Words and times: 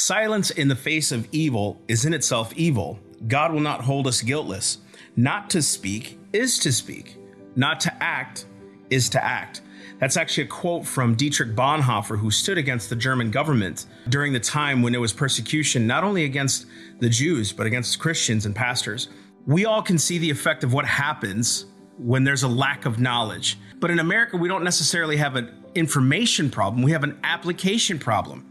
Silence 0.00 0.50
in 0.50 0.66
the 0.66 0.74
face 0.74 1.12
of 1.12 1.28
evil 1.30 1.78
is 1.86 2.06
in 2.06 2.14
itself 2.14 2.54
evil. 2.56 2.98
God 3.28 3.52
will 3.52 3.60
not 3.60 3.82
hold 3.82 4.06
us 4.06 4.22
guiltless. 4.22 4.78
Not 5.14 5.50
to 5.50 5.60
speak 5.60 6.18
is 6.32 6.58
to 6.60 6.72
speak. 6.72 7.18
Not 7.54 7.80
to 7.80 8.02
act 8.02 8.46
is 8.88 9.10
to 9.10 9.22
act. 9.22 9.60
That's 9.98 10.16
actually 10.16 10.44
a 10.44 10.46
quote 10.46 10.86
from 10.86 11.16
Dietrich 11.16 11.54
Bonhoeffer, 11.54 12.18
who 12.18 12.30
stood 12.30 12.56
against 12.56 12.88
the 12.88 12.96
German 12.96 13.30
government 13.30 13.84
during 14.08 14.32
the 14.32 14.40
time 14.40 14.80
when 14.80 14.90
there 14.90 15.02
was 15.02 15.12
persecution, 15.12 15.86
not 15.86 16.02
only 16.02 16.24
against 16.24 16.64
the 17.00 17.10
Jews, 17.10 17.52
but 17.52 17.66
against 17.66 17.98
Christians 17.98 18.46
and 18.46 18.56
pastors. 18.56 19.10
We 19.46 19.66
all 19.66 19.82
can 19.82 19.98
see 19.98 20.16
the 20.16 20.30
effect 20.30 20.64
of 20.64 20.72
what 20.72 20.86
happens 20.86 21.66
when 21.98 22.24
there's 22.24 22.42
a 22.42 22.48
lack 22.48 22.86
of 22.86 22.98
knowledge. 22.98 23.58
But 23.78 23.90
in 23.90 23.98
America, 23.98 24.38
we 24.38 24.48
don't 24.48 24.64
necessarily 24.64 25.18
have 25.18 25.36
an 25.36 25.62
information 25.74 26.50
problem, 26.50 26.82
we 26.82 26.92
have 26.92 27.04
an 27.04 27.20
application 27.22 27.98
problem. 27.98 28.50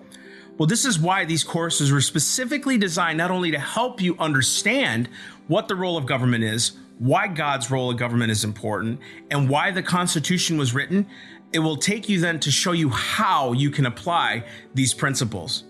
Well, 0.59 0.67
this 0.67 0.83
is 0.83 0.99
why 0.99 1.23
these 1.23 1.45
courses 1.45 1.89
were 1.89 2.01
specifically 2.01 2.77
designed 2.77 3.17
not 3.17 3.31
only 3.31 3.49
to 3.51 3.57
help 3.57 4.01
you 4.01 4.17
understand 4.19 5.07
what 5.47 5.69
the 5.69 5.75
role 5.75 5.95
of 5.95 6.05
government 6.05 6.43
is, 6.43 6.73
why 6.97 7.29
God's 7.29 7.71
role 7.71 7.89
of 7.89 7.95
government 7.95 8.29
is 8.29 8.43
important, 8.43 8.99
and 9.31 9.47
why 9.47 9.71
the 9.71 9.81
Constitution 9.81 10.57
was 10.57 10.73
written. 10.73 11.07
It 11.53 11.59
will 11.59 11.77
take 11.77 12.09
you 12.09 12.19
then 12.19 12.41
to 12.41 12.51
show 12.51 12.73
you 12.73 12.89
how 12.89 13.53
you 13.53 13.71
can 13.71 13.85
apply 13.85 14.43
these 14.73 14.93
principles. 14.93 15.63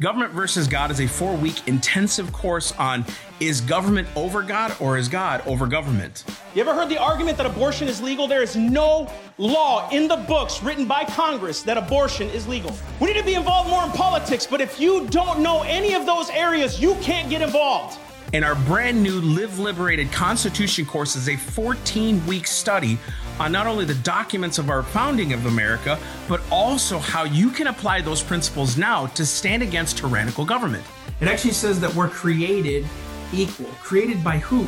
Government 0.00 0.30
versus 0.30 0.68
God 0.68 0.92
is 0.92 1.00
a 1.00 1.08
four 1.08 1.34
week 1.34 1.66
intensive 1.66 2.32
course 2.32 2.70
on 2.78 3.04
is 3.40 3.60
government 3.60 4.06
over 4.14 4.42
God 4.42 4.72
or 4.78 4.96
is 4.96 5.08
God 5.08 5.42
over 5.44 5.66
government? 5.66 6.22
You 6.54 6.60
ever 6.60 6.72
heard 6.72 6.88
the 6.88 6.98
argument 6.98 7.36
that 7.38 7.46
abortion 7.46 7.88
is 7.88 8.00
legal? 8.00 8.28
There 8.28 8.40
is 8.40 8.54
no 8.54 9.10
law 9.38 9.90
in 9.90 10.06
the 10.06 10.14
books 10.14 10.62
written 10.62 10.86
by 10.86 11.02
Congress 11.02 11.62
that 11.62 11.76
abortion 11.76 12.28
is 12.28 12.46
legal. 12.46 12.72
We 13.00 13.08
need 13.08 13.18
to 13.18 13.24
be 13.24 13.34
involved 13.34 13.70
more 13.70 13.82
in 13.82 13.90
politics, 13.90 14.46
but 14.46 14.60
if 14.60 14.78
you 14.78 15.08
don't 15.08 15.40
know 15.40 15.62
any 15.62 15.94
of 15.94 16.06
those 16.06 16.30
areas, 16.30 16.80
you 16.80 16.94
can't 17.00 17.28
get 17.28 17.42
involved. 17.42 17.98
And 18.34 18.44
our 18.44 18.54
brand 18.54 19.02
new 19.02 19.22
Live 19.22 19.58
Liberated 19.58 20.12
Constitution 20.12 20.84
course 20.84 21.16
is 21.16 21.30
a 21.30 21.36
14 21.36 22.26
week 22.26 22.46
study 22.46 22.98
on 23.40 23.52
not 23.52 23.66
only 23.66 23.86
the 23.86 23.94
documents 23.94 24.58
of 24.58 24.68
our 24.68 24.82
founding 24.82 25.32
of 25.32 25.46
America, 25.46 25.98
but 26.28 26.42
also 26.50 26.98
how 26.98 27.24
you 27.24 27.50
can 27.50 27.68
apply 27.68 28.02
those 28.02 28.22
principles 28.22 28.76
now 28.76 29.06
to 29.06 29.24
stand 29.24 29.62
against 29.62 29.96
tyrannical 29.96 30.44
government. 30.44 30.84
It 31.20 31.28
actually 31.28 31.52
says 31.52 31.80
that 31.80 31.94
we're 31.94 32.10
created 32.10 32.86
equal. 33.32 33.70
Created 33.80 34.22
by 34.22 34.38
who? 34.38 34.66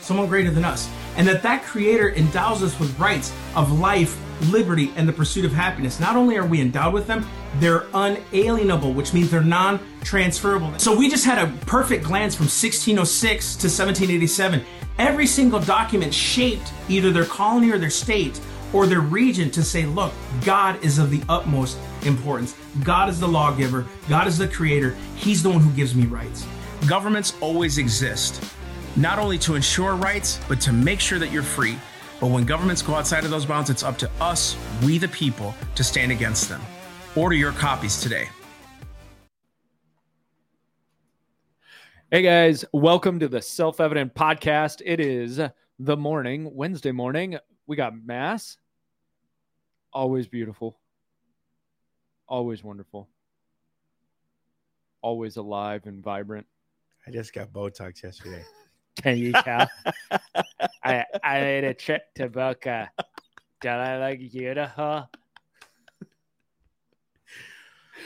Someone 0.00 0.26
greater 0.26 0.50
than 0.50 0.64
us. 0.64 0.90
And 1.16 1.28
that 1.28 1.42
that 1.44 1.62
creator 1.62 2.10
endows 2.14 2.64
us 2.64 2.78
with 2.80 2.98
rights 2.98 3.32
of 3.54 3.78
life, 3.78 4.18
liberty, 4.50 4.92
and 4.96 5.08
the 5.08 5.12
pursuit 5.12 5.44
of 5.44 5.52
happiness. 5.52 6.00
Not 6.00 6.16
only 6.16 6.36
are 6.36 6.46
we 6.46 6.60
endowed 6.60 6.94
with 6.94 7.06
them, 7.06 7.26
they're 7.56 7.86
unalienable, 7.94 8.92
which 8.92 9.12
means 9.12 9.30
they're 9.30 9.40
non 9.40 9.80
transferable. 10.02 10.78
So 10.78 10.96
we 10.96 11.08
just 11.08 11.24
had 11.24 11.38
a 11.38 11.52
perfect 11.66 12.04
glance 12.04 12.34
from 12.34 12.44
1606 12.44 13.56
to 13.56 13.66
1787. 13.66 14.64
Every 14.98 15.26
single 15.26 15.60
document 15.60 16.12
shaped 16.12 16.72
either 16.88 17.10
their 17.10 17.24
colony 17.24 17.70
or 17.70 17.78
their 17.78 17.90
state 17.90 18.40
or 18.72 18.86
their 18.86 19.00
region 19.00 19.50
to 19.50 19.62
say, 19.62 19.84
look, 19.84 20.12
God 20.44 20.82
is 20.84 20.98
of 20.98 21.10
the 21.10 21.22
utmost 21.28 21.78
importance. 22.04 22.56
God 22.84 23.08
is 23.08 23.20
the 23.20 23.28
lawgiver, 23.28 23.86
God 24.08 24.26
is 24.26 24.38
the 24.38 24.48
creator, 24.48 24.96
He's 25.16 25.42
the 25.42 25.50
one 25.50 25.60
who 25.60 25.70
gives 25.72 25.94
me 25.94 26.06
rights. 26.06 26.46
Governments 26.86 27.34
always 27.40 27.78
exist, 27.78 28.42
not 28.96 29.18
only 29.18 29.38
to 29.38 29.54
ensure 29.54 29.94
rights, 29.94 30.40
but 30.48 30.60
to 30.62 30.72
make 30.72 31.00
sure 31.00 31.18
that 31.18 31.30
you're 31.30 31.42
free. 31.42 31.78
But 32.22 32.30
when 32.30 32.44
governments 32.44 32.82
go 32.82 32.94
outside 32.94 33.24
of 33.24 33.32
those 33.32 33.46
bounds, 33.46 33.68
it's 33.68 33.82
up 33.82 33.98
to 33.98 34.08
us, 34.20 34.56
we 34.84 34.96
the 34.96 35.08
people, 35.08 35.52
to 35.74 35.82
stand 35.82 36.12
against 36.12 36.48
them. 36.48 36.60
Order 37.16 37.34
your 37.34 37.50
copies 37.50 38.00
today. 38.00 38.28
Hey 42.12 42.22
guys, 42.22 42.64
welcome 42.72 43.18
to 43.18 43.26
the 43.26 43.42
Self 43.42 43.80
Evident 43.80 44.14
Podcast. 44.14 44.82
It 44.84 45.00
is 45.00 45.40
the 45.80 45.96
morning, 45.96 46.54
Wednesday 46.54 46.92
morning. 46.92 47.38
We 47.66 47.74
got 47.74 48.00
Mass. 48.00 48.56
Always 49.92 50.28
beautiful. 50.28 50.78
Always 52.28 52.62
wonderful. 52.62 53.08
Always 55.00 55.38
alive 55.38 55.86
and 55.86 56.04
vibrant. 56.04 56.46
I 57.04 57.10
just 57.10 57.32
got 57.32 57.52
Botox 57.52 58.00
yesterday. 58.00 58.44
Can 59.00 59.16
you 59.18 59.32
tell? 59.32 59.68
I 60.84 61.04
I 61.22 61.40
made 61.40 61.64
a 61.64 61.74
trip 61.74 62.02
to 62.16 62.28
Boca. 62.28 62.90
Don't 63.60 63.78
I 63.78 64.10
look 64.10 64.18
beautiful? 64.18 65.08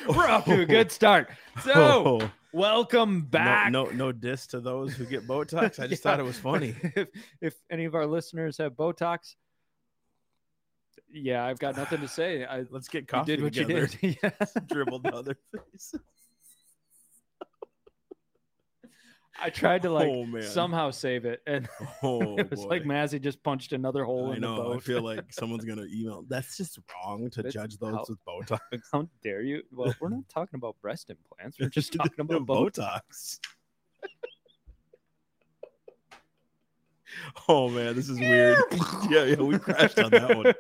We're 0.09 0.29
off 0.29 0.45
to 0.45 0.61
a 0.61 0.63
oh. 0.63 0.67
good 0.67 0.93
start. 0.93 1.31
So, 1.65 1.73
oh. 1.75 2.31
welcome 2.53 3.23
back. 3.23 3.73
No, 3.73 3.85
no, 3.87 3.91
no 3.91 4.13
diss 4.13 4.47
to 4.49 4.61
those 4.61 4.95
who 4.95 5.07
get 5.07 5.27
Botox. 5.27 5.81
I 5.81 5.87
just 5.87 6.03
thought 6.05 6.21
it 6.21 6.25
was 6.25 6.39
funny. 6.39 6.75
if, 6.83 7.09
if 7.41 7.55
any 7.71 7.87
of 7.87 7.95
our 7.95 8.07
listeners 8.07 8.59
have 8.59 8.73
Botox, 8.73 9.35
yeah, 11.11 11.45
I've 11.45 11.59
got 11.59 11.77
nothing 11.77 12.01
to 12.01 12.09
say. 12.09 12.45
I 12.45 12.65
Let's 12.71 12.89
get 12.89 13.01
you 13.01 13.07
coffee 13.07 13.37
did 13.37 13.43
what 13.43 13.55
together. 13.55 13.89
you 14.01 14.15
did. 14.15 14.19
Yeah. 14.23 14.61
Dribble 14.67 15.01
the 15.01 15.15
other 15.15 15.37
face. 15.53 15.95
I 19.41 19.51
tried 19.51 19.83
to 19.83 19.91
like 19.91 20.09
Oh, 20.09 20.41
somehow 20.41 20.91
save 20.91 21.25
it, 21.25 21.43
and 21.47 21.69
Oh, 22.03 22.37
it 22.39 22.51
was 22.51 22.65
like 22.65 22.85
boy. 22.85 22.89
Mazzy 22.91 23.21
just 23.21 23.43
punched 23.43 23.73
another 23.73 24.05
hole 24.05 24.33
I 24.33 24.37
in 24.37 24.41
know. 24.41 24.71
the 24.71 24.77
I 24.77 24.81
feel 24.81 25.03
like 25.05 25.33
someone's 25.33 25.65
gonna 25.65 25.85
email. 25.93 26.25
That's 26.29 26.57
just 26.57 26.79
wrong 26.95 27.29
to 27.31 27.43
That's 27.43 27.55
judge 27.55 27.77
those 27.79 27.95
how- 27.95 28.05
with 28.09 28.25
Botox. 28.25 28.61
How 28.93 29.09
dare 29.23 29.43
you? 29.43 29.63
Well, 29.73 29.95
we're 30.01 30.09
not 30.09 30.29
talking 30.29 30.57
about 30.59 30.77
breast 30.81 31.11
implants. 31.11 31.59
We're 31.61 31.69
just 31.69 31.93
talking 31.93 32.21
about 32.21 32.47
Botox. 32.47 33.01
Botox. 33.11 33.39
oh 37.49 37.69
man, 37.69 37.95
this 37.95 38.09
is 38.09 38.19
weird. 38.19 38.59
yeah, 39.11 39.25
yeah, 39.25 39.37
we 39.37 39.59
crashed 39.59 39.99
on 39.99 40.11
that 40.11 40.37
one. 40.37 40.55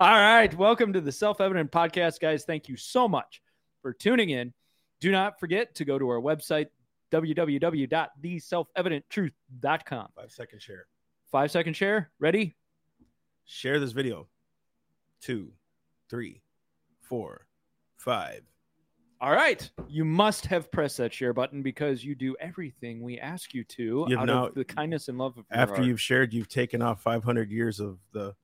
All 0.00 0.10
right. 0.10 0.52
Welcome 0.54 0.92
to 0.94 1.00
the 1.00 1.12
Self 1.12 1.40
Evident 1.40 1.70
Podcast, 1.70 2.20
guys. 2.20 2.44
Thank 2.44 2.68
you 2.68 2.76
so 2.76 3.06
much 3.08 3.40
for 3.82 3.92
tuning 3.92 4.30
in. 4.30 4.52
Do 5.00 5.10
not 5.12 5.38
forget 5.40 5.74
to 5.76 5.84
go 5.84 5.98
to 5.98 6.08
our 6.08 6.20
website, 6.20 6.66
www.theselfevidenttruth.com. 7.12 10.08
Five 10.14 10.32
second 10.32 10.62
share. 10.62 10.86
Five 11.30 11.50
second 11.50 11.74
share. 11.74 12.10
Ready? 12.18 12.56
Share 13.44 13.78
this 13.80 13.92
video. 13.92 14.28
Two, 15.20 15.52
three, 16.10 16.42
four, 17.00 17.46
five. 17.96 18.42
All 19.20 19.32
right. 19.32 19.68
You 19.88 20.04
must 20.04 20.46
have 20.46 20.70
pressed 20.70 20.98
that 20.98 21.12
share 21.12 21.32
button 21.32 21.62
because 21.62 22.04
you 22.04 22.14
do 22.14 22.36
everything 22.38 23.00
we 23.02 23.18
ask 23.18 23.54
you 23.54 23.64
to 23.64 24.04
You've 24.08 24.18
out 24.18 24.26
now- 24.26 24.46
of 24.48 24.54
the 24.54 24.64
kindness 24.64 25.08
and 25.08 25.16
love 25.16 25.38
of 25.38 25.46
After 25.50 25.76
heart. 25.76 25.86
you've 25.86 26.00
shared, 26.00 26.34
you've 26.34 26.48
taken 26.48 26.82
off 26.82 27.02
500 27.02 27.50
years 27.50 27.80
of 27.80 27.98
the 28.12 28.36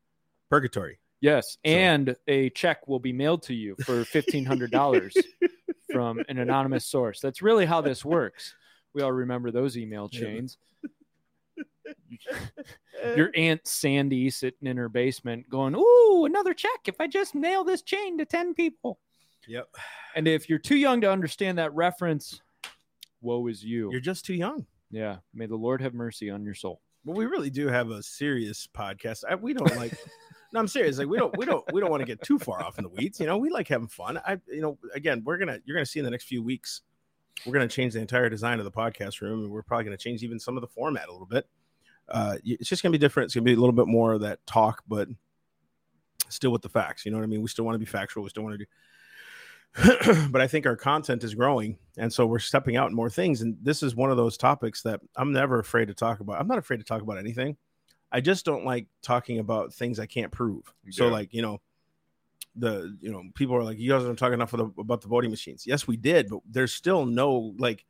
purgatory. 0.49 0.99
Yes, 1.21 1.53
So- 1.53 1.59
and 1.71 2.17
a 2.27 2.49
check 2.51 2.89
will 2.89 3.01
be 3.01 3.13
mailed 3.13 3.43
to 3.45 3.55
you 3.55 3.77
for 3.85 4.05
fifteen 4.05 4.45
hundred 4.45 4.73
dollars 4.73 5.15
from 5.93 6.21
an 6.29 6.39
anonymous 6.39 6.87
source. 6.87 7.21
That's 7.21 7.43
really 7.43 7.67
how 7.67 7.81
this 7.81 8.05
works. 8.05 8.55
We 8.95 9.03
all 9.03 9.13
remember 9.13 9.51
those 9.51 9.77
email 9.77 10.09
chains. 10.09 10.59
Your 13.17 13.31
aunt 13.35 13.67
Sandy 13.67 14.31
sitting 14.31 14.69
in 14.69 14.77
her 14.77 14.89
basement 14.89 15.49
going, 15.49 15.75
"Ooh, 15.75 16.25
another 16.25 16.55
check! 16.55 16.81
If 16.87 16.97
I 17.01 17.07
just 17.07 17.35
nail 17.35 17.65
this 17.65 17.83
chain 17.83 18.19
to 18.19 18.25
ten 18.25 18.55
people." 18.55 18.99
Yep. 19.49 19.69
And 20.15 20.29
if 20.29 20.49
you're 20.49 20.59
too 20.59 20.77
young 20.77 21.01
to 21.01 21.11
understand 21.11 21.59
that 21.59 21.75
reference, 21.75 22.41
woe 23.21 23.47
is 23.49 23.65
you. 23.65 23.91
You're 23.91 24.01
just 24.01 24.25
too 24.25 24.35
young. 24.35 24.67
yeah, 24.91 25.17
may 25.35 25.47
the 25.47 25.57
Lord 25.57 25.81
have 25.81 25.95
mercy 25.95 26.31
on 26.31 26.45
your 26.45 26.55
soul. 26.55 26.81
But 27.05 27.17
we 27.17 27.27
really 27.27 27.51
do 27.51 27.67
have 27.67 27.91
a 27.91 28.03
serious 28.03 28.69
podcast. 28.73 29.25
I, 29.29 29.35
we 29.35 29.55
don't 29.55 29.75
like. 29.77 29.93
no, 30.53 30.61
I'm 30.61 30.69
serious. 30.69 30.99
Like 30.99 31.09
we 31.09 31.17
don't, 31.17 31.37
we 31.37 31.47
don't, 31.47 31.65
we 31.73 31.81
don't 31.81 31.91
want 31.91 32.03
to 32.03 32.07
get 32.07 32.21
too 32.23 32.39
far 32.39 32.63
off 32.63 32.79
in 32.79 32.85
the 32.85 32.91
weeds. 32.91 33.19
You 33.19 33.27
know, 33.27 33.39
we 33.39 33.51
like 33.51 33.69
having 33.69 33.89
fun. 33.89 34.19
I, 34.19 34.39
you 34.49 34.61
know, 34.61 34.79
again, 34.95 35.23
we're 35.25 35.39
gonna, 35.39 35.59
you're 35.65 35.77
gonna 35.77 35.87
see 35.87 35.99
in 35.99 36.05
the 36.05 36.11
next 36.11 36.25
few 36.25 36.43
weeks, 36.43 36.83
we're 37.47 37.55
gonna 37.55 37.69
change 37.69 37.95
the 37.95 38.01
entire 38.01 38.29
design 38.29 38.59
of 38.59 38.65
the 38.65 38.71
podcast 38.71 39.21
room, 39.23 39.45
and 39.45 39.51
we're 39.51 39.63
probably 39.63 39.85
gonna 39.85 39.97
change 39.97 40.23
even 40.23 40.39
some 40.39 40.57
of 40.57 40.61
the 40.61 40.69
format 40.69 41.09
a 41.09 41.13
little 41.13 41.27
bit. 41.27 41.47
Uh, 42.09 42.37
it's 42.45 42.69
just 42.69 42.83
gonna 42.83 42.93
be 42.93 42.99
different. 42.99 43.27
It's 43.27 43.35
gonna 43.35 43.45
be 43.45 43.55
a 43.55 43.57
little 43.57 43.73
bit 43.73 43.87
more 43.87 44.13
of 44.13 44.21
that 44.21 44.45
talk, 44.47 44.83
but 44.87 45.09
still 46.29 46.51
with 46.51 46.63
the 46.63 46.69
facts. 46.69 47.07
You 47.07 47.13
know 47.13 47.19
what 47.19 47.25
I 47.25 47.29
mean? 47.29 47.41
We 47.41 47.49
still 47.49 47.65
want 47.65 47.75
to 47.75 47.79
be 47.79 47.87
factual. 47.87 48.23
We 48.23 48.31
still 48.31 48.43
want 48.43 48.59
to 48.59 48.65
do. 48.65 50.29
but 50.31 50.43
I 50.43 50.47
think 50.49 50.67
our 50.67 50.77
content 50.77 51.25
is 51.25 51.35
growing, 51.35 51.79
and 51.97 52.13
so 52.13 52.27
we're 52.27 52.39
stepping 52.39 52.77
out 52.77 52.91
in 52.91 52.97
more 52.97 53.09
things. 53.09 53.41
And 53.41 53.57
this 53.63 53.83
is 53.83 53.97
one 53.97 54.11
of 54.11 54.19
those 54.19 54.37
topics 54.37 54.83
that 54.83 55.01
I'm 55.17 55.33
never 55.33 55.61
afraid 55.61 55.89
to 55.89 55.95
talk 55.95 56.21
about. 56.21 56.39
I'm 56.39 56.47
not 56.47 56.59
afraid 56.59 56.79
to 56.79 56.85
talk 56.85 57.01
about 57.01 57.17
anything. 57.17 57.57
I 58.13 58.21
just 58.21 58.45
don't 58.45 58.65
like 58.65 58.87
talking 59.03 59.39
about 59.39 59.73
things 59.73 59.99
I 59.99 60.07
can't 60.07 60.31
prove. 60.31 60.73
So, 60.91 61.09
like 61.09 61.33
you 61.33 61.43
know, 61.43 61.61
the 62.55 62.97
you 63.01 63.11
know 63.11 63.23
people 63.35 63.57
are 63.57 63.65
like, 63.65 63.79
you 63.79 63.91
guys 63.91 64.05
aren't 64.05 64.19
talk 64.19 64.33
enough 64.33 64.51
the, 64.51 64.71
about 64.79 65.01
the 65.01 65.09
voting 65.09 65.31
machines. 65.31 65.67
Yes, 65.67 65.87
we 65.89 65.97
did, 65.97 66.29
but 66.29 66.41
there's 66.49 66.73
still 66.73 67.07
no 67.07 67.55
like, 67.59 67.85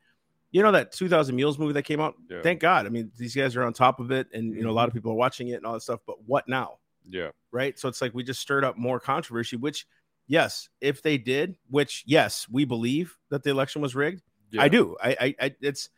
you 0.53 0.63
know, 0.63 0.73
that 0.73 0.93
2,000 0.93 1.35
Mules 1.35 1.59
movie 1.59 1.73
that 1.73 1.83
came 1.83 2.01
out. 2.01 2.15
Yeah. 2.31 2.43
Thank 2.43 2.61
God. 2.61 2.87
I 2.87 2.91
mean, 2.91 3.11
these 3.19 3.35
guys 3.35 3.57
are 3.57 3.65
on 3.65 3.73
top 3.73 3.99
of 3.99 4.13
it, 4.13 4.29
and 4.33 4.55
you 4.55 4.63
know, 4.63 4.71
a 4.71 4.73
lot 4.73 4.83
mm-hmm. 4.83 4.89
of 4.89 4.95
people 4.95 5.13
are 5.13 5.17
watching 5.17 5.49
it 5.49 5.55
and 5.55 5.67
all 5.67 5.75
that 5.75 5.83
stuff. 5.83 6.01
But 6.07 6.23
what 6.25 6.47
now? 6.49 6.79
Yeah. 7.05 7.31
right? 7.51 7.77
So 7.77 7.89
it's 7.89 8.01
like 8.01 8.15
we 8.15 8.23
just 8.23 8.41
stirred 8.41 8.65
up 8.65 8.79
more 8.79 9.01
controversy, 9.01 9.57
which 9.57 9.87
yes, 10.29 10.69
if 10.81 11.03
they 11.03 11.19
did, 11.19 11.57
which 11.69 12.05
yes, 12.07 12.47
we 12.49 12.65
believe 12.65 13.19
that 13.31 13.43
the 13.43 13.51
election 13.51 13.83
was 13.83 13.97
rigged. 13.97 14.23
I 14.59 14.69
do. 14.69 14.97
I, 15.03 15.11
I, 15.19 15.35
I, 15.41 15.55
it's 15.61 15.89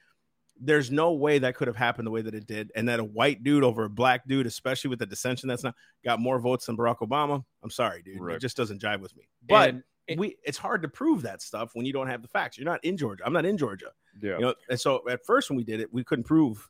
there's 0.60 0.90
no 0.90 1.12
way 1.12 1.38
that 1.40 1.56
could 1.56 1.66
have 1.68 1.76
happened 1.76 2.06
the 2.06 2.10
way 2.10 2.22
that 2.22 2.34
it 2.34 2.46
did, 2.46 2.70
and 2.76 2.88
that 2.88 3.00
a 3.00 3.04
white 3.04 3.42
dude 3.42 3.64
over 3.64 3.84
a 3.84 3.90
black 3.90 4.26
dude, 4.28 4.46
especially 4.46 4.88
with 4.90 4.98
the 4.98 5.06
dissension 5.06 5.48
that's 5.48 5.64
not 5.64 5.74
got 6.04 6.20
more 6.20 6.38
votes 6.38 6.66
than 6.66 6.76
Barack 6.76 6.98
Obama. 6.98 7.44
I'm 7.62 7.70
sorry, 7.70 8.02
dude. 8.02 8.20
Right. 8.20 8.36
It 8.36 8.40
just 8.40 8.56
doesn't 8.56 8.80
jive 8.80 9.00
with 9.00 9.14
me. 9.16 9.24
But 9.48 9.76
it- 10.06 10.18
we, 10.18 10.36
it's 10.44 10.58
hard 10.58 10.82
to 10.82 10.88
prove 10.88 11.22
that 11.22 11.40
stuff 11.40 11.70
when 11.74 11.86
you 11.86 11.92
don't 11.92 12.08
have 12.08 12.20
the 12.20 12.28
facts. 12.28 12.58
You're 12.58 12.66
not 12.66 12.84
in 12.84 12.96
Georgia. 12.96 13.24
I'm 13.26 13.32
not 13.32 13.46
in 13.46 13.56
Georgia. 13.56 13.90
yeah. 14.20 14.34
You 14.34 14.40
know, 14.42 14.54
and 14.68 14.78
so 14.78 15.02
at 15.08 15.24
first 15.24 15.48
when 15.48 15.56
we 15.56 15.64
did 15.64 15.80
it, 15.80 15.92
we 15.92 16.04
couldn't 16.04 16.24
prove. 16.24 16.68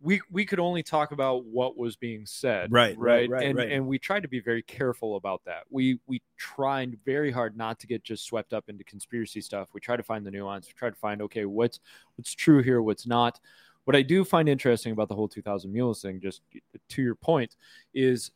We 0.00 0.20
we 0.30 0.44
could 0.44 0.60
only 0.60 0.82
talk 0.82 1.12
about 1.12 1.44
what 1.44 1.76
was 1.76 1.96
being 1.96 2.26
said 2.26 2.70
Right, 2.70 2.96
right, 2.98 3.28
right, 3.28 3.46
and 3.46 3.58
right. 3.58 3.70
and 3.70 3.86
we 3.86 3.98
tried 3.98 4.22
to 4.22 4.28
be 4.28 4.40
very 4.40 4.62
careful 4.62 5.16
about 5.16 5.42
that. 5.44 5.64
We 5.70 5.98
we 6.06 6.22
tried 6.36 6.98
very 7.04 7.30
hard 7.30 7.56
not 7.56 7.78
to 7.80 7.86
get 7.86 8.02
just 8.04 8.24
swept 8.24 8.52
up 8.52 8.68
into 8.68 8.84
conspiracy 8.84 9.40
stuff. 9.40 9.68
We 9.72 9.80
try 9.80 9.96
to 9.96 10.02
find 10.02 10.26
the 10.26 10.30
nuance. 10.30 10.66
We 10.66 10.74
try 10.74 10.90
to 10.90 10.96
find 10.96 11.22
okay 11.22 11.44
what's 11.44 11.80
what's 12.16 12.34
true 12.34 12.62
here 12.62 12.82
what's 12.82 13.06
not. 13.06 13.40
What 13.84 13.94
i 13.94 14.02
do 14.02 14.24
find 14.24 14.48
interesting 14.48 14.92
about 14.92 15.08
the 15.08 15.14
whole 15.14 15.28
2000 15.28 15.72
mules 15.72 16.02
thing 16.02 16.20
just 16.20 16.42
to 16.88 17.02
your 17.02 17.14
point 17.14 17.54
is 17.94 18.32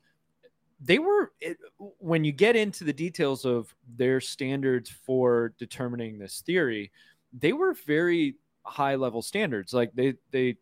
they 0.80 1.00
were 1.00 1.32
it, 1.40 1.58
when 1.98 2.22
you 2.22 2.30
get 2.30 2.54
into 2.54 2.84
the 2.84 2.92
details 2.92 3.44
of 3.44 3.74
their 3.96 4.20
standards 4.20 4.88
for 4.88 5.52
determining 5.58 6.18
this 6.18 6.40
theory 6.46 6.92
they 7.32 7.52
were 7.52 7.74
very 7.74 8.36
high 8.64 8.94
level 8.94 9.22
standards. 9.22 9.72
Like 9.72 9.92
they 9.94 10.14
they 10.30 10.56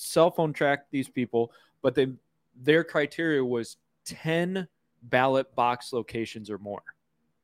cell 0.00 0.30
phone 0.30 0.52
tracked 0.52 0.90
these 0.90 1.08
people 1.08 1.52
but 1.82 1.94
they 1.94 2.08
their 2.62 2.84
criteria 2.84 3.44
was 3.44 3.76
10 4.06 4.66
ballot 5.02 5.54
box 5.54 5.92
locations 5.92 6.50
or 6.50 6.58
more 6.58 6.82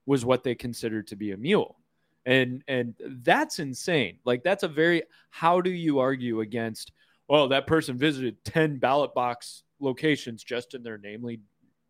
was 0.07 0.25
what 0.25 0.45
they 0.45 0.55
considered 0.55 1.07
to 1.09 1.17
be 1.17 1.33
a 1.33 1.37
mule. 1.37 1.77
And 2.25 2.63
and 2.67 2.95
that's 3.01 3.59
insane. 3.59 4.19
Like 4.25 4.43
that's 4.43 4.63
a 4.63 4.69
very 4.69 5.03
how 5.31 5.61
do 5.61 5.71
you 5.71 6.01
argue 6.01 6.41
against 6.41 6.93
well 7.29 7.49
that 7.49 7.67
person 7.67 7.97
visited 7.97 8.43
10 8.45 8.79
ballot 8.79 9.15
box 9.15 9.63
locations 9.79 10.43
just 10.43 10.75
in 10.75 10.83
their 10.83 10.99
namely 10.99 11.41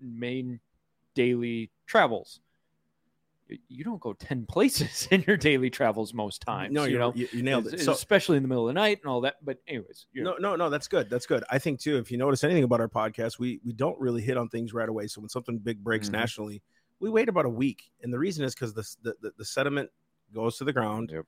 main 0.00 0.60
daily 1.14 1.70
travels 1.86 2.40
you 3.68 3.84
don't 3.84 4.00
go 4.00 4.12
10 4.12 4.46
places 4.48 5.06
in 5.10 5.22
your 5.26 5.36
daily 5.36 5.70
travels 5.70 6.12
most 6.12 6.40
times 6.42 6.72
no, 6.72 6.84
you 6.84 6.98
know 6.98 7.12
you, 7.14 7.28
you 7.32 7.42
nailed 7.42 7.66
it. 7.66 7.80
So 7.80 7.92
especially 7.92 8.36
in 8.36 8.42
the 8.42 8.48
middle 8.48 8.68
of 8.68 8.74
the 8.74 8.80
night 8.80 8.98
and 9.02 9.10
all 9.10 9.20
that 9.22 9.36
but 9.44 9.58
anyways 9.68 10.06
you 10.12 10.24
know, 10.24 10.32
no, 10.32 10.50
no, 10.50 10.56
no, 10.56 10.70
that's 10.70 10.88
good. 10.88 11.08
That's 11.08 11.26
good. 11.26 11.44
I 11.50 11.58
think 11.58 11.80
too. 11.80 11.98
If 11.98 12.10
you 12.10 12.18
notice 12.18 12.42
anything 12.44 12.64
about 12.64 12.80
our 12.80 12.88
podcast, 12.88 13.38
we 13.38 13.60
we 13.64 13.72
don't 13.72 13.98
really 14.00 14.22
hit 14.22 14.36
on 14.36 14.48
things 14.48 14.72
right 14.74 14.88
away. 14.88 15.06
So 15.06 15.20
when 15.20 15.28
something 15.28 15.58
big 15.58 15.82
breaks 15.84 16.08
Mhm. 16.08 16.12
nationally, 16.12 16.62
we 17.00 17.10
wait 17.10 17.28
about 17.28 17.44
a 17.44 17.50
week, 17.50 17.90
and 18.02 18.12
the 18.12 18.18
reason 18.18 18.44
is 18.44 18.54
because 18.54 18.74
the, 18.74 18.82
the 19.02 19.14
the 19.22 19.32
the 19.38 19.44
sediment 19.44 19.90
goes 20.34 20.56
to 20.58 20.64
the 20.64 20.72
ground. 20.72 21.10
Yep. 21.12 21.26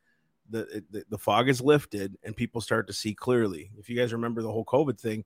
The, 0.50 0.82
the 0.90 1.04
the 1.10 1.18
fog 1.18 1.48
is 1.48 1.60
lifted, 1.60 2.16
and 2.22 2.34
people 2.34 2.60
start 2.60 2.86
to 2.86 2.92
see 2.92 3.14
clearly. 3.14 3.70
If 3.78 3.90
you 3.90 3.96
guys 3.96 4.12
remember 4.12 4.42
the 4.42 4.50
whole 4.50 4.64
COVID 4.64 4.98
thing, 4.98 5.24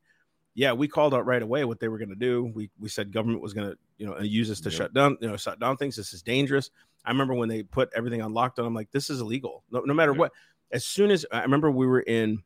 yeah, 0.55 0.73
we 0.73 0.87
called 0.89 1.15
out 1.15 1.25
right 1.27 1.43
away 1.43 1.65
what 1.65 1.81
they 1.81 1.89
were 1.89 1.99
going 1.99 2.09
to 2.11 2.15
do. 2.15 2.51
We 2.55 2.71
we 2.79 2.89
said 2.89 3.13
government 3.13 3.43
was 3.43 3.55
going 3.55 3.71
to 3.71 3.79
you 3.99 4.07
know 4.07 4.19
use 4.21 4.49
this 4.49 4.61
to 4.63 4.71
Yep. 4.71 4.77
shut 4.77 4.95
down 4.95 5.17
you 5.21 5.29
know 5.29 5.37
shut 5.37 5.59
down 5.61 5.77
things. 5.77 5.97
This 5.97 6.13
is 6.13 6.23
dangerous. 6.23 6.71
I 7.05 7.11
remember 7.11 7.35
when 7.35 7.49
they 7.49 7.63
put 7.63 7.91
everything 7.95 8.23
on 8.23 8.33
lockdown. 8.33 8.67
I'm 8.67 8.75
like, 8.75 8.91
this 8.91 9.11
is 9.11 9.21
illegal. 9.21 9.65
No, 9.71 9.81
no 9.81 9.95
matter 9.95 10.13
Yep. 10.13 10.19
what. 10.19 10.33
As 10.71 10.85
soon 10.87 11.11
as 11.11 11.27
I 11.31 11.43
remember, 11.43 11.71
we 11.71 11.87
were 11.87 12.01
in 12.01 12.43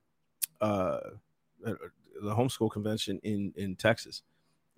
uh, 0.60 0.98
uh, 1.64 1.74
the 2.22 2.34
homeschool 2.34 2.70
convention 2.70 3.20
in 3.22 3.52
in 3.56 3.76
Texas, 3.76 4.22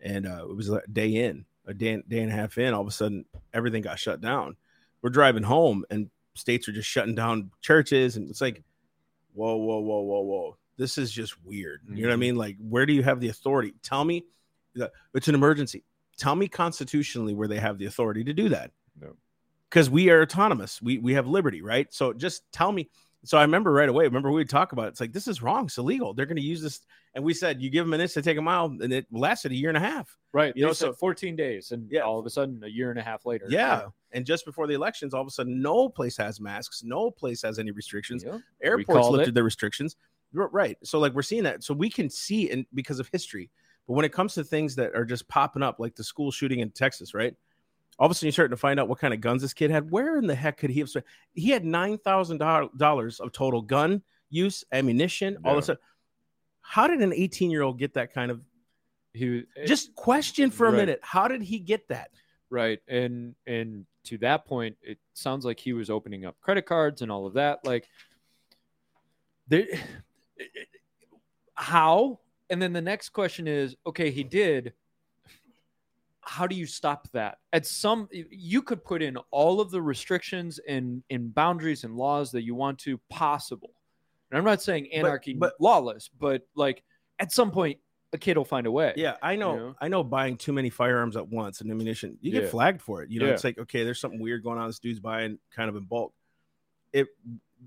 and 0.01 0.27
uh, 0.27 0.47
it 0.49 0.55
was 0.55 0.69
a 0.69 0.83
day 0.93 1.09
in, 1.15 1.47
a 1.67 1.73
day, 1.73 2.03
day 2.07 2.21
and 2.21 2.31
a 2.31 2.35
half 2.35 2.59
in. 2.59 2.75
All 2.75 2.83
of 2.83 2.89
a 2.89 2.91
sudden, 2.91 3.25
everything 3.55 3.83
got 3.83 3.99
shut 3.99 4.21
down. 4.21 4.57
We're 5.01 5.11
driving 5.11 5.45
home, 5.45 5.85
and 5.91 6.11
states 6.35 6.69
are 6.69 6.73
just 6.73 6.89
shutting 6.89 7.15
down 7.15 7.51
churches, 7.63 8.17
and 8.17 8.29
it's 8.29 8.41
like, 8.43 8.63
whoa, 9.33 9.57
whoa, 9.57 9.79
whoa, 9.79 10.01
whoa, 10.03 10.21
whoa. 10.21 10.57
This 10.79 10.97
is 10.97 11.11
just 11.13 11.35
weird. 11.45 11.83
You 11.87 12.03
know 12.03 12.09
what 12.09 12.15
I 12.15 12.17
Mhm. 12.17 12.21
mean? 12.21 12.37
Like, 12.37 12.57
where 12.59 12.87
do 12.87 12.93
you 12.95 13.03
have 13.03 13.21
the 13.21 13.29
authority? 13.29 13.75
Tell 13.83 14.05
me 14.05 14.25
that 14.77 14.93
it's 15.13 15.29
an 15.29 15.35
emergency. 15.35 15.85
Tell 16.17 16.35
me 16.37 16.49
constitutionally 16.49 17.35
where 17.35 17.49
they 17.49 17.59
have 17.61 17.79
the 17.79 17.87
authority 17.87 18.25
to 18.25 18.33
do 18.33 18.49
that. 18.49 18.73
No. 18.99 19.17
Because 19.69 19.91
we 19.91 20.09
are 20.09 20.23
autonomous. 20.23 20.81
We 20.81 20.99
we 20.99 21.15
have 21.15 21.27
liberty, 21.27 21.61
right? 21.63 21.93
So 21.93 22.13
just 22.13 22.51
tell 22.53 22.73
me. 22.73 22.89
So 23.25 23.37
I 23.37 23.43
remember 23.43 23.73
right 23.73 23.89
away. 23.89 24.05
Remember 24.05 24.31
we 24.31 24.37
would 24.37 24.49
talk 24.49 24.73
about 24.73 24.87
it. 24.87 24.89
It's 24.91 25.01
like 25.01 25.13
this 25.13 25.27
is 25.29 25.43
wrong. 25.43 25.67
It's 25.67 25.77
illegal. 25.77 26.15
They're 26.15 26.25
going 26.27 26.37
to 26.37 26.43
use 26.43 26.63
this, 26.63 26.81
and 27.15 27.25
we 27.25 27.35
said 27.35 27.61
you 27.61 27.69
give 27.69 27.85
them 27.85 27.93
an 27.93 28.01
inch 28.01 28.15
to 28.15 28.23
take 28.23 28.39
a 28.39 28.43
mile, 28.43 28.67
and 28.67 28.93
it 28.93 29.07
lasted 29.13 29.51
a 29.51 29.57
year 29.57 29.69
and 29.71 29.77
a 29.77 29.81
half. 29.81 30.17
right 30.35 30.55
You 30.55 30.61
you 30.61 30.67
know, 30.67 30.75
so- 30.75 30.93
14 30.93 31.37
days 31.37 31.73
and 31.73 31.91
Yeah. 31.91 32.03
all 32.03 32.19
of 32.19 32.27
a 32.27 32.31
sudden 32.31 32.63
a 32.63 32.67
year 32.69 32.91
and 32.91 32.99
a 32.99 33.03
half 33.03 33.25
later 33.25 33.47
Yeah. 33.49 33.89
And 34.13 34.27
just 34.27 34.45
before 34.45 34.67
the 34.67 34.75
elections, 34.75 35.15
all 35.15 35.23
of 35.23 35.27
a 35.27 35.31
sudden, 35.31 35.63
no 35.63 35.89
place 35.89 36.19
has 36.19 36.39
masks. 36.39 36.83
No 36.85 37.11
place 37.11 37.41
has 37.43 37.59
any 37.59 37.71
restrictions. 37.71 38.23
Yeah. 38.25 38.39
Airports 38.63 39.09
lifted 39.09 39.29
it. 39.31 39.35
their 39.35 39.43
restrictions. 39.43 39.97
Right. 40.33 40.77
So 40.85 40.99
like 40.99 41.13
we're 41.15 41.23
seeing 41.23 41.45
that. 41.45 41.65
So 41.65 41.73
we 41.75 41.89
can 41.91 42.11
see 42.11 42.51
and 42.51 42.67
because 42.75 43.01
of 43.01 43.09
history. 43.09 43.51
But 43.87 43.95
when 43.95 44.05
it 44.05 44.13
comes 44.13 44.35
to 44.35 44.45
things 44.45 44.75
that 44.77 44.95
are 44.95 45.05
just 45.05 45.27
popping 45.29 45.63
up, 45.63 45.79
like 45.81 45.95
the 45.95 46.05
school 46.05 46.31
shooting 46.31 46.61
in 46.61 46.71
Texas, 46.71 47.15
right? 47.15 47.35
All 47.99 48.07
of 48.07 48.13
a 48.13 48.15
sudden 48.15 48.27
you're 48.27 48.33
starting 48.33 48.51
to 48.55 48.61
find 48.61 48.79
out 48.79 48.89
what 48.89 48.99
kind 48.99 49.15
of 49.15 49.21
guns 49.21 49.43
this 49.43 49.55
kid 49.55 49.71
had. 49.71 49.91
Where 49.91 50.19
in 50.19 50.27
the 50.27 50.35
heck 50.35 50.59
could 50.59 50.71
he 50.71 50.81
have 50.81 50.89
spent? 50.91 51.07
He 51.33 51.51
had 51.51 51.65
nine 51.65 51.99
thousand 51.99 52.39
dollars 52.39 53.19
of 53.21 53.33
total 53.33 53.63
gun 53.63 54.03
use, 54.31 54.63
ammunition, 54.73 55.39
all 55.45 55.53
Yeah. 55.53 55.57
this 55.57 55.65
stuff. 55.65 55.79
How 56.61 56.87
did 56.87 57.01
an 57.01 57.15
18 57.15 57.51
year 57.51 57.63
old 57.63 57.79
get 57.79 57.95
that 57.95 58.13
kind 58.13 58.31
of 58.31 58.43
he 59.15 59.29
was 59.31 59.43
just 59.67 59.95
question 59.95 60.51
for 60.51 60.67
a 60.67 60.71
Right. 60.71 60.77
minute? 60.77 61.01
How 61.03 61.27
did 61.27 61.43
he 61.43 61.59
get 61.59 61.89
that? 61.89 62.11
right 62.51 62.81
and 62.89 63.35
and 63.47 63.85
to 64.05 64.17
that 64.17 64.47
point 64.47 64.75
it 64.81 64.97
sounds 65.13 65.45
like 65.45 65.61
he 65.61 65.75
was 65.75 65.91
opening 65.91 66.25
up 66.25 66.35
credit 66.41 66.65
cards 66.65 67.03
and 67.03 67.13
all 67.13 67.27
of 67.27 67.35
that 67.35 67.63
like 67.63 67.87
there 69.49 69.67
how 71.55 72.19
and 72.51 72.61
then 72.63 72.73
the 72.73 72.81
next 72.81 73.11
question 73.11 73.47
is 73.49 73.75
okay 73.87 74.11
he 74.11 74.23
did 74.23 74.73
how 76.21 76.47
do 76.47 76.55
you 76.55 76.67
stop 76.67 77.09
that 77.13 77.39
at 77.53 77.67
some 77.67 78.09
you 78.31 78.63
could 78.63 78.85
put 78.85 79.03
in 79.03 79.17
all 79.31 79.61
of 79.61 79.71
the 79.71 79.81
restrictions 79.81 80.61
and 80.69 81.03
and 81.11 81.35
boundaries 81.35 81.85
and 81.85 81.97
laws 81.97 82.31
that 82.31 82.43
you 82.43 82.55
want 82.55 82.79
to 82.79 82.99
possible 83.11 83.71
and 84.31 84.39
i'm 84.39 84.45
not 84.45 84.63
saying 84.63 84.89
anarchy 84.93 85.35
but- 85.35 85.55
lawless 85.59 86.09
but 86.19 86.43
like 86.55 86.83
at 87.19 87.33
some 87.33 87.51
point 87.51 87.79
a 88.15 88.19
kid 88.19 88.39
will 88.39 88.45
find 88.45 88.67
a 88.67 88.71
way 88.73 88.95
Yeah, 88.97 89.17
I 89.21 89.37
know. 89.37 89.55
know? 89.57 89.75
I 89.83 89.89
know 89.89 90.03
buying 90.03 90.39
too 90.39 90.55
many 90.55 90.71
firearms 90.71 91.15
at 91.15 91.29
once 91.29 91.61
and 91.61 91.71
ammunition, 91.71 92.17
you 92.23 92.33
get 92.33 92.45
Yeah. 92.45 92.49
flagged 92.49 92.81
for 92.81 93.03
it. 93.03 93.11
You 93.11 93.21
know, 93.21 93.27
Yeah. 93.27 93.33
it's 93.35 93.45
like, 93.45 93.59
okay, 93.59 93.85
there's 93.85 94.01
something 94.01 94.19
weird 94.19 94.43
going 94.43 94.59
on. 94.59 94.67
This 94.67 94.79
dude's 94.79 94.99
buying 94.99 95.39
kind 95.51 95.69
of 95.69 95.77
in 95.77 95.83
bulk. 95.85 96.15
It 96.95 97.09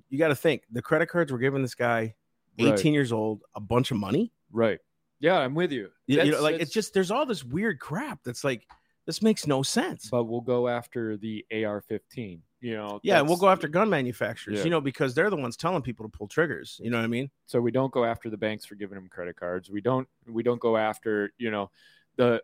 you 0.10 0.18
got 0.18 0.30
to 0.30 0.36
think 0.36 0.64
the 0.72 0.82
credit 0.82 1.10
cards 1.10 1.32
were 1.32 1.38
giving 1.38 1.62
this 1.62 1.76
guy, 1.76 2.16
18 2.58 2.72
Right. 2.74 2.86
years 2.86 3.12
old, 3.12 3.42
a 3.56 3.60
bunch 3.60 3.92
of 3.92 3.98
money. 3.98 4.32
right 4.52 4.80
yeah 5.20 5.38
i'm 5.38 5.54
with 5.54 5.72
you 5.72 5.90
You, 6.08 6.24
you 6.24 6.32
know, 6.32 6.42
like 6.42 6.60
it's 6.60 6.72
just 6.74 6.94
there's 6.94 7.12
all 7.12 7.26
this 7.26 7.44
weird 7.44 7.80
crap 7.80 8.20
that's 8.24 8.44
like 8.44 8.68
this 9.06 9.22
makes 9.22 9.48
no 9.48 9.64
sense. 9.64 10.10
but 10.10 10.26
we'll 10.26 10.42
go 10.42 10.68
after 10.68 11.18
the 11.18 11.44
AR-15. 11.52 12.40
You 12.64 12.76
know, 12.76 13.00
yeah, 13.02 13.18
and 13.18 13.28
we'll 13.28 13.38
go 13.38 13.50
after 13.50 13.68
gun 13.68 13.90
manufacturers, 13.90 14.60
Yeah. 14.60 14.64
you 14.66 14.70
know, 14.70 14.80
because 14.82 15.16
they're 15.16 15.32
the 15.32 15.36
ones 15.36 15.58
telling 15.58 15.82
people 15.82 16.06
to 16.08 16.10
pull 16.16 16.28
triggers. 16.28 16.80
You 16.84 16.92
know 16.92 16.98
what 16.98 17.04
I 17.06 17.08
mean? 17.08 17.32
So 17.48 17.60
we 17.60 17.72
don't 17.72 17.92
go 17.92 18.06
after 18.06 18.30
the 18.30 18.38
banks 18.38 18.64
for 18.66 18.76
giving 18.76 18.94
them 18.94 19.10
credit 19.10 19.36
cards. 19.36 19.72
We 19.72 19.82
don't. 19.82 20.08
We 20.28 20.44
don't 20.44 20.60
go 20.62 20.78
after 20.78 21.34
you 21.40 21.50
know 21.50 21.72
the 22.18 22.44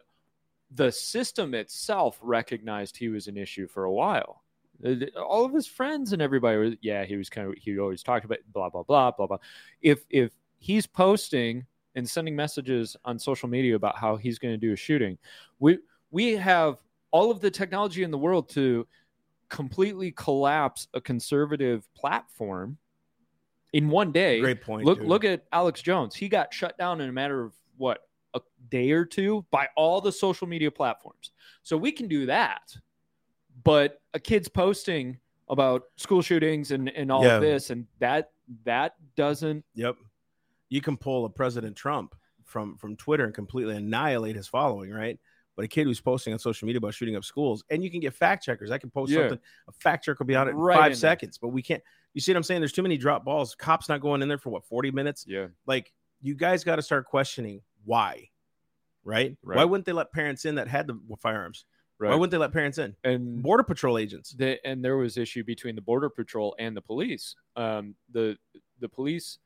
the 0.72 0.92
system 0.92 1.54
itself 1.54 2.18
recognized 2.24 2.98
he 2.98 3.10
was 3.10 3.28
an 3.28 3.38
issue 3.38 3.68
for 3.68 3.84
a 3.84 3.92
while. 3.94 4.44
Uh, 4.86 5.20
All 5.20 5.46
of 5.46 5.54
his 5.54 5.68
friends 5.68 6.14
and 6.14 6.22
everybody 6.22 6.58
was 6.58 6.74
yeah 6.82 7.04
he 7.04 7.16
was 7.16 7.30
kind 7.30 7.48
of 7.48 7.56
he 7.58 7.80
always 7.80 8.04
talked 8.04 8.26
about 8.26 8.40
blah 8.54 8.70
blah 8.70 8.84
blah 8.84 9.12
blah 9.12 9.28
blah. 9.28 9.38
If 9.82 10.06
if 10.10 10.32
he's 10.60 10.88
posting 10.88 11.66
and 11.96 12.08
sending 12.08 12.36
messages 12.36 12.96
on 13.06 13.18
social 13.18 13.50
media 13.50 13.76
about 13.76 13.98
how 13.98 14.18
he's 14.18 14.40
going 14.40 14.54
to 14.54 14.58
do 14.58 14.74
a 14.74 14.76
shooting, 14.76 15.18
we 15.60 15.80
we 16.12 16.34
have 16.34 16.78
all 17.12 17.32
of 17.32 17.42
the 17.42 17.52
technology 17.52 18.04
in 18.04 18.12
the 18.12 18.18
world 18.18 18.50
to 18.50 18.88
completely 19.50 20.12
collapse 20.12 20.88
a 20.94 21.02
conservative 21.02 21.88
platform 21.94 22.78
in 23.74 23.90
one 23.90 24.12
day. 24.12 24.40
Great 24.40 24.62
point. 24.62 24.86
Look 24.86 25.00
dude. 25.00 25.08
look 25.08 25.24
at 25.24 25.46
Alex 25.52 25.82
Jones. 25.82 26.16
He 26.16 26.30
got 26.30 26.54
shut 26.54 26.78
down 26.78 27.02
in 27.02 27.10
a 27.10 27.14
matter 27.14 27.44
of 27.44 27.54
what 27.78 28.00
a 28.34 28.42
day 28.70 28.92
or 28.92 29.06
two 29.06 29.46
by 29.52 29.68
all 29.76 30.02
the 30.02 30.12
social 30.12 30.48
media 30.48 30.72
platforms. 30.72 31.32
So 31.64 31.78
we 31.78 31.92
can 31.92 32.08
do 32.08 32.26
that. 32.28 32.76
But 33.68 34.00
a 34.14 34.20
kid's 34.20 34.48
posting 34.48 35.18
about 35.50 35.84
school 35.98 36.22
shootings 36.22 36.72
and, 36.72 36.88
and 36.88 37.12
all 37.12 37.24
Yeah. 37.26 37.36
of 37.36 37.42
this 37.42 37.70
and 37.70 37.86
that 38.00 38.32
that 38.64 38.96
doesn't 39.18 39.66
Yep. 39.76 39.98
You 40.70 40.80
can 40.80 40.96
pull 40.96 41.26
a 41.26 41.30
President 41.30 41.76
Trump 41.76 42.16
from 42.46 42.78
from 42.78 42.96
Twitter 42.96 43.26
and 43.26 43.34
completely 43.34 43.76
annihilate 43.76 44.38
his 44.38 44.48
following, 44.48 44.90
right? 44.92 45.20
But 45.58 45.66
a 45.66 45.68
kid 45.68 45.84
who's 45.86 46.00
posting 46.00 46.32
on 46.32 46.40
social 46.40 46.66
media 46.66 46.78
about 46.78 46.94
shooting 46.94 47.18
up 47.18 47.26
schools, 47.26 47.64
and 47.70 47.84
you 47.84 47.92
can 47.92 48.00
get 48.00 48.14
fact 48.14 48.46
checkers. 48.46 48.72
I 48.72 48.78
can 48.78 48.90
post 48.90 49.12
Yeah. 49.12 49.24
something, 49.24 49.40
a 49.68 49.72
fact 49.74 50.06
checker 50.06 50.18
will 50.20 50.28
be 50.28 50.36
on 50.36 50.48
it 50.48 50.52
in 50.52 50.58
Right 50.58 50.76
in 50.78 50.82
five 50.84 50.92
there. 50.92 50.96
seconds, 50.96 51.38
but 51.38 51.50
we 51.50 51.62
can't. 51.62 51.84
You 52.14 52.22
see 52.22 52.32
what 52.32 52.38
I'm 52.38 52.44
saying? 52.44 52.62
There's 52.62 52.72
too 52.72 52.84
many 52.84 52.98
drop 52.98 53.26
balls. 53.26 53.54
Cops 53.54 53.90
not 53.90 54.00
going 54.00 54.22
in 54.22 54.30
there 54.30 54.38
for 54.38 54.50
what 54.50 54.64
40 54.66 54.92
minutes. 54.92 55.26
yeah 55.28 55.48
Like 55.66 55.92
you 56.22 56.36
guys 56.36 56.64
got 56.64 56.78
to 56.78 56.82
start 56.82 57.06
questioning 57.06 57.62
why, 57.84 58.30
right? 59.04 59.38
Right. 59.44 59.58
Why 59.58 59.66
wouldn't 59.66 59.86
they 59.86 59.92
let 59.94 60.12
parents 60.14 60.46
in 60.46 60.56
that 60.56 60.68
had 60.70 60.88
the 60.88 60.98
firearms? 61.20 61.66
Right. 62.00 62.10
Why 62.10 62.16
wouldn't 62.16 62.32
they 62.32 62.38
let 62.38 62.52
parents 62.52 62.78
in? 62.78 62.96
and 63.04 63.42
Border 63.42 63.64
Patrol 63.64 63.98
agents. 63.98 64.32
the, 64.32 64.58
and 64.66 64.84
there 64.84 64.98
was 64.98 65.18
issue 65.18 65.44
between 65.44 65.76
the 65.76 65.82
border 65.82 66.10
patrol 66.10 66.56
and 66.60 66.76
the 66.76 66.82
police. 66.82 67.36
Um, 67.56 67.96
the 68.12 68.38
the 68.80 68.90
police, 68.90 69.40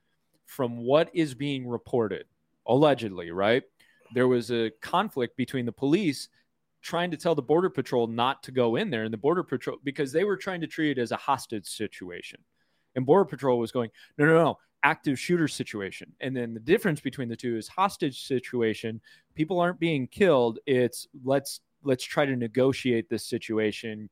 from 0.45 0.77
what 0.77 1.09
is 1.13 1.33
being 1.33 1.67
reported, 1.67 2.25
allegedly, 2.67 3.31
right? 3.31 3.63
There 4.13 4.27
was 4.27 4.51
a 4.51 4.71
conflict 4.81 5.37
between 5.37 5.65
the 5.65 5.71
police 5.71 6.29
trying 6.81 7.11
to 7.11 7.17
tell 7.17 7.35
the 7.35 7.41
border 7.41 7.69
patrol 7.69 8.07
not 8.07 8.43
to 8.43 8.51
go 8.51 8.75
in 8.75 8.89
there, 8.89 9.03
and 9.03 9.13
the 9.13 9.17
border 9.17 9.43
patrol 9.43 9.77
because 9.83 10.11
they 10.11 10.23
were 10.23 10.37
trying 10.37 10.61
to 10.61 10.67
treat 10.67 10.97
it 10.97 11.01
as 11.01 11.11
a 11.11 11.17
hostage 11.17 11.67
situation, 11.67 12.39
and 12.95 13.05
border 13.05 13.25
patrol 13.25 13.59
was 13.59 13.71
going, 13.71 13.89
no, 14.17 14.25
no, 14.25 14.33
no. 14.33 14.57
Active 14.83 15.19
shooter 15.19 15.47
situation. 15.47 16.11
And 16.21 16.35
then 16.35 16.55
the 16.55 16.59
difference 16.59 16.99
between 16.99 17.29
the 17.29 17.35
two 17.35 17.55
is 17.55 17.67
hostage 17.67 18.25
situation. 18.25 18.99
People 19.35 19.59
aren't 19.59 19.79
being 19.79 20.07
killed. 20.07 20.57
It's 20.65 21.07
let's 21.23 21.61
let's 21.83 22.03
try 22.03 22.25
to 22.25 22.35
negotiate 22.35 23.09
this 23.09 23.25
situation 23.25 24.09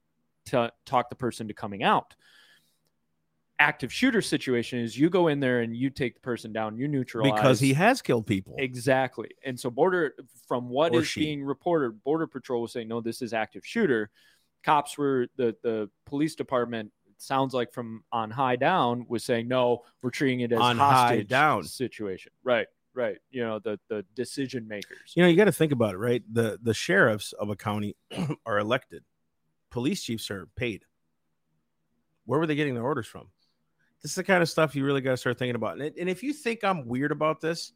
to 0.47 0.71
talk 0.85 1.09
the 1.09 1.15
person 1.15 1.47
to 1.47 1.53
coming 1.53 1.83
out. 1.83 2.15
Active 3.61 3.91
shooter 3.91 4.21
situation 4.21 4.79
is 4.79 4.97
you 4.97 5.09
go 5.09 5.27
in 5.27 5.41
there 5.41 5.59
and 5.59 5.75
you 5.75 5.89
take 5.89 6.13
the 6.13 6.21
person 6.21 6.53
down, 6.53 6.77
you 6.77 6.87
neutralize 6.87 7.33
Because 7.33 7.59
he 7.59 7.73
has 7.73 8.01
killed 8.01 8.25
people. 8.25 8.55
exactly. 8.57 9.31
And 9.43 9.59
so 9.59 9.69
border 9.69 10.13
from 10.47 10.69
what 10.69 10.95
is 10.95 11.01
Or 11.01 11.03
she. 11.05 11.19
being 11.19 11.43
reported, 11.43 12.01
border 12.05 12.25
patrol 12.25 12.61
was 12.61 12.71
saying 12.71 12.87
no, 12.87 13.01
this 13.01 13.21
is 13.21 13.33
active 13.33 13.65
shooter. 13.65 14.09
Cops 14.63 14.97
were 14.97 15.27
the 15.35 15.57
the 15.61 15.89
police 16.05 16.35
department 16.35 16.93
it 17.07 17.21
sounds 17.21 17.53
like 17.53 17.73
from 17.73 18.03
on 18.13 18.31
high 18.31 18.55
down 18.55 19.05
was 19.09 19.25
saying 19.25 19.49
no, 19.49 19.83
we're 20.01 20.09
treating 20.09 20.39
it 20.39 20.53
as 20.53 20.59
On 20.61 20.77
high 20.77 20.93
hostage 20.93 21.27
down. 21.27 21.63
situation. 21.65 22.31
Right, 22.45 22.67
right. 22.93 23.17
You 23.31 23.43
know 23.43 23.59
the 23.59 23.79
the 23.89 24.05
decision 24.15 24.67
makers. 24.67 25.13
You 25.15 25.23
know, 25.23 25.29
you 25.29 25.37
got 25.37 25.45
to 25.45 25.51
think 25.51 25.71
about 25.71 25.95
it, 25.95 25.97
right? 25.97 26.23
The 26.31 26.59
the 26.61 26.73
sheriffs 26.73 27.33
of 27.33 27.49
a 27.49 27.55
county 27.55 27.95
are 28.45 28.59
elected. 28.59 29.03
Police 29.69 30.03
chiefs 30.03 30.31
are 30.31 30.47
paid. 30.55 30.83
Where 32.25 32.39
were 32.39 32.47
they 32.47 32.55
getting 32.55 32.75
their 32.75 32.83
orders 32.83 33.07
from? 33.07 33.29
This 34.01 34.11
is 34.11 34.15
the 34.15 34.23
kind 34.23 34.41
of 34.41 34.49
stuff 34.49 34.75
you 34.75 34.85
really 34.85 35.01
got 35.01 35.11
to 35.11 35.17
start 35.17 35.37
thinking 35.37 35.55
about. 35.55 35.79
And, 35.79 35.97
and 35.97 36.09
if 36.09 36.23
you 36.23 36.31
think 36.31 36.63
I'm 36.63 36.87
weird 36.87 37.11
about 37.11 37.41
this, 37.41 37.73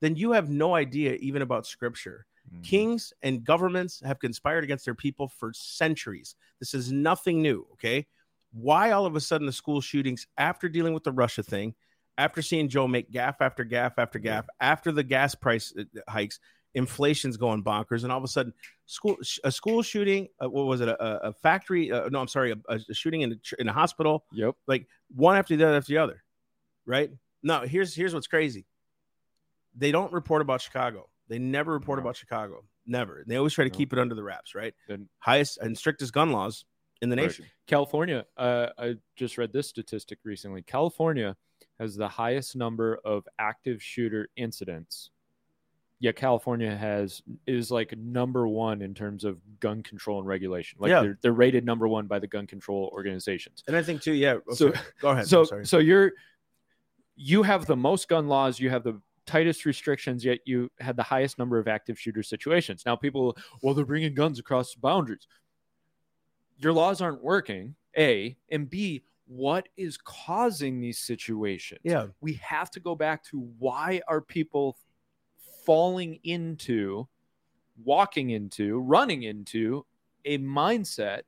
then 0.00 0.16
you 0.16 0.32
have 0.32 0.48
no 0.48 0.74
idea 0.74 1.14
even 1.14 1.42
about 1.42 1.66
scripture. 1.66 2.26
Mm-hmm. 2.48 2.62
Kings 2.62 3.12
and 3.22 3.44
governments 3.44 4.00
have 4.04 4.18
conspired 4.18 4.64
against 4.64 4.84
their 4.84 4.94
people 4.94 5.28
for 5.28 5.52
centuries. 5.52 6.36
This 6.60 6.74
is 6.74 6.90
nothing 6.90 7.42
new, 7.42 7.66
okay? 7.72 8.06
Why 8.52 8.92
all 8.92 9.04
of 9.04 9.16
a 9.16 9.20
sudden 9.20 9.46
the 9.46 9.52
school 9.52 9.80
shootings 9.80 10.26
after 10.38 10.68
dealing 10.68 10.94
with 10.94 11.04
the 11.04 11.12
Russia 11.12 11.42
thing, 11.42 11.74
after 12.18 12.42
seeing 12.42 12.68
Joe 12.68 12.86
make 12.86 13.10
gaffe 13.10 13.36
after 13.40 13.64
gaffe 13.64 13.94
after 13.96 14.18
gaffe, 14.18 14.44
after 14.60 14.92
the 14.92 15.02
gas 15.02 15.34
price 15.34 15.72
uh, 15.78 15.84
hikes, 16.08 16.40
inflation's 16.74 17.36
going 17.38 17.64
bonkers, 17.64 18.02
and 18.02 18.12
all 18.12 18.18
of 18.18 18.24
a 18.24 18.28
sudden, 18.28 18.52
school 18.84 19.16
a 19.44 19.50
school 19.50 19.80
shooting, 19.82 20.28
uh, 20.42 20.50
what 20.50 20.66
was 20.66 20.80
it, 20.82 20.88
a, 20.88 21.28
a- 21.28 21.32
factory? 21.32 21.90
Uh, 21.90 22.08
no, 22.10 22.20
I'm 22.20 22.28
sorry, 22.28 22.50
a, 22.52 22.56
a 22.74 22.94
shooting 22.94 23.22
in 23.22 23.32
a, 23.32 23.60
in 23.60 23.68
a 23.68 23.72
hospital, 23.72 24.24
Yep. 24.32 24.54
like 24.66 24.86
one 25.14 25.36
after 25.36 25.56
the 25.56 25.64
other 25.66 25.76
after 25.76 25.92
the 25.94 25.98
other, 25.98 26.22
right? 26.84 27.10
No, 27.42 27.60
here's 27.62 27.94
here's 27.94 28.12
what's 28.12 28.26
crazy. 28.26 28.66
They 29.76 29.92
don't 29.92 30.12
report 30.12 30.42
about 30.42 30.60
Chicago. 30.60 31.08
They 31.28 31.38
never 31.38 31.72
report 31.72 31.98
No. 31.98 32.02
about 32.02 32.16
Chicago. 32.16 32.64
Never. 32.86 33.22
They 33.26 33.36
always 33.36 33.52
try 33.52 33.64
to 33.64 33.70
No. 33.70 33.76
keep 33.76 33.92
it 33.92 33.98
under 33.98 34.14
the 34.14 34.22
wraps, 34.24 34.54
right? 34.54 34.74
Then 34.88 35.08
Highest 35.20 35.58
and 35.58 35.76
strictest 35.78 36.12
gun 36.12 36.32
laws 36.32 36.64
in 37.00 37.10
the 37.10 37.16
Right. 37.16 37.26
nation. 37.26 37.46
California, 37.66 38.26
uh, 38.36 38.68
I 38.78 38.96
just 39.14 39.38
read 39.38 39.52
this 39.52 39.68
statistic 39.68 40.18
recently. 40.24 40.62
California 40.62 41.36
has 41.78 41.94
the 41.96 42.08
highest 42.08 42.56
number 42.56 42.98
of 43.04 43.26
active 43.38 43.82
shooter 43.82 44.28
incidents. 44.36 45.10
Yeah, 46.00 46.12
California 46.12 46.76
has 46.76 47.22
is 47.46 47.70
like 47.70 47.96
number 47.98 48.46
one 48.46 48.82
in 48.82 48.94
terms 48.94 49.24
of 49.24 49.38
gun 49.58 49.82
control 49.82 50.18
and 50.20 50.28
regulation. 50.28 50.78
Like 50.80 50.90
Yeah. 50.90 51.02
they're, 51.02 51.18
they're 51.22 51.32
rated 51.32 51.64
number 51.64 51.88
one 51.88 52.06
by 52.06 52.18
the 52.20 52.26
gun 52.28 52.46
control 52.46 52.88
organizations. 52.92 53.64
And 53.66 53.76
I 53.76 53.82
think 53.82 54.02
too, 54.02 54.12
yeah. 54.12 54.36
So- 54.50 54.72
sorry. 54.72 54.74
go 55.00 55.08
ahead. 55.10 55.26
so 55.26 55.44
sorry. 55.44 55.66
so 55.66 55.78
you're 55.78 56.12
you 57.16 57.42
have 57.42 57.66
the 57.66 57.74
most 57.74 58.08
gun 58.08 58.28
laws, 58.28 58.60
you 58.60 58.70
have 58.70 58.84
the 58.84 59.00
tightest 59.26 59.66
restrictions, 59.66 60.24
yet 60.24 60.38
you 60.44 60.70
had 60.78 60.96
the 60.96 61.02
highest 61.02 61.36
number 61.36 61.58
of 61.58 61.66
active 61.66 61.98
shooter 61.98 62.22
situations. 62.22 62.84
Now 62.86 62.94
people, 62.94 63.36
well, 63.60 63.74
they're 63.74 63.84
bringing 63.84 64.14
guns 64.14 64.38
across 64.38 64.76
boundaries. 64.76 65.26
Your 66.58 66.72
laws 66.72 67.00
aren't 67.00 67.22
working. 67.22 67.74
A 67.96 68.36
and 68.52 68.70
B. 68.70 69.02
What 69.28 69.68
is 69.76 69.96
causing 69.96 70.80
these 70.80 70.98
situations? 70.98 71.80
yeah. 71.84 72.06
we 72.20 72.34
have 72.34 72.70
to 72.72 72.80
go 72.80 72.94
back 72.94 73.22
to 73.24 73.40
why 73.58 74.00
are 74.08 74.20
people 74.20 74.76
falling 75.64 76.18
into 76.24 77.06
walking 77.84 78.30
into 78.30 78.80
running 78.80 79.22
into 79.22 79.84
a 80.24 80.38
mindset 80.38 81.22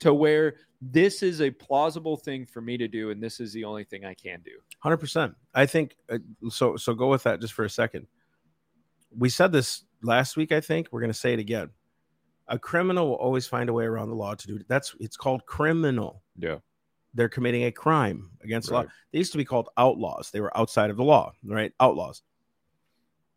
to 0.00 0.12
where 0.12 0.56
this 0.80 1.22
is 1.22 1.40
a 1.40 1.50
plausible 1.50 2.16
thing 2.16 2.44
for 2.44 2.60
me 2.60 2.76
to 2.76 2.88
do 2.88 3.10
and 3.10 3.22
this 3.22 3.38
is 3.38 3.52
the 3.52 3.62
only 3.62 3.84
thing 3.84 4.04
i 4.04 4.12
can 4.14 4.40
do 4.44 4.50
Hundred 4.84 4.98
percent. 4.98 5.34
I 5.54 5.64
think 5.64 5.96
uh, 6.10 6.18
so. 6.50 6.76
So 6.76 6.92
go 6.92 7.08
with 7.08 7.22
that 7.22 7.40
just 7.40 7.54
for 7.54 7.64
a 7.64 7.70
second. 7.70 8.06
We 9.16 9.30
said 9.30 9.50
this 9.50 9.82
last 10.02 10.36
week. 10.36 10.52
I 10.52 10.60
think 10.60 10.88
we're 10.90 11.00
going 11.00 11.10
to 11.10 11.18
say 11.18 11.32
it 11.32 11.38
again. 11.38 11.70
A 12.48 12.58
criminal 12.58 13.08
will 13.08 13.14
always 13.14 13.46
find 13.46 13.70
a 13.70 13.72
way 13.72 13.86
around 13.86 14.10
the 14.10 14.14
law 14.14 14.34
to 14.34 14.46
do. 14.46 14.60
That's 14.68 14.94
it's 15.00 15.16
called 15.16 15.46
criminal. 15.46 16.22
yeah 16.36 16.56
They're 17.14 17.28
committing 17.28 17.64
a 17.64 17.72
crime 17.72 18.30
against 18.42 18.70
Right. 18.70 18.86
law. 18.86 18.92
They 19.12 19.18
used 19.18 19.32
to 19.32 19.38
be 19.38 19.44
called 19.44 19.68
outlaws. 19.76 20.30
They 20.30 20.40
were 20.40 20.56
outside 20.56 20.90
of 20.90 20.96
the 20.96 21.04
law, 21.04 21.32
right? 21.44 21.72
Outlaws. 21.80 22.22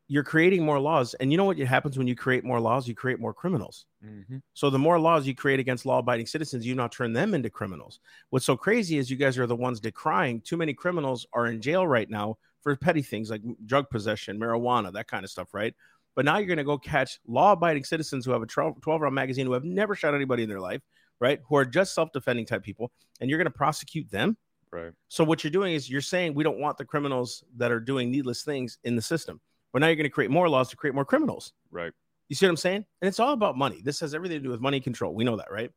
You're 0.10 0.24
creating 0.24 0.64
more 0.64 0.80
laws, 0.80 1.16
and 1.16 1.32
you 1.32 1.38
know 1.38 1.44
what 1.44 1.58
happens 1.58 1.98
when 1.98 2.08
you 2.08 2.16
create 2.16 2.46
more 2.46 2.62
laws? 2.62 2.88
You 2.88 2.96
create 2.96 3.20
more 3.20 3.34
criminals. 3.34 3.86
mm-hmm. 4.04 4.38
So 4.54 4.70
the 4.70 4.80
more 4.80 4.98
laws 5.00 5.28
you 5.28 5.36
create 5.36 5.60
against 5.60 5.86
law-abiding 5.86 6.28
citizens, 6.28 6.66
you 6.66 6.76
now 6.76 6.88
turn 6.88 7.12
them 7.12 7.34
into 7.34 7.50
criminals. 7.50 8.00
What's 8.30 8.46
so 8.46 8.56
crazy 8.56 8.98
is 8.98 9.12
you 9.12 9.18
guys 9.18 9.38
are 9.38 9.48
the 9.48 9.56
ones 9.56 9.82
decrying. 9.82 10.40
Too 10.42 10.56
many 10.56 10.74
criminals 10.74 11.28
are 11.34 11.48
in 11.48 11.62
jail 11.62 11.86
right 11.86 12.10
now 12.10 12.38
for 12.62 12.74
petty 12.78 13.02
things 13.02 13.30
like 13.30 13.42
drug 13.66 13.90
possession, 13.90 14.40
marijuana, 14.40 14.94
that 14.94 15.08
kind 15.08 15.26
of 15.26 15.30
stuff, 15.30 15.54
right? 15.54 15.76
But 16.16 16.24
now 16.24 16.38
you're 16.38 16.48
going 16.48 16.58
to 16.58 16.64
go 16.64 16.78
catch 16.78 17.20
law-abiding 17.28 17.84
citizens 17.84 18.26
who 18.26 18.32
have 18.32 18.42
a 18.42 18.46
12 18.48 18.78
round 18.86 19.14
magazine 19.14 19.46
who 19.46 19.54
have 19.54 19.66
never 19.66 19.94
shot 19.94 20.16
anybody 20.16 20.44
in 20.44 20.50
their 20.50 20.62
life, 20.62 20.82
right? 21.20 21.40
Who 21.48 21.56
are 21.56 21.66
just 21.66 21.94
self-defending 21.96 22.46
type 22.46 22.64
people, 22.64 22.92
and 23.20 23.30
you're 23.30 23.40
going 23.40 23.46
to 23.46 23.52
prosecute 23.52 24.10
them. 24.10 24.38
right 24.72 24.92
So 25.08 25.24
what 25.24 25.44
you're 25.44 25.52
doing 25.52 25.74
is 25.74 25.90
you're 25.90 26.02
saying 26.02 26.34
we 26.34 26.44
don't 26.44 26.60
want 26.60 26.78
the 26.78 26.86
criminals 26.86 27.44
that 27.58 27.72
are 27.72 27.80
doing 27.80 28.12
needless 28.12 28.44
things 28.44 28.78
in 28.84 28.96
the 28.96 29.02
system. 29.02 29.40
But 29.74 29.80
now 29.80 29.88
you're 29.88 29.96
going 29.96 30.06
to 30.06 30.10
create 30.10 30.32
more 30.32 30.50
laws 30.50 30.70
to 30.70 30.76
create 30.76 30.96
more 30.96 31.06
criminals. 31.06 31.54
right 31.72 31.92
You 32.30 32.36
see 32.36 32.46
what 32.46 32.52
I'm 32.52 32.58
saying? 32.58 32.86
And 33.02 33.08
it's 33.08 33.20
all 33.20 33.34
about 33.34 33.58
money. 33.58 33.82
This 33.84 34.00
has 34.00 34.14
everything 34.14 34.40
to 34.40 34.44
do 34.44 34.50
with 34.50 34.62
money 34.62 34.80
control. 34.80 35.14
We 35.14 35.24
know 35.24 35.36
that, 35.38 35.52
right? 35.52 35.72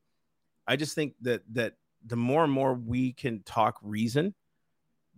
I 0.67 0.77
just 0.77 0.95
think 0.95 1.15
that 1.23 1.43
that 1.53 1.75
the 2.07 2.17
more 2.17 2.45
and 2.45 2.53
more 2.53 2.75
we 2.75 3.13
can 3.13 3.43
talk 3.43 3.79
reason, 3.83 4.35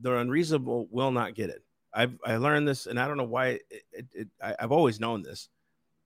the 0.00 0.16
unreasonable 0.16 0.88
will 0.90 1.12
not 1.12 1.34
get 1.34 1.50
it. 1.50 1.62
I've 1.94 2.18
I 2.24 2.36
learned 2.36 2.66
this, 2.66 2.86
and 2.86 2.98
I 2.98 3.06
don't 3.06 3.18
know 3.18 3.24
why. 3.24 3.46
It, 3.46 3.82
it, 3.92 4.06
it, 4.14 4.28
I, 4.42 4.56
I've 4.58 4.72
always 4.72 4.98
known 4.98 5.22
this, 5.22 5.48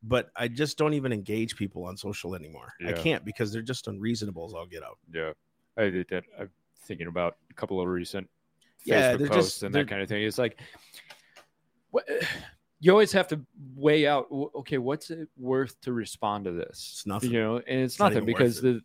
but 0.08 0.30
I 0.36 0.48
just 0.48 0.78
don't 0.78 0.94
even 0.94 1.12
engage 1.12 1.56
people 1.56 1.84
on 1.84 1.96
social 1.96 2.34
anymore. 2.34 2.72
I 2.86 2.92
can't 2.92 3.24
because 3.24 3.52
they're 3.52 3.62
just 3.62 3.88
unreasonable 3.88 4.46
as 4.46 4.54
I'll 4.54 4.66
get 4.66 4.82
out. 4.82 4.98
yeah 5.12 5.32
i 5.78 5.90
did 5.90 6.08
that 6.08 6.24
i'm 6.40 6.48
thinking 6.86 7.06
about 7.06 7.36
a 7.50 7.54
couple 7.54 7.78
of 7.80 7.86
recent 7.88 8.26
Yeah, 8.84 9.12
facebook 9.14 9.28
posts 9.28 9.50
just- 9.54 9.62
and 9.64 9.74
that 9.74 9.88
kind 9.88 10.00
of 10.00 10.08
thing 10.08 10.22
it's 10.22 10.38
like 10.38 10.58
what 11.90 12.08
you 12.80 12.92
always 12.92 13.12
have 13.12 13.28
to 13.28 13.40
weigh 13.74 14.06
out 14.06 14.26
okay 14.30 14.78
what's 14.78 15.10
it 15.10 15.28
worth 15.36 15.78
to 15.82 15.92
respond 15.92 16.44
to 16.46 16.52
this 16.52 16.90
It's 16.94 17.06
nothing. 17.06 17.30
you 17.30 17.40
know 17.40 17.56
and 17.58 17.80
it's, 17.80 17.98
not 17.98 18.12
nothing 18.12 18.24
worth 18.26 18.38
because 18.38 18.60
the 18.62 18.80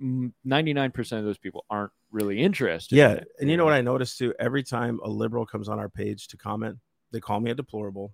mm, 0.00 0.32
99% 0.46 1.18
of 1.18 1.24
those 1.24 1.38
people 1.38 1.64
aren't 1.70 1.92
really 2.10 2.40
interested 2.42 2.96
in 2.96 3.00
Yeah, 3.00 3.12
it, 3.12 3.28
and 3.40 3.50
you 3.50 3.56
know 3.56 3.64
what 3.64 3.74
I 3.74 3.80
noticed 3.80 4.18
too? 4.18 4.34
Every 4.38 4.62
time 4.62 5.00
a 5.02 5.08
liberal 5.08 5.46
comes 5.46 5.68
on 5.68 5.78
our 5.78 5.88
page 5.88 6.28
to 6.28 6.36
comment, 6.36 6.78
they 7.10 7.20
call 7.20 7.40
me 7.40 7.50
a 7.50 7.54
deplorable 7.54 8.12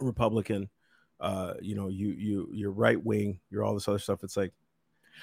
Republican. 0.00 0.68
Uh, 1.24 1.54
you 1.62 1.74
know, 1.74 1.88
you 1.88 2.08
you 2.08 2.48
you're 2.52 2.70
right 2.70 3.02
wing, 3.02 3.40
you're 3.50 3.64
all 3.64 3.74
this 3.74 3.88
other 3.88 3.98
stuff. 3.98 4.22
It's 4.22 4.36
like 4.36 4.52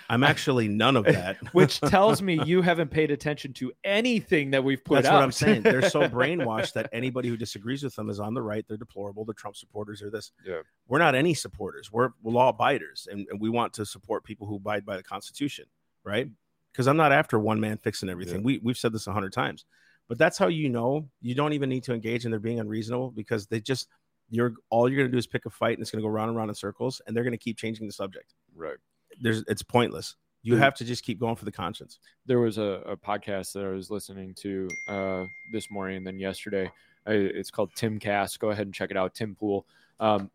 I'm 0.10 0.24
actually 0.24 0.68
none 0.68 0.98
of 0.98 1.06
that. 1.06 1.38
which 1.54 1.80
tells 1.80 2.22
me 2.22 2.42
you 2.46 2.62
haven't 2.62 2.90
paid 2.90 3.12
attention 3.12 3.54
to 3.54 3.72
anything 3.84 4.52
that 4.52 4.64
we've 4.64 4.84
put 4.84 5.00
out. 5.00 5.04
That's 5.04 5.12
out 5.12 5.18
what 5.18 5.24
I'm 5.24 5.32
saying. 5.32 5.62
They're 5.62 5.90
so 5.90 6.02
brainwashed 6.10 6.74
that 6.74 6.90
anybody 6.92 7.30
who 7.30 7.38
disagrees 7.38 7.84
with 7.84 7.96
them 7.96 8.10
is 8.10 8.20
on 8.20 8.34
the 8.34 8.42
right. 8.42 8.66
They're 8.68 8.78
deplorable. 8.78 9.26
They're 9.26 9.34
Trump 9.34 9.56
supporters 9.56 10.02
are 10.02 10.10
this. 10.10 10.32
Yeah. 10.46 10.62
We're 10.88 11.00
not 11.00 11.16
any 11.16 11.34
supporters. 11.34 11.92
We're, 11.92 12.10
we're 12.22 12.32
law 12.32 12.50
abiders, 12.50 13.08
and, 13.12 13.28
and 13.30 13.40
we 13.40 13.50
want 13.50 13.74
to 13.74 13.86
support 13.86 14.24
people 14.24 14.48
who 14.48 14.56
abide 14.58 14.86
by 14.86 14.98
the 14.98 15.04
Constitution, 15.04 15.66
right? 16.04 16.28
Because 16.72 16.88
I'm 16.88 16.98
not 16.98 17.12
after 17.12 17.40
one 17.40 17.60
man 17.60 17.78
fixing 17.78 18.10
everything. 18.10 18.42
Yeah. 18.42 18.46
We 18.46 18.58
we've 18.64 18.78
said 18.78 18.94
this 18.94 19.08
a 19.08 19.14
hundred 19.14 19.34
times, 19.34 19.66
but 20.08 20.18
that's 20.18 20.38
how 20.38 20.48
you 20.48 20.70
know 20.70 21.08
you 21.22 21.36
don't 21.36 21.54
even 21.54 21.70
need 21.70 21.84
to 21.84 21.94
engage 21.94 22.26
and 22.26 22.34
they're 22.34 22.40
being 22.40 22.60
unreasonable 22.60 23.12
because 23.12 23.48
they 23.48 23.60
just 23.60 23.88
you're 24.32 24.54
all 24.70 24.90
you're 24.90 24.98
gonna 24.98 25.12
do 25.12 25.18
is 25.18 25.28
pick 25.28 25.46
a 25.46 25.50
fight 25.50 25.78
and 25.78 25.82
it's 25.82 25.92
gonna 25.92 26.02
go 26.02 26.08
round 26.08 26.30
and 26.30 26.38
round 26.38 26.50
in 26.50 26.56
circles, 26.56 27.02
and 27.06 27.16
they're 27.16 27.24
gonna 27.24 27.38
keep 27.38 27.58
changing 27.58 27.86
the 27.86 27.94
subject. 27.94 28.34
right 28.56 28.78
There's 29.22 29.44
it's 29.48 29.62
pointless. 29.62 30.16
You 30.44 30.56
have 30.56 30.74
to 30.76 30.86
just 30.86 31.04
keep 31.04 31.20
going 31.20 31.36
for 31.36 31.46
the 31.46 31.52
conscience. 31.52 32.00
there 32.26 32.40
was 32.40 32.58
a, 32.58 32.82
a 32.88 32.98
podcast 32.98 33.54
that 33.54 33.64
I 33.64 33.68
was 33.68 33.92
listening 33.92 34.34
to 34.40 34.68
uh, 34.88 35.24
this 35.54 35.70
morning 35.70 35.98
and 35.98 36.08
then 36.08 36.18
yesterday. 36.18 36.72
I, 37.06 37.12
it's 37.12 37.52
called 37.52 37.70
Timcast. 37.76 38.40
Go 38.40 38.50
ahead 38.50 38.66
and 38.66 38.74
check 38.74 38.90
it 38.90 38.98
out. 38.98 39.14
Tim 39.14 39.36
Pool. 39.36 39.68
Um, 40.00 40.32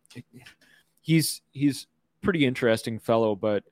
he's 1.01 1.43
he's 1.51 1.89
pretty 2.23 2.47
interesting 2.47 3.01
fellow, 3.01 3.35
but 3.35 3.65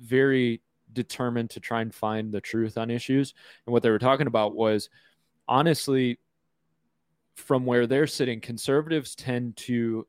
very 0.00 0.62
determined 0.92 1.50
to 1.50 1.60
try 1.60 1.82
and 1.82 1.94
find 1.94 2.32
the 2.32 2.40
truth 2.40 2.78
on 2.78 2.90
issues. 2.90 3.34
And 3.66 3.72
what 3.72 3.82
they 3.82 3.90
were 3.90 3.98
talking 3.98 4.26
about 4.26 4.54
was 4.54 4.88
honestly, 5.46 6.18
from 7.36 7.64
where 7.64 7.86
they're 7.86 8.06
sitting, 8.06 8.40
conservatives 8.40 9.14
tend 9.14 9.56
to 9.58 10.06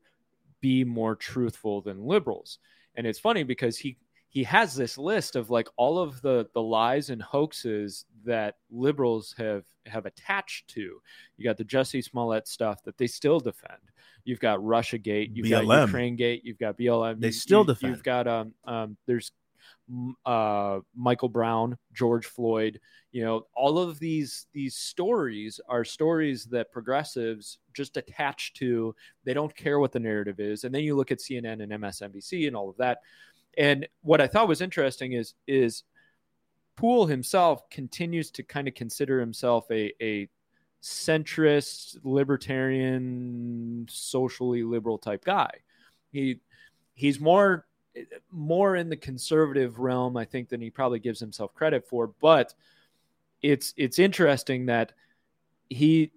be 0.60 0.84
more 0.84 1.14
truthful 1.14 1.80
than 1.80 2.02
liberals. 2.04 2.58
And 2.96 3.06
it's 3.06 3.18
funny 3.18 3.44
because 3.44 3.78
he 3.78 3.96
he 4.30 4.42
has 4.44 4.74
this 4.74 4.98
list 4.98 5.36
of 5.36 5.48
like 5.50 5.68
all 5.76 5.98
of 5.98 6.20
the 6.20 6.48
the 6.52 6.60
lies 6.62 7.10
and 7.10 7.22
hoaxes 7.22 8.04
that 8.24 8.56
liberals 8.70 9.34
have 9.38 9.64
have 9.86 10.04
attached 10.06 10.68
to. 10.68 11.00
You 11.36 11.44
got 11.44 11.56
the 11.56 11.64
Jesse 11.64 12.02
Smollett 12.02 12.48
stuff 12.48 12.82
that 12.84 12.98
they 12.98 13.06
still 13.06 13.40
defend. 13.40 13.80
You've 14.24 14.40
got 14.40 14.62
Russia 14.62 14.98
Gate, 14.98 15.30
you've 15.32 15.46
BLM. 15.46 15.66
got 15.66 15.86
Ukraine 15.86 16.16
Gate, 16.16 16.42
you've 16.44 16.58
got 16.58 16.76
BLM. 16.76 17.20
They 17.20 17.28
you- 17.28 17.32
still 17.32 17.64
defend. 17.64 17.94
You've 17.94 18.02
got 18.02 18.26
um 18.26 18.52
um 18.64 18.96
there's 19.06 19.30
uh 20.26 20.80
Michael 20.94 21.28
Brown, 21.28 21.78
George 21.92 22.26
Floyd, 22.26 22.80
you 23.12 23.24
know, 23.24 23.46
all 23.54 23.78
of 23.78 23.98
these 23.98 24.46
these 24.52 24.76
stories 24.76 25.60
are 25.68 25.84
stories 25.84 26.44
that 26.46 26.72
progressives 26.72 27.58
just 27.74 27.96
attach 27.96 28.52
to. 28.54 28.94
They 29.24 29.34
don't 29.34 29.54
care 29.54 29.78
what 29.78 29.92
the 29.92 30.00
narrative 30.00 30.40
is. 30.40 30.64
And 30.64 30.74
then 30.74 30.82
you 30.82 30.94
look 30.94 31.10
at 31.10 31.18
CNN 31.18 31.62
and 31.62 31.72
MSNBC 31.72 32.46
and 32.46 32.56
all 32.56 32.68
of 32.68 32.76
that. 32.76 32.98
And 33.56 33.88
what 34.02 34.20
I 34.20 34.26
thought 34.26 34.48
was 34.48 34.60
interesting 34.60 35.12
is 35.12 35.34
is 35.46 35.84
Pool 36.76 37.06
himself 37.06 37.68
continues 37.70 38.30
to 38.30 38.44
kind 38.44 38.68
of 38.68 38.74
consider 38.74 39.18
himself 39.18 39.68
a 39.70 39.92
a 40.00 40.28
centrist, 40.82 41.98
libertarian, 42.04 43.86
socially 43.90 44.62
liberal 44.62 44.98
type 44.98 45.24
guy. 45.24 45.50
He 46.12 46.40
he's 46.94 47.18
more 47.18 47.66
more 48.30 48.76
in 48.76 48.88
the 48.88 48.96
conservative 48.96 49.78
realm, 49.78 50.16
I 50.16 50.24
think, 50.24 50.48
than 50.48 50.60
he 50.60 50.70
probably 50.70 50.98
gives 50.98 51.20
himself 51.20 51.54
credit 51.54 51.86
for. 51.88 52.08
But 52.20 52.54
it's 53.42 53.74
it's 53.76 53.98
interesting 53.98 54.66
that 54.66 54.92
he 55.68 56.12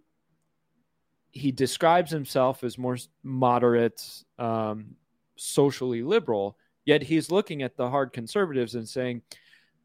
he 1.31 1.51
describes 1.51 2.11
himself 2.11 2.63
as 2.63 2.77
more 2.77 2.97
moderate, 3.23 4.03
um, 4.38 4.95
socially 5.38 6.03
liberal, 6.03 6.57
yet 6.85 7.01
he's 7.01 7.31
looking 7.31 7.63
at 7.63 7.77
the 7.77 7.89
hard 7.89 8.11
conservatives 8.11 8.75
and 8.75 8.88
saying, 8.88 9.21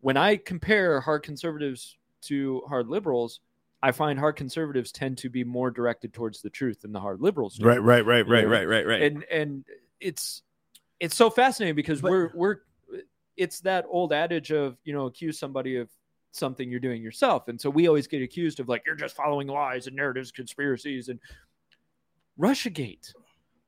when 0.00 0.16
I 0.16 0.36
compare 0.36 1.00
hard 1.00 1.22
conservatives 1.22 1.96
to 2.22 2.62
hard 2.68 2.88
liberals, 2.88 3.40
I 3.82 3.92
find 3.92 4.18
hard 4.18 4.36
conservatives 4.36 4.90
tend 4.90 5.18
to 5.18 5.30
be 5.30 5.44
more 5.44 5.70
directed 5.70 6.12
towards 6.12 6.42
the 6.42 6.50
truth 6.50 6.80
than 6.80 6.92
the 6.92 7.00
hard 7.00 7.20
liberals. 7.20 7.56
do 7.56 7.64
Right, 7.64 7.82
right, 7.82 8.04
right, 8.04 8.26
right, 8.26 8.48
right, 8.48 8.66
right, 8.66 8.86
right. 8.86 9.02
and 9.02 9.22
and 9.24 9.64
it's 10.00 10.42
it's 11.00 11.16
so 11.16 11.30
fascinating 11.30 11.74
because 11.76 12.00
But- 12.00 12.10
we're 12.10 12.30
we're 12.34 12.56
it's 13.36 13.60
that 13.60 13.84
old 13.88 14.12
adage 14.12 14.50
of 14.50 14.78
you 14.84 14.92
know 14.94 15.06
accuse 15.06 15.38
somebody 15.38 15.76
of 15.76 15.90
something 16.32 16.70
you're 16.70 16.80
doing 16.80 17.02
yourself. 17.02 17.48
And 17.48 17.58
so 17.58 17.70
we 17.70 17.86
always 17.88 18.06
get 18.06 18.20
accused 18.22 18.60
of 18.60 18.68
like 18.68 18.82
you're 18.84 18.94
just 18.94 19.16
following 19.16 19.46
lies 19.46 19.86
and 19.86 19.96
narratives 19.96 20.30
conspiracies 20.30 21.08
and 21.08 21.18
russiagate 22.38 23.12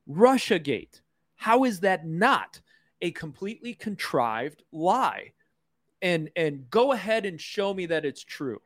russiagate. 0.08 1.00
How 1.36 1.64
is 1.64 1.80
that 1.80 2.06
not 2.06 2.60
a 3.02 3.10
completely 3.12 3.74
contrived 3.74 4.62
lie? 4.72 5.32
And 6.00 6.30
and 6.36 6.68
go 6.70 6.92
ahead 6.92 7.26
and 7.26 7.40
show 7.40 7.74
me 7.74 7.86
that 7.86 8.04
it's 8.04 8.22
true. 8.24 8.60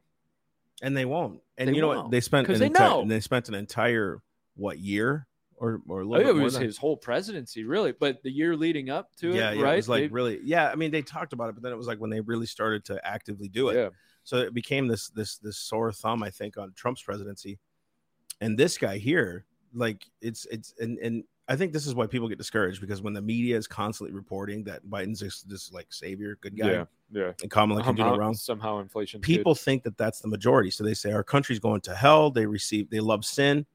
And 0.82 0.96
they 0.96 1.04
won't. 1.04 1.40
And 1.58 1.68
They 1.68 1.74
you 1.74 1.80
know 1.80 1.88
won't, 1.88 2.02
what? 2.04 2.10
They 2.10 2.20
spent 2.20 2.48
an 2.48 2.58
they 2.58 2.66
entire, 2.66 3.04
they 3.06 3.20
spent 3.20 3.48
an 3.48 3.54
entire 3.54 4.20
what 4.56 4.78
year 4.78 5.26
or 5.62 5.80
or 5.88 6.00
a 6.02 6.08
Oh, 6.08 6.16
it 6.16 6.34
was 6.34 6.56
his 6.56 6.76
whole 6.76 6.96
presidency 6.96 7.64
really 7.64 7.92
but 7.92 8.22
the 8.22 8.30
year 8.30 8.56
leading 8.56 8.90
up 8.90 9.14
to 9.16 9.28
yeah, 9.28 9.52
it 9.52 9.58
yeah, 9.58 9.62
right 9.62 9.74
It 9.74 9.76
was 9.76 9.88
like 9.88 10.02
They- 10.02 10.08
really, 10.08 10.40
yeah. 10.42 10.68
I 10.68 10.74
mean, 10.74 10.90
they 10.90 11.02
talked 11.02 11.32
about 11.32 11.48
it, 11.48 11.54
but 11.54 11.62
then 11.62 11.72
it 11.72 11.76
was 11.76 11.86
like 11.86 11.98
when 12.00 12.10
they 12.10 12.20
really 12.20 12.46
started 12.46 12.84
to 12.86 13.06
actively 13.06 13.48
do 13.48 13.68
it. 13.70 13.76
yeah 13.76 13.88
So 14.24 14.36
it 14.38 14.52
became 14.52 14.88
this 14.88 15.08
this 15.10 15.38
this 15.38 15.56
sore 15.56 15.92
thumb, 15.92 16.22
I 16.22 16.30
think, 16.30 16.58
on 16.58 16.72
Trump's 16.74 17.02
presidency. 17.02 17.58
And 18.40 18.58
this 18.58 18.76
guy 18.76 18.98
here, 18.98 19.44
like 19.72 20.04
it's 20.20 20.46
it's 20.50 20.74
and 20.80 20.98
and 20.98 21.24
I 21.48 21.56
think 21.56 21.72
this 21.72 21.86
is 21.86 21.94
why 21.94 22.06
people 22.06 22.28
get 22.28 22.38
discouraged 22.38 22.80
because 22.80 23.02
when 23.02 23.12
the 23.14 23.22
media 23.22 23.56
is 23.56 23.66
constantly 23.66 24.14
reporting 24.14 24.64
that 24.64 24.84
Biden's 24.86 25.20
this, 25.20 25.42
this 25.42 25.72
like 25.72 25.92
savior, 25.92 26.38
good 26.40 26.56
guy, 26.56 26.70
yeah 26.72 26.84
yeah 27.10 27.32
and 27.42 27.50
Kamala 27.50 27.82
can 27.82 27.94
do 27.94 28.02
no 28.02 28.16
wrong. 28.16 28.34
somehow 28.34 28.78
inflation 28.80 29.20
People 29.20 29.54
think 29.54 29.82
that 29.82 29.96
that's 29.98 30.20
the 30.20 30.28
majority, 30.28 30.70
so 30.70 30.82
they 30.82 30.94
say 30.94 31.12
our 31.12 31.24
country's 31.24 31.58
going 31.58 31.80
to 31.82 31.94
hell. 31.94 32.30
They 32.30 32.46
receive, 32.46 32.90
they 32.90 33.00
love 33.00 33.24
sin. 33.24 33.66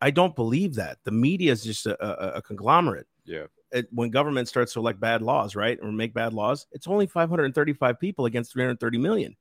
I 0.00 0.10
don't 0.10 0.36
believe 0.36 0.74
that. 0.74 0.98
The 1.04 1.10
media 1.10 1.52
is 1.52 1.64
just 1.64 1.86
a, 1.86 1.96
a, 2.04 2.38
a 2.38 2.42
conglomerate. 2.42 3.06
Yeah. 3.24 3.44
It, 3.72 3.88
when 3.90 4.10
government 4.10 4.48
starts 4.48 4.72
to 4.74 4.80
elect 4.80 5.00
bad 5.00 5.22
laws, 5.22 5.56
right, 5.56 5.78
or 5.82 5.90
make 5.90 6.14
bad 6.14 6.32
laws, 6.32 6.66
it's 6.72 6.86
only 6.86 7.06
535 7.06 7.98
people 7.98 8.26
against 8.26 8.52
330 8.52 8.98
million. 8.98 9.36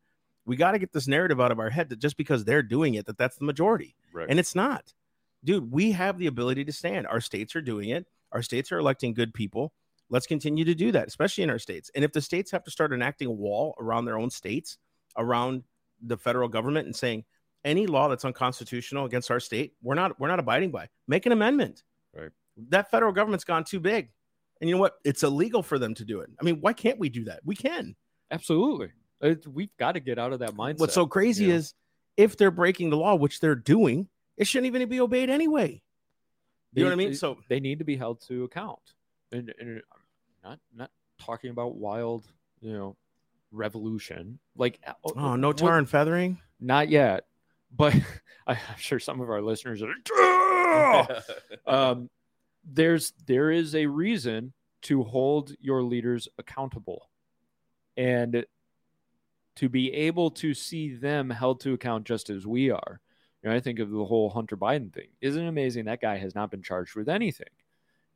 We 0.45 0.55
got 0.55 0.71
to 0.71 0.79
get 0.79 0.91
this 0.91 1.07
narrative 1.07 1.39
out 1.39 1.51
of 1.51 1.59
our 1.59 1.69
head 1.69 1.89
that 1.89 1.99
just 1.99 2.17
because 2.17 2.43
they're 2.43 2.63
doing 2.63 2.95
it, 2.95 3.05
that 3.05 3.17
that's 3.17 3.37
the 3.37 3.45
majority, 3.45 3.95
right 4.11 4.27
and 4.29 4.39
it's 4.39 4.55
not. 4.55 4.93
Dude, 5.43 5.71
we 5.71 5.91
have 5.91 6.17
the 6.17 6.27
ability 6.27 6.65
to 6.65 6.71
stand. 6.71 7.07
Our 7.07 7.21
states 7.21 7.55
are 7.55 7.61
doing 7.61 7.89
it. 7.89 8.07
Our 8.31 8.41
states 8.41 8.71
are 8.71 8.79
electing 8.79 9.13
good 9.13 9.33
people. 9.33 9.73
Let's 10.09 10.27
continue 10.27 10.65
to 10.65 10.75
do 10.75 10.91
that, 10.91 11.07
especially 11.07 11.43
in 11.43 11.49
our 11.49 11.59
states. 11.59 11.91
And 11.95 12.03
if 12.03 12.11
the 12.11 12.21
states 12.21 12.51
have 12.51 12.63
to 12.63 12.71
start 12.71 12.93
enacting 12.93 13.27
a 13.27 13.31
wall 13.31 13.75
around 13.79 14.05
their 14.05 14.17
own 14.17 14.29
states, 14.29 14.77
around 15.17 15.63
the 16.01 16.17
federal 16.17 16.49
government, 16.49 16.85
and 16.85 16.95
saying 16.95 17.23
any 17.65 17.87
law 17.87 18.07
that's 18.09 18.25
unconstitutional 18.25 19.05
against 19.05 19.31
our 19.31 19.39
state, 19.39 19.73
we're 19.81 19.95
not 19.95 20.19
we're 20.19 20.27
not 20.27 20.39
abiding 20.39 20.71
by. 20.71 20.89
Make 21.07 21.25
an 21.25 21.31
amendment. 21.31 21.83
Right. 22.15 22.29
That 22.69 22.91
federal 22.91 23.11
government's 23.13 23.43
gone 23.45 23.63
too 23.63 23.79
big. 23.79 24.09
And 24.61 24.69
you 24.69 24.75
know 24.75 24.81
what? 24.81 24.95
It's 25.03 25.23
illegal 25.23 25.63
for 25.63 25.77
them 25.79 25.93
to 25.95 26.05
do 26.05 26.21
it. 26.21 26.29
I 26.39 26.43
mean, 26.43 26.61
why 26.61 26.73
can't 26.73 26.99
we 26.99 27.09
do 27.09 27.25
that? 27.25 27.41
We 27.43 27.55
can. 27.55 27.95
absolutely 28.31 28.91
It- 29.21 29.47
we've 29.47 29.75
got 29.77 29.93
to 29.93 29.99
get 29.99 30.17
out 30.19 30.33
of 30.33 30.39
that 30.39 30.51
mindset 30.51 30.79
What's 30.79 30.93
so 30.93 31.05
crazy 31.07 31.45
Yeah. 31.45 31.55
is 31.55 31.73
if 32.17 32.37
they're 32.37 32.51
breaking 32.51 32.89
the 32.89 32.97
law, 32.97 33.15
which 33.15 33.39
they're 33.39 33.55
doing, 33.55 34.07
it 34.37 34.45
shouldn't 34.45 34.67
even 34.73 34.87
be 34.89 34.99
obeyed 35.01 35.29
anyway. 35.29 35.81
You 36.73 36.83
know 36.83 36.89
what 36.89 36.93
I 36.93 36.95
They- 36.97 37.05
mean? 37.05 37.15
So 37.15 37.37
they 37.49 37.59
need 37.59 37.79
to 37.79 37.85
be 37.85 37.95
held 37.95 38.21
to 38.27 38.43
account 38.43 38.79
and, 39.31 39.53
and 39.59 39.81
I'm 40.43 40.49
not 40.49 40.59
not 40.75 40.91
talking 41.19 41.49
about 41.51 41.75
wild 41.75 42.25
you 42.61 42.73
know 42.73 42.95
revolution 43.51 44.39
like 44.55 44.79
uh, 44.85 44.93
oh, 45.15 45.35
no 45.35 45.47
what- 45.49 45.57
tar 45.57 45.77
and 45.77 45.89
feathering. 45.89 46.39
not 46.59 46.89
yet 46.89 47.25
but 47.75 47.93
i'm 48.47 48.57
sure 48.77 48.99
some 48.99 49.21
of 49.21 49.29
our 49.29 49.41
listeners 49.41 49.81
are 49.81 49.93
um, 51.67 52.09
there's 52.65 53.13
there 53.25 53.51
is 53.51 53.75
a 53.75 53.85
reason 53.85 54.53
to 54.83 55.03
hold 55.03 55.53
your 55.59 55.81
leaders 55.81 56.27
accountable. 56.37 57.09
And 57.95 58.45
to 59.55 59.69
be 59.69 59.93
able 59.93 60.31
to 60.31 60.53
see 60.53 60.95
them 60.95 61.29
held 61.29 61.59
to 61.61 61.73
account 61.73 62.05
just 62.05 62.31
as 62.31 62.45
we 62.47 62.71
are 62.71 62.99
you 63.43 63.49
know, 63.49 63.55
i 63.55 63.59
think 63.59 63.77
of 63.77 63.91
the 63.91 64.05
whole 64.05 64.29
hunter 64.29 64.57
biden 64.57 64.91
thing. 64.93 65.09
Isn't 65.21 65.43
it 65.43 65.49
amazing 65.49 65.85
that 65.85 66.01
guy 66.01 66.17
has 66.17 66.33
not 66.33 66.49
been 66.49 66.63
charged 66.63 66.95
with 66.95 67.09
anything? 67.09 67.49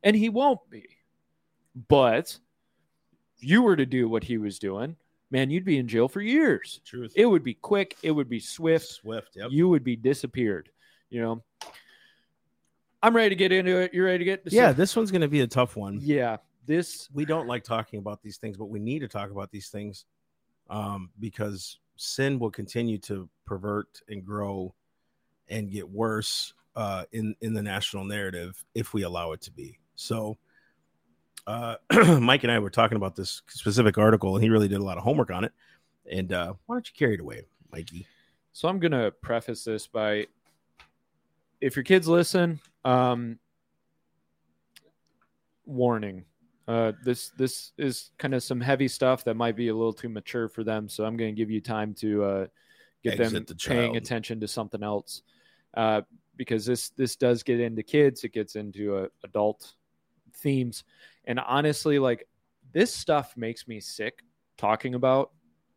And 0.02 0.16
he 0.16 0.28
won't 0.28 0.60
be. 0.70 0.86
But 1.88 2.38
if 3.36 3.44
you 3.44 3.62
were 3.62 3.76
to 3.76 3.86
do 3.86 4.08
what 4.08 4.24
he 4.24 4.38
was 4.38 4.58
doing 4.58 4.96
man 5.30 5.50
you'd 5.50 5.64
be 5.64 5.78
in 5.78 5.86
jail 5.88 6.08
for 6.08 6.20
years 6.20 6.80
Truth. 6.84 7.12
it 7.16 7.26
would 7.26 7.42
be 7.44 7.54
quick 7.54 7.96
it 8.02 8.10
would 8.10 8.28
be 8.28 8.40
swift 8.40 8.86
Swift. 8.86 9.36
Yep. 9.36 9.48
you 9.50 9.68
would 9.68 9.84
be 9.84 9.96
disappeared. 9.96 10.70
You 11.10 11.22
know, 11.22 11.42
I'm 13.02 13.14
ready 13.16 13.30
to 13.30 13.34
get 13.36 13.52
into 13.52 13.78
it. 13.78 13.94
You 13.94 14.04
ready 14.04 14.18
to 14.18 14.24
get? 14.24 14.42
yeah, 14.52 14.72
this 14.72 14.94
one's 14.96 15.10
going 15.10 15.22
to 15.22 15.28
be 15.28 15.40
a 15.40 15.46
tough 15.46 15.76
one. 15.76 15.98
yeah. 16.02 16.36
This 16.66 17.08
we 17.14 17.24
don't 17.24 17.46
like 17.46 17.64
talking 17.64 17.98
about 17.98 18.22
these 18.22 18.36
things, 18.36 18.58
but 18.58 18.66
we 18.66 18.78
need 18.78 18.98
to 18.98 19.08
talk 19.08 19.30
about 19.30 19.50
these 19.50 19.68
things 19.70 20.04
um, 20.68 21.08
because 21.18 21.78
sin 21.96 22.38
will 22.38 22.50
continue 22.50 22.98
to 22.98 23.26
pervert 23.46 24.02
and 24.10 24.22
grow 24.22 24.74
and 25.48 25.70
get 25.70 25.88
worse 25.88 26.52
uh, 26.76 27.04
in 27.12 27.34
in 27.40 27.54
the 27.54 27.62
national 27.62 28.04
narrative 28.04 28.62
if 28.74 28.92
we 28.92 29.02
allow 29.02 29.32
it 29.32 29.40
to 29.42 29.50
be. 29.50 29.78
So, 29.96 30.36
uh, 31.48 31.76
Mike 32.20 32.44
and 32.44 32.52
I 32.52 32.58
were 32.58 32.70
talking 32.70 32.96
about 32.96 33.16
this 33.16 33.42
specific 33.48 33.96
article, 33.96 34.36
and 34.36 34.44
he 34.44 34.50
really 34.50 34.68
did 34.68 34.78
a 34.78 34.84
lot 34.84 34.98
of 34.98 35.02
homework 35.02 35.30
on 35.30 35.44
it. 35.44 35.52
And 36.10 36.32
uh, 36.32 36.54
why 36.66 36.74
don't 36.74 36.86
you 36.86 36.94
carry 36.96 37.14
it 37.14 37.20
away, 37.20 37.42
Mikey? 37.72 38.06
So 38.52 38.68
I'm 38.68 38.78
gonna 38.78 39.10
preface 39.10 39.64
this 39.64 39.86
by, 39.86 40.26
if 41.60 41.74
your 41.74 41.84
kids 41.84 42.06
listen, 42.06 42.60
um, 42.84 43.38
warning. 45.64 46.24
Uh, 46.66 46.92
this 47.02 47.30
this 47.38 47.72
is 47.78 48.10
kind 48.18 48.34
of 48.34 48.42
some 48.42 48.60
heavy 48.60 48.88
stuff 48.88 49.24
that 49.24 49.34
might 49.34 49.56
be 49.56 49.68
a 49.68 49.74
little 49.74 49.92
too 49.92 50.10
mature 50.10 50.50
for 50.50 50.64
them. 50.64 50.86
So 50.86 51.04
I'm 51.04 51.16
going 51.16 51.34
to 51.34 51.38
give 51.38 51.50
you 51.50 51.62
time 51.62 51.94
to 51.94 52.24
uh, 52.24 52.46
get 53.02 53.16
them 53.16 53.32
the 53.32 53.54
paying 53.54 53.96
attention 53.96 54.38
to 54.40 54.48
something 54.48 54.82
else, 54.82 55.22
uh, 55.74 56.02
because 56.36 56.66
this 56.66 56.90
this 56.90 57.16
does 57.16 57.42
get 57.42 57.58
into 57.58 57.82
kids. 57.82 58.22
It 58.24 58.34
gets 58.34 58.54
into 58.54 58.96
uh, 58.96 59.06
adult 59.24 59.72
themes, 60.38 60.84
and 61.28 61.38
honestly, 61.38 62.00
like 62.00 62.26
this 62.72 62.92
stuff 62.92 63.36
makes 63.36 63.68
me 63.68 63.78
sick 63.78 64.24
talking 64.56 64.94
about 64.94 65.30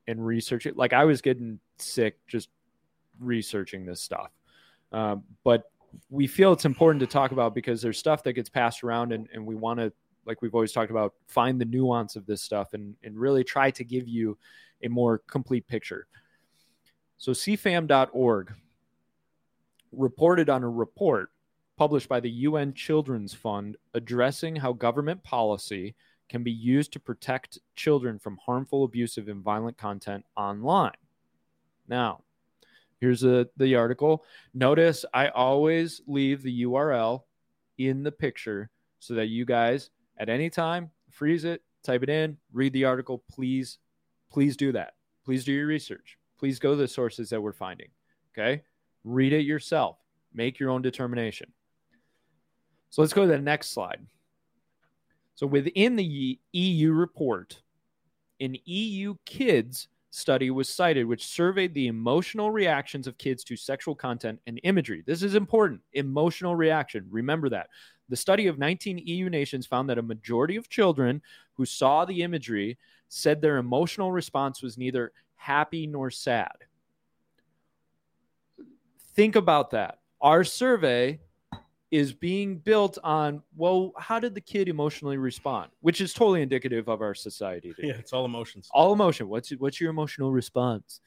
and 0.07 0.25
researching. 0.25 0.73
Like 0.75 0.93
I 0.93 1.05
was 1.05 1.21
getting 1.21 1.59
sick 1.77 2.17
just 2.27 2.49
researching 3.19 3.85
this 3.85 4.01
stuff. 4.01 4.31
Um, 4.91 5.23
but 5.43 5.65
we 6.09 6.25
feel 6.25 6.53
it's 6.53 6.65
important 6.65 7.01
to 7.01 7.07
talk 7.07 7.31
about 7.31 7.53
because 7.53 7.81
there's 7.81 7.99
stuff 7.99 8.23
that 8.23 8.33
gets 8.33 8.49
passed 8.49 8.83
around 8.83 9.11
and, 9.11 9.27
and 9.33 9.45
we 9.45 9.55
want 9.55 9.79
to 9.79 9.93
like 10.25 10.41
we've 10.41 10.53
always 10.53 10.71
talked 10.71 10.91
about, 10.91 11.13
find 11.27 11.59
the 11.59 11.65
nuance 11.65 12.15
of 12.15 12.25
this 12.25 12.41
stuff 12.41 12.73
and, 12.73 12.95
and 13.03 13.19
really 13.19 13.43
try 13.43 13.71
to 13.71 13.83
give 13.83 14.07
you 14.07 14.37
a 14.83 14.87
more 14.87 15.19
complete 15.27 15.67
picture. 15.67 16.07
So, 17.17 17.31
cfam.org 17.31 18.53
reported 19.91 20.49
on 20.49 20.63
a 20.63 20.69
report 20.69 21.29
published 21.81 22.07
by 22.07 22.19
the 22.19 22.29
UN 22.29 22.75
Children's 22.75 23.33
Fund 23.33 23.75
addressing 23.95 24.55
how 24.55 24.71
government 24.71 25.23
policy 25.23 25.95
can 26.29 26.43
be 26.43 26.51
used 26.51 26.93
to 26.93 26.99
protect 26.99 27.57
children 27.75 28.19
from 28.19 28.37
harmful, 28.45 28.83
abusive, 28.83 29.27
and 29.27 29.41
violent 29.41 29.79
content 29.79 30.23
online. 30.37 30.93
Now, 31.87 32.21
here's 32.99 33.23
a, 33.23 33.47
the 33.57 33.77
article. 33.77 34.23
Notice 34.53 35.05
I 35.11 35.29
always 35.29 36.03
leave 36.05 36.43
the 36.43 36.65
URL 36.65 37.23
in 37.79 38.03
the 38.03 38.11
picture 38.11 38.69
so 38.99 39.15
that 39.15 39.29
you 39.29 39.43
guys 39.43 39.89
at 40.19 40.29
any 40.29 40.51
time 40.51 40.91
freeze 41.09 41.45
it, 41.45 41.63
type 41.81 42.03
it 42.03 42.09
in, 42.09 42.37
read 42.53 42.73
the 42.73 42.85
article. 42.85 43.23
Please, 43.27 43.79
please 44.31 44.55
do 44.55 44.71
that. 44.73 44.93
Please 45.25 45.45
do 45.45 45.51
your 45.51 45.65
research. 45.65 46.19
Please 46.37 46.59
go 46.59 46.75
to 46.75 46.75
the 46.75 46.87
sources 46.87 47.31
that 47.31 47.41
we're 47.41 47.53
finding. 47.53 47.89
Okay. 48.37 48.61
Read 49.03 49.33
it 49.33 49.47
yourself. 49.47 49.97
Make 50.31 50.59
your 50.59 50.69
own 50.69 50.83
determination. 50.83 51.51
So 52.91 53.01
let's 53.01 53.13
go 53.13 53.21
to 53.21 53.27
the 53.27 53.39
next 53.39 53.69
slide. 53.69 54.05
So 55.35 55.47
within 55.47 55.95
the 55.95 56.39
EU 56.51 56.91
report, 56.91 57.61
an 58.39 58.55
EU 58.65 59.15
kids 59.25 59.87
study 60.11 60.51
was 60.51 60.67
cited, 60.67 61.05
which 61.05 61.25
surveyed 61.25 61.73
the 61.73 61.87
emotional 61.87 62.51
reactions 62.51 63.07
of 63.07 63.17
kids 63.17 63.43
to 63.45 63.55
sexual 63.55 63.95
content 63.95 64.39
and 64.45 64.59
imagery. 64.63 65.03
This 65.05 65.23
is 65.23 65.35
important 65.35 65.81
emotional 65.93 66.55
reaction. 66.55 67.07
Remember 67.09 67.49
that. 67.49 67.69
The 68.09 68.17
study 68.17 68.47
of 68.47 68.59
19 68.59 68.97
EU 68.97 69.29
nations 69.29 69.65
found 69.65 69.89
that 69.89 69.97
a 69.97 70.03
majority 70.03 70.57
of 70.57 70.67
children 70.67 71.21
who 71.53 71.65
saw 71.65 72.03
the 72.03 72.23
imagery 72.23 72.77
said 73.07 73.41
their 73.41 73.57
emotional 73.57 74.11
response 74.11 74.61
was 74.61 74.77
neither 74.77 75.13
happy 75.35 75.87
nor 75.87 76.11
sad. 76.11 76.51
Think 79.15 79.37
about 79.37 79.71
that. 79.71 79.99
Our 80.19 80.43
survey 80.43 81.21
is 81.91 82.13
being 82.13 82.57
built 82.57 82.97
on 83.03 83.43
well 83.55 83.91
how 83.97 84.17
did 84.19 84.33
the 84.33 84.41
kid 84.41 84.69
emotionally 84.69 85.17
respond 85.17 85.69
which 85.81 85.99
is 86.01 86.13
totally 86.13 86.41
indicative 86.41 86.87
of 86.87 87.01
our 87.01 87.13
society 87.13 87.73
today. 87.73 87.89
Yeah, 87.89 87.95
it's 87.95 88.13
all 88.13 88.25
emotions. 88.25 88.69
all 88.73 88.93
emotion 88.93 89.27
what's 89.27 89.49
what's 89.51 89.79
your 89.81 89.89
emotional 89.89 90.31
response 90.31 91.01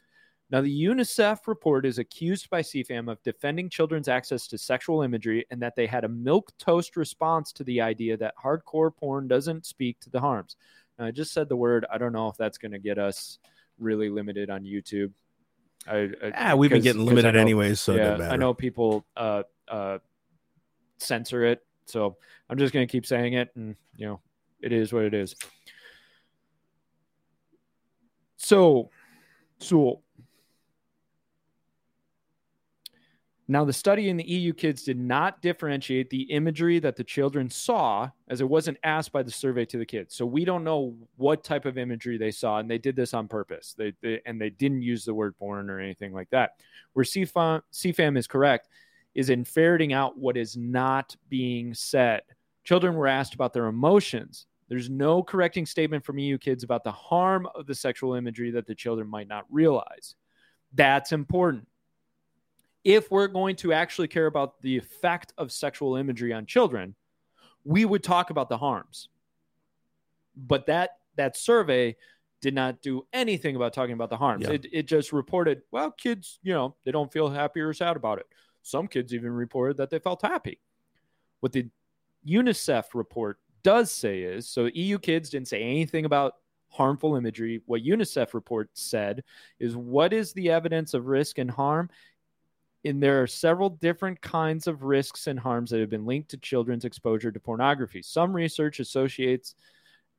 now 0.51 0.61
the 0.61 0.85
unicef 0.85 1.47
report 1.47 1.87
is 1.87 1.99
accused 1.99 2.51
by 2.51 2.61
cfam 2.61 3.11
of 3.11 3.23
defending 3.23 3.71
children's 3.71 4.09
access 4.09 4.47
to 4.47 4.59
sexual 4.59 5.01
imagery 5.03 5.47
and 5.51 5.61
that 5.63 5.75
they 5.75 5.87
had 5.87 6.05
a 6.05 6.09
milquetoast 6.09 6.97
response 6.97 7.51
to 7.53 7.65
the 7.65 7.81
idea 7.81 8.15
that 8.17 8.35
hardcore 8.43 8.95
porn 8.95 9.27
doesn't 9.27 9.65
speak 9.65 9.99
to 10.01 10.11
the 10.11 10.21
harms 10.21 10.57
now 10.99 11.07
i 11.07 11.11
just 11.11 11.33
said 11.33 11.49
the 11.49 11.57
word 11.57 11.87
i 11.91 11.97
don't 11.97 12.13
know 12.13 12.29
if 12.29 12.37
that's 12.37 12.59
going 12.59 12.73
to 12.73 12.79
get 12.79 12.99
us 12.99 13.39
really 13.79 14.11
limited 14.11 14.51
on 14.51 14.63
youtube 14.65 15.11
I, 15.87 16.09
I, 16.23 16.33
Ah, 16.35 16.55
we've 16.55 16.71
been 16.71 16.81
getting 16.83 17.05
limited 17.05 17.35
know- 17.35 17.41
anyways, 17.41 17.79
so 17.79 17.95
yeah. 17.95 18.31
I 18.31 18.37
know 18.37 18.55
people 18.55 19.05
uh, 19.19 19.43
uh, 19.69 19.99
censor 20.99 21.45
it, 21.45 21.65
so 21.87 22.17
I'm 22.49 22.59
just 22.59 22.73
going 22.73 22.87
to 22.87 22.91
keep 22.91 23.07
saying 23.07 23.35
it, 23.35 23.51
and 23.57 23.77
you 23.97 24.07
know, 24.07 24.21
it 24.61 24.73
is 24.73 24.93
what 24.93 25.05
it 25.05 25.15
is. 25.15 25.35
So, 28.37 28.91
so 29.59 30.03
now 33.47 33.65
the 33.65 33.73
study 33.73 34.09
in 34.09 34.17
the 34.17 34.25
EU 34.25 34.53
kids 34.53 34.85
did 34.85 34.99
not 34.99 35.43
differentiate 35.43 36.09
the 36.09 36.23
imagery 36.23 36.79
that 36.79 36.97
the 36.97 37.05
children 37.05 37.51
saw, 37.51 38.09
as 38.29 38.41
it 38.41 38.49
wasn't 38.49 38.79
asked 38.83 39.13
by 39.13 39.23
the 39.23 39.31
survey 39.31 39.67
to 39.67 39.79
the 39.79 39.85
kids. 39.85 40.15
So 40.15 40.25
we 40.25 40.45
don't 40.45 40.65
know 40.65 40.95
what 41.17 41.45
type 41.45 41.67
of 41.67 41.77
imagery 41.77 42.17
they 42.17 42.31
saw, 42.31 42.59
and 42.59 42.71
they 42.71 42.79
did 42.79 42.97
this 42.97 43.13
on 43.13 43.29
purpose. 43.29 43.75
They, 43.77 43.93
they 44.03 44.21
and 44.25 44.41
they 44.41 44.51
didn't 44.51 44.83
use 44.83 45.05
the 45.05 45.15
word 45.15 45.37
porn 45.39 45.69
or 45.69 45.79
anything 45.79 46.13
like 46.13 46.31
that. 46.31 46.53
Where 46.95 47.05
CFAM, 47.05 47.63
CFAM 47.73 48.17
is 48.17 48.27
correct 48.27 48.69
is 49.15 49.31
in 49.31 49.45
ferreting 49.45 49.93
out 49.93 50.19
what 50.19 50.37
is 50.37 50.57
not 50.57 51.17
being 51.29 51.75
said. 51.75 52.23
Children 52.65 52.95
were 52.95 53.07
asked 53.07 53.35
about 53.35 53.53
their 53.53 53.67
emotions. 53.67 54.47
There's 54.69 54.89
no 54.89 55.23
correcting 55.23 55.67
statement 55.67 56.05
from 56.05 56.19
EU 56.19 56.39
kids 56.39 56.65
about 56.65 56.85
the 56.85 56.93
harm 56.93 57.47
of 57.55 57.67
the 57.67 57.75
sexual 57.75 58.15
imagery 58.15 58.51
that 58.53 58.67
the 58.67 58.75
children 58.75 59.09
might 59.09 59.29
not 59.29 59.45
realize. 59.51 60.15
That's 60.73 61.13
important. 61.13 61.69
If 62.83 63.11
we're 63.11 63.29
going 63.29 63.57
to 63.57 63.73
actually 63.73 64.09
care 64.09 64.27
about 64.27 64.61
the 64.61 64.77
effect 64.77 65.33
of 65.39 65.53
sexual 65.53 65.97
imagery 65.97 66.33
on 66.33 66.47
children, 66.47 66.95
we 67.65 67.85
would 67.85 68.03
talk 68.03 68.31
about 68.31 68.49
the 68.49 68.59
harms. 68.59 69.09
But 70.37 70.67
that 70.67 70.97
that 71.17 71.37
survey 71.37 71.97
did 72.41 72.55
not 72.55 72.83
do 72.83 73.07
anything 73.13 73.57
about 73.57 73.73
talking 73.73 73.95
about 73.95 74.11
the 74.11 74.17
harms. 74.17 74.45
Yeah. 74.47 74.55
It, 74.55 74.67
it 74.71 74.83
just 74.87 75.13
reported, 75.13 75.63
well, 75.71 75.91
kids, 75.93 76.41
you 76.43 76.53
know, 76.53 76.75
they 76.85 76.91
don't 76.91 77.11
feel 77.11 77.31
happy 77.31 77.61
or 77.61 77.73
sad 77.73 77.97
about 77.97 78.19
it. 78.19 78.27
Some 78.65 78.89
kids 78.89 79.15
even 79.15 79.31
reported 79.31 79.77
that 79.77 79.91
they 79.91 79.99
felt 79.99 80.23
happy. 80.23 80.59
What 81.41 81.53
the 81.53 81.69
UNICEF 82.27 82.95
report 82.95 83.39
does 83.63 83.93
say 83.93 84.23
is 84.23 84.49
so 84.49 84.71
EU 84.73 84.99
kids 84.99 85.31
didn't 85.31 85.49
say 85.49 85.63
anything 85.63 86.07
about 86.07 86.37
harmful 86.71 87.15
imagery. 87.15 87.61
What 87.67 87.83
UNICEF 87.83 88.35
report 88.35 88.71
said 88.73 89.23
is 89.61 89.77
what 89.77 90.13
is 90.13 90.33
the 90.33 90.51
evidence 90.51 90.95
of 90.95 91.07
risk 91.07 91.39
and 91.39 91.51
harm? 91.51 91.91
And 92.87 93.03
there 93.03 93.23
are 93.23 93.27
several 93.27 93.71
different 93.71 94.21
kinds 94.21 94.67
of 94.67 94.83
risks 94.83 95.27
and 95.27 95.39
harms 95.39 95.71
that 95.71 95.81
have 95.81 95.91
been 95.91 96.07
linked 96.07 96.31
to 96.31 96.37
children's 96.39 96.85
exposure 96.85 97.31
to 97.31 97.41
pornography. 97.41 98.03
Some 98.03 98.35
research 98.35 98.81
associates 98.81 99.55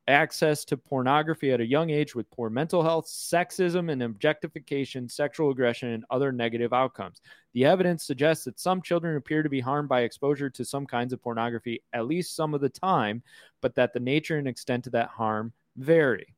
access 0.08 0.64
to 0.64 0.76
pornography 0.76 1.52
at 1.52 1.60
a 1.60 1.66
young 1.66 1.90
age 1.90 2.14
with 2.14 2.30
poor 2.30 2.48
mental 2.48 2.82
health, 2.82 3.06
sexism 3.06 3.90
and 3.90 4.02
objectification, 4.02 5.08
sexual 5.08 5.50
aggression, 5.50 5.90
and 5.90 6.04
other 6.10 6.30
negative 6.30 6.72
outcomes. 6.72 7.20
The 7.54 7.64
evidence 7.64 8.04
suggests 8.04 8.44
that 8.44 8.60
some 8.60 8.82
children 8.82 9.16
appear 9.16 9.42
to 9.42 9.48
be 9.48 9.60
harmed 9.60 9.88
by 9.88 10.02
exposure 10.02 10.50
to 10.50 10.64
some 10.64 10.86
kinds 10.86 11.12
of 11.12 11.22
pornography 11.22 11.82
at 11.92 12.06
least 12.06 12.36
some 12.36 12.54
of 12.54 12.60
the 12.60 12.68
time, 12.68 13.22
but 13.60 13.74
that 13.74 13.92
the 13.92 14.00
nature 14.00 14.38
and 14.38 14.46
extent 14.46 14.86
of 14.86 14.92
that 14.92 15.08
harm 15.08 15.52
vary. 15.76 16.34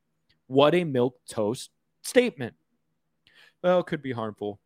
What 0.46 0.74
a 0.74 0.84
milk 0.84 1.18
toast 1.28 1.70
statement. 2.02 2.54
Well, 3.62 3.80
it 3.80 3.86
could 3.86 4.02
be 4.02 4.12
harmful. 4.12 4.60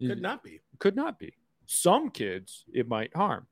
Could 0.00 0.22
not 0.22 0.42
be. 0.42 0.60
Could 0.78 0.96
not 0.96 1.18
be. 1.18 1.34
Some 1.66 2.10
kids 2.10 2.64
it 2.72 2.88
might 2.88 3.14
harm. 3.14 3.46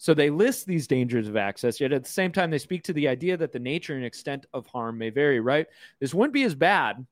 So 0.00 0.14
they 0.14 0.30
list 0.30 0.64
these 0.64 0.86
dangers 0.86 1.28
of 1.28 1.36
access, 1.36 1.78
yet 1.78 1.92
at 1.92 2.04
the 2.04 2.10
same 2.10 2.32
time, 2.32 2.50
they 2.50 2.56
speak 2.56 2.82
to 2.84 2.94
the 2.94 3.06
idea 3.06 3.36
that 3.36 3.52
the 3.52 3.58
nature 3.58 3.96
and 3.96 4.04
extent 4.04 4.46
of 4.54 4.66
harm 4.66 4.96
may 4.96 5.10
vary, 5.10 5.40
right? 5.40 5.66
This 6.00 6.14
wouldn't 6.14 6.32
be 6.32 6.44
as 6.44 6.54
bad 6.54 7.04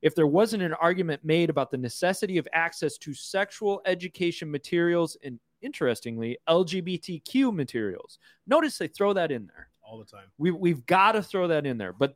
if 0.00 0.14
there 0.14 0.28
wasn't 0.28 0.62
an 0.62 0.74
argument 0.74 1.24
made 1.24 1.50
about 1.50 1.72
the 1.72 1.76
necessity 1.76 2.38
of 2.38 2.46
access 2.52 2.96
to 2.98 3.12
sexual 3.12 3.82
education 3.84 4.48
materials 4.48 5.16
and, 5.24 5.40
interestingly, 5.60 6.38
LGBTQ 6.48 7.52
materials. 7.52 8.20
Notice 8.46 8.78
they 8.78 8.86
throw 8.86 9.12
that 9.12 9.32
in 9.32 9.48
there. 9.48 9.66
All 9.82 9.98
the 9.98 10.04
time. 10.04 10.26
We, 10.38 10.52
we've 10.52 10.86
got 10.86 11.12
to 11.12 11.24
throw 11.24 11.48
that 11.48 11.66
in 11.66 11.78
there. 11.78 11.92
But 11.92 12.14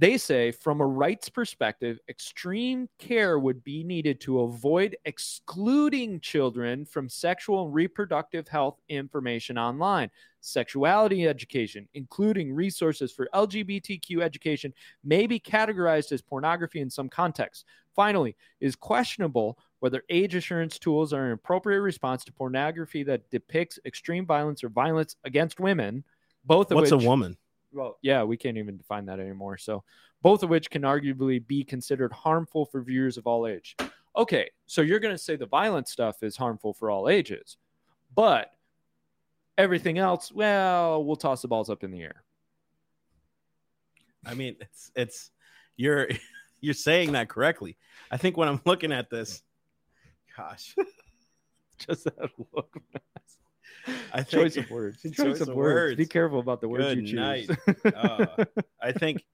they 0.00 0.16
say, 0.16 0.52
from 0.52 0.80
a 0.80 0.86
rights 0.86 1.28
perspective, 1.28 1.98
extreme 2.08 2.88
care 3.00 3.36
would 3.40 3.64
be 3.64 3.82
needed 3.82 4.20
to 4.20 4.42
avoid 4.42 4.96
excluding 5.04 6.20
children 6.20 6.84
from 6.84 7.08
sexual 7.08 7.64
and 7.64 7.74
reproductive 7.74 8.46
health 8.46 8.80
information 8.88 9.58
online. 9.58 10.08
Sexuality 10.40 11.26
education, 11.26 11.88
including 11.94 12.52
resources 12.52 13.10
for 13.10 13.28
LGBTQ 13.34 14.22
education, 14.22 14.72
may 15.02 15.26
be 15.26 15.40
categorized 15.40 16.12
as 16.12 16.22
pornography 16.22 16.80
in 16.80 16.88
some 16.88 17.08
contexts. 17.08 17.64
Finally, 17.96 18.36
it 18.60 18.66
is 18.66 18.76
questionable 18.76 19.58
whether 19.80 20.04
age 20.10 20.36
assurance 20.36 20.78
tools 20.78 21.12
are 21.12 21.26
an 21.26 21.32
appropriate 21.32 21.80
response 21.80 22.22
to 22.22 22.32
pornography 22.32 23.02
that 23.02 23.28
depicts 23.30 23.80
extreme 23.84 24.24
violence 24.24 24.62
or 24.62 24.68
violence 24.68 25.16
against 25.24 25.58
women. 25.58 26.04
Both 26.44 26.70
of 26.70 26.76
What's 26.76 26.92
which, 26.92 27.02
a 27.02 27.06
woman? 27.06 27.36
Well, 27.72 27.98
yeah, 28.02 28.22
we 28.22 28.36
can't 28.36 28.56
even 28.56 28.76
define 28.76 29.06
that 29.06 29.20
anymore. 29.20 29.58
So, 29.58 29.84
both 30.22 30.42
of 30.42 30.50
which 30.50 30.70
can 30.70 30.82
arguably 30.82 31.44
be 31.46 31.62
considered 31.64 32.12
harmful 32.12 32.66
for 32.66 32.82
viewers 32.82 33.16
of 33.16 33.26
all 33.26 33.46
age. 33.46 33.76
Okay, 34.16 34.50
so 34.66 34.80
you're 34.80 34.98
going 34.98 35.14
to 35.14 35.22
say 35.22 35.36
the 35.36 35.46
violent 35.46 35.88
stuff 35.88 36.22
is 36.22 36.36
harmful 36.36 36.74
for 36.74 36.90
all 36.90 37.08
ages, 37.08 37.56
but 38.14 38.50
everything 39.56 39.98
else, 39.98 40.32
well, 40.32 41.04
we'll 41.04 41.16
toss 41.16 41.42
the 41.42 41.48
balls 41.48 41.70
up 41.70 41.84
in 41.84 41.90
the 41.92 42.02
air. 42.02 42.24
I 44.26 44.34
mean, 44.34 44.56
it's 44.60 44.90
it's 44.96 45.30
you're 45.76 46.08
you're 46.60 46.74
saying 46.74 47.12
that 47.12 47.28
correctly. 47.28 47.76
I 48.10 48.16
think 48.16 48.36
when 48.36 48.48
I'm 48.48 48.60
looking 48.64 48.92
at 48.92 49.10
this, 49.10 49.42
gosh, 50.36 50.74
Just 51.78 52.04
that 52.04 52.30
look. 52.52 52.76
I 54.12 54.22
think 54.22 54.28
Choice 54.28 54.56
of 54.56 54.70
words. 54.70 55.02
Choice, 55.02 55.16
Choice 55.16 55.40
of, 55.40 55.48
of 55.50 55.54
words. 55.56 55.96
Be 55.96 56.06
careful 56.06 56.40
about 56.40 56.60
the 56.60 56.68
words 56.68 56.84
Good 56.84 56.98
you 56.98 57.04
choose. 57.06 57.14
night. 57.14 57.50
Uh, 57.94 58.44
I 58.82 58.92
think 58.92 59.24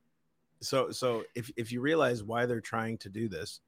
so. 0.61 0.91
So 0.91 1.25
if 1.35 1.51
if 1.57 1.73
you 1.73 1.81
realize 1.81 2.23
why 2.23 2.47
they're 2.47 2.61
trying 2.61 2.99
to 2.99 3.09
do 3.09 3.29
this, 3.29 3.61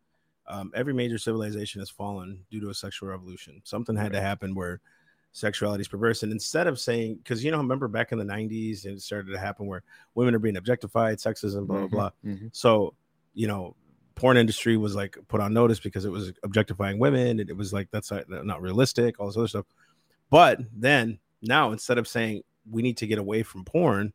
um, 0.46 0.70
every 0.74 0.92
major 0.94 1.18
civilization 1.18 1.80
has 1.80 1.90
fallen 1.90 2.44
due 2.50 2.60
to 2.60 2.70
a 2.70 2.74
sexual 2.74 3.08
revolution. 3.08 3.60
Something 3.64 3.96
had 3.96 4.12
to 4.12 4.20
happen 4.20 4.54
where 4.54 4.80
sexuality 5.32 5.82
is 5.82 5.88
perverse. 5.88 6.22
And 6.22 6.32
instead 6.32 6.66
of 6.66 6.78
saying, 6.80 7.16
because 7.16 7.44
you 7.44 7.50
know, 7.50 7.58
remember 7.58 7.88
back 7.88 8.12
in 8.12 8.18
the 8.18 8.24
90s, 8.24 8.86
it 8.86 9.02
started 9.02 9.30
to 9.32 9.38
happen 9.38 9.66
where 9.66 9.82
women 10.14 10.34
are 10.34 10.38
being 10.38 10.56
objectified, 10.56 11.18
sexism, 11.18 11.66
blah, 11.66 11.86
blah, 11.86 11.86
Mhm, 11.86 11.90
blah. 11.90 12.10
mhm. 12.24 12.50
So, 12.52 12.94
you 13.34 13.46
know, 13.46 13.76
porn 14.14 14.38
industry 14.38 14.78
was 14.78 14.94
like 14.94 15.18
put 15.28 15.42
on 15.42 15.52
notice 15.52 15.78
because 15.78 16.06
it 16.06 16.10
was 16.10 16.32
objectifying 16.42 16.98
women 16.98 17.38
and 17.40 17.50
it 17.50 17.56
was 17.56 17.74
like 17.74 17.90
that's 17.90 18.10
not, 18.10 18.46
not 18.46 18.62
realistic, 18.62 19.20
all 19.20 19.26
this 19.26 19.36
other 19.36 19.48
stuff. 19.48 19.66
But 20.30 20.60
then 20.72 21.18
now 21.42 21.72
instead 21.72 21.98
of 21.98 22.08
saying 22.08 22.42
we 22.68 22.82
need 22.82 22.96
to 22.98 23.06
get 23.06 23.18
away 23.18 23.42
from 23.42 23.64
porn, 23.64 24.12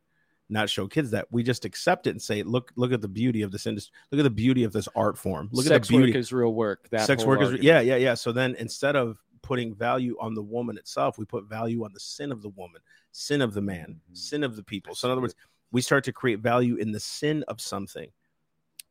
not 0.48 0.68
show 0.68 0.86
kids 0.86 1.10
that, 1.12 1.26
we 1.30 1.42
just 1.42 1.64
accept 1.64 2.06
it 2.06 2.10
and 2.10 2.20
say, 2.20 2.42
look, 2.42 2.72
look 2.76 2.92
at 2.92 3.00
the 3.00 3.08
beauty 3.08 3.42
of 3.42 3.50
this 3.50 3.66
industry, 3.66 3.92
look 4.10 4.18
at 4.20 4.24
the 4.24 4.30
beauty 4.30 4.64
of 4.64 4.72
this 4.72 4.88
art 4.94 5.16
form. 5.16 5.48
Look 5.52 5.64
Sex 5.64 5.74
at 5.74 5.82
the 5.82 5.88
beauty 5.98 6.12
Sex 6.12 6.16
work 6.16 6.20
is 6.20 6.32
real 6.32 6.54
work. 6.54 6.90
That 6.90 7.06
sex 7.06 7.24
work 7.24 7.40
is 7.40 7.54
yeah 7.62 7.80
yeah 7.80 7.96
yeah 7.96 8.14
so 8.14 8.32
then 8.32 8.54
instead 8.58 8.96
of 8.96 9.18
putting 9.42 9.74
value 9.74 10.16
on 10.20 10.34
the 10.34 10.42
woman 10.42 10.78
itself 10.78 11.18
we 11.18 11.24
put 11.24 11.44
value 11.48 11.84
on 11.84 11.92
the 11.92 12.00
sin 12.00 12.30
of 12.30 12.42
the 12.42 12.48
woman 12.50 12.80
sin 13.10 13.42
of 13.42 13.52
the 13.54 13.60
man 13.60 14.00
Mhm. 14.10 14.16
sin 14.16 14.44
of 14.44 14.54
the 14.54 14.62
people 14.62 14.94
so 14.94 15.08
in 15.08 15.12
other 15.12 15.20
words 15.20 15.34
we 15.72 15.80
start 15.80 16.04
to 16.04 16.12
create 16.12 16.38
value 16.38 16.76
in 16.76 16.92
the 16.92 17.00
sin 17.00 17.42
of 17.48 17.60
something 17.60 18.08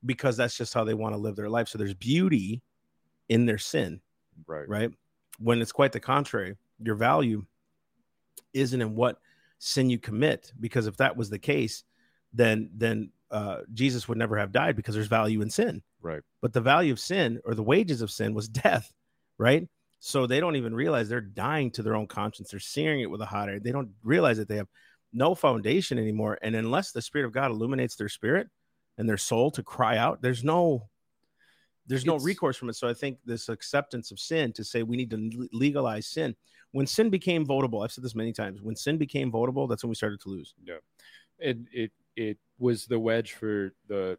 because 0.06 0.36
that's 0.36 0.58
just 0.58 0.74
how 0.74 0.84
they 0.84 0.94
want 0.94 1.14
to 1.14 1.18
live 1.18 1.38
their 1.38 1.50
life 1.50 1.70
so 1.70 1.78
there's 1.78 1.94
beauty 1.94 2.62
in 3.30 3.46
their 3.46 3.58
sin 3.58 4.02
right. 4.46 4.68
right 4.68 4.92
when 5.40 5.62
it's 5.62 5.72
quite 5.72 5.94
the 5.94 6.00
contrary 6.02 6.58
your 6.84 6.96
value 6.96 7.46
isn't 8.54 8.82
in 8.82 8.96
what 8.96 9.18
sin 9.60 9.90
you 9.90 10.00
commit 10.00 10.52
because 10.60 10.88
if 10.88 10.98
that 10.98 11.16
was 11.16 11.30
the 11.30 11.40
case 11.40 11.84
then 12.34 12.70
then 12.76 13.12
uh, 13.30 13.60
jesus 13.74 14.08
would 14.08 14.18
never 14.18 14.38
have 14.38 14.52
died 14.52 14.76
because 14.76 14.94
there's 14.96 15.08
value 15.08 15.42
in 15.42 15.50
sin. 15.50 15.82
Right. 16.02 16.22
but 16.42 16.52
the 16.52 16.62
value 16.62 16.92
of 16.92 17.00
sin 17.00 17.40
or 17.46 17.54
the 17.56 17.64
wages 17.64 18.02
of 18.02 18.10
sin 18.12 18.34
was 18.34 18.48
death 18.66 18.92
right? 19.38 19.68
So 20.00 20.26
they 20.28 20.40
don't 20.40 20.56
even 20.56 20.74
realize 20.76 21.10
they're 21.10 21.22
dying 21.22 21.70
to 21.72 21.84
their 21.84 21.96
own 21.96 22.08
conscience. 22.08 22.50
They're 22.52 22.60
searing 22.60 23.02
it 23.02 23.10
with 23.10 23.22
a 23.22 23.26
hot 23.26 23.50
iron 23.50 23.62
they 23.64 23.72
don't 23.72 23.92
realize 24.04 24.38
that 24.38 24.48
they 24.48 24.58
have 24.58 24.68
no 25.14 25.36
foundation 25.36 25.98
anymore. 26.00 26.38
And 26.42 26.56
unless 26.56 26.92
the 26.92 27.02
spirit 27.02 27.26
of 27.26 27.32
god 27.32 27.52
illuminates 27.52 27.96
their 27.96 28.10
spirit 28.10 28.48
and 28.98 29.08
their 29.08 29.18
soul 29.18 29.52
to 29.52 29.64
cry 29.64 29.98
out 29.98 30.22
there's 30.22 30.44
no 30.44 30.90
there's 31.88 32.06
no 32.06 32.16
It's- 32.16 32.26
recourse 32.26 32.58
from 32.58 32.70
it. 32.70 32.76
So 32.76 32.88
i 32.88 32.94
think 32.94 33.18
this 33.26 33.48
acceptance 33.50 34.12
of 34.12 34.20
sin 34.20 34.54
to 34.54 34.64
say 34.64 34.84
we 34.84 34.98
need 34.98 35.12
to 35.12 35.48
legalize 35.54 36.08
sin 36.08 36.36
when 36.72 36.88
sin 36.88 37.10
became 37.10 37.46
votable 37.46 37.84
i've 37.84 37.92
said 37.92 38.04
this 38.04 38.16
many 38.16 38.32
times 38.32 38.62
when 38.62 38.76
sin 38.76 38.98
became 38.98 39.32
votable 39.32 39.68
that's 39.68 39.84
when 39.84 39.90
we 39.90 39.96
started 39.96 40.20
to 40.22 40.30
lose. 40.30 40.54
Yeah, 40.64 40.76
it 41.40 41.58
it 41.72 41.92
it 42.16 42.38
was 42.60 42.86
the 42.86 43.00
wedge 43.00 43.34
for 43.34 43.74
the 43.88 44.18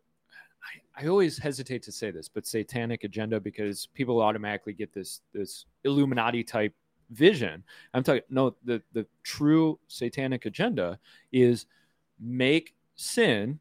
I, 0.97 1.05
I 1.05 1.09
always 1.09 1.39
hesitate 1.39 1.83
to 1.85 1.93
say 1.93 2.11
this 2.11 2.29
but 2.29 2.47
satanic 2.47 3.05
agenda 3.05 3.41
because 3.41 3.89
people 3.95 4.21
automatically 4.21 4.73
get 4.73 4.93
this 4.93 5.21
this 5.33 5.67
illuminati 5.85 6.43
type 6.43 6.75
vision. 7.11 7.63
I'm 7.95 8.03
talking 8.03 8.23
no 8.31 8.57
the 8.65 8.83
the 8.93 9.07
true 9.23 9.79
satanic 9.89 10.47
agenda 10.47 10.99
is 11.33 11.67
make 12.21 12.75
sin 12.97 13.59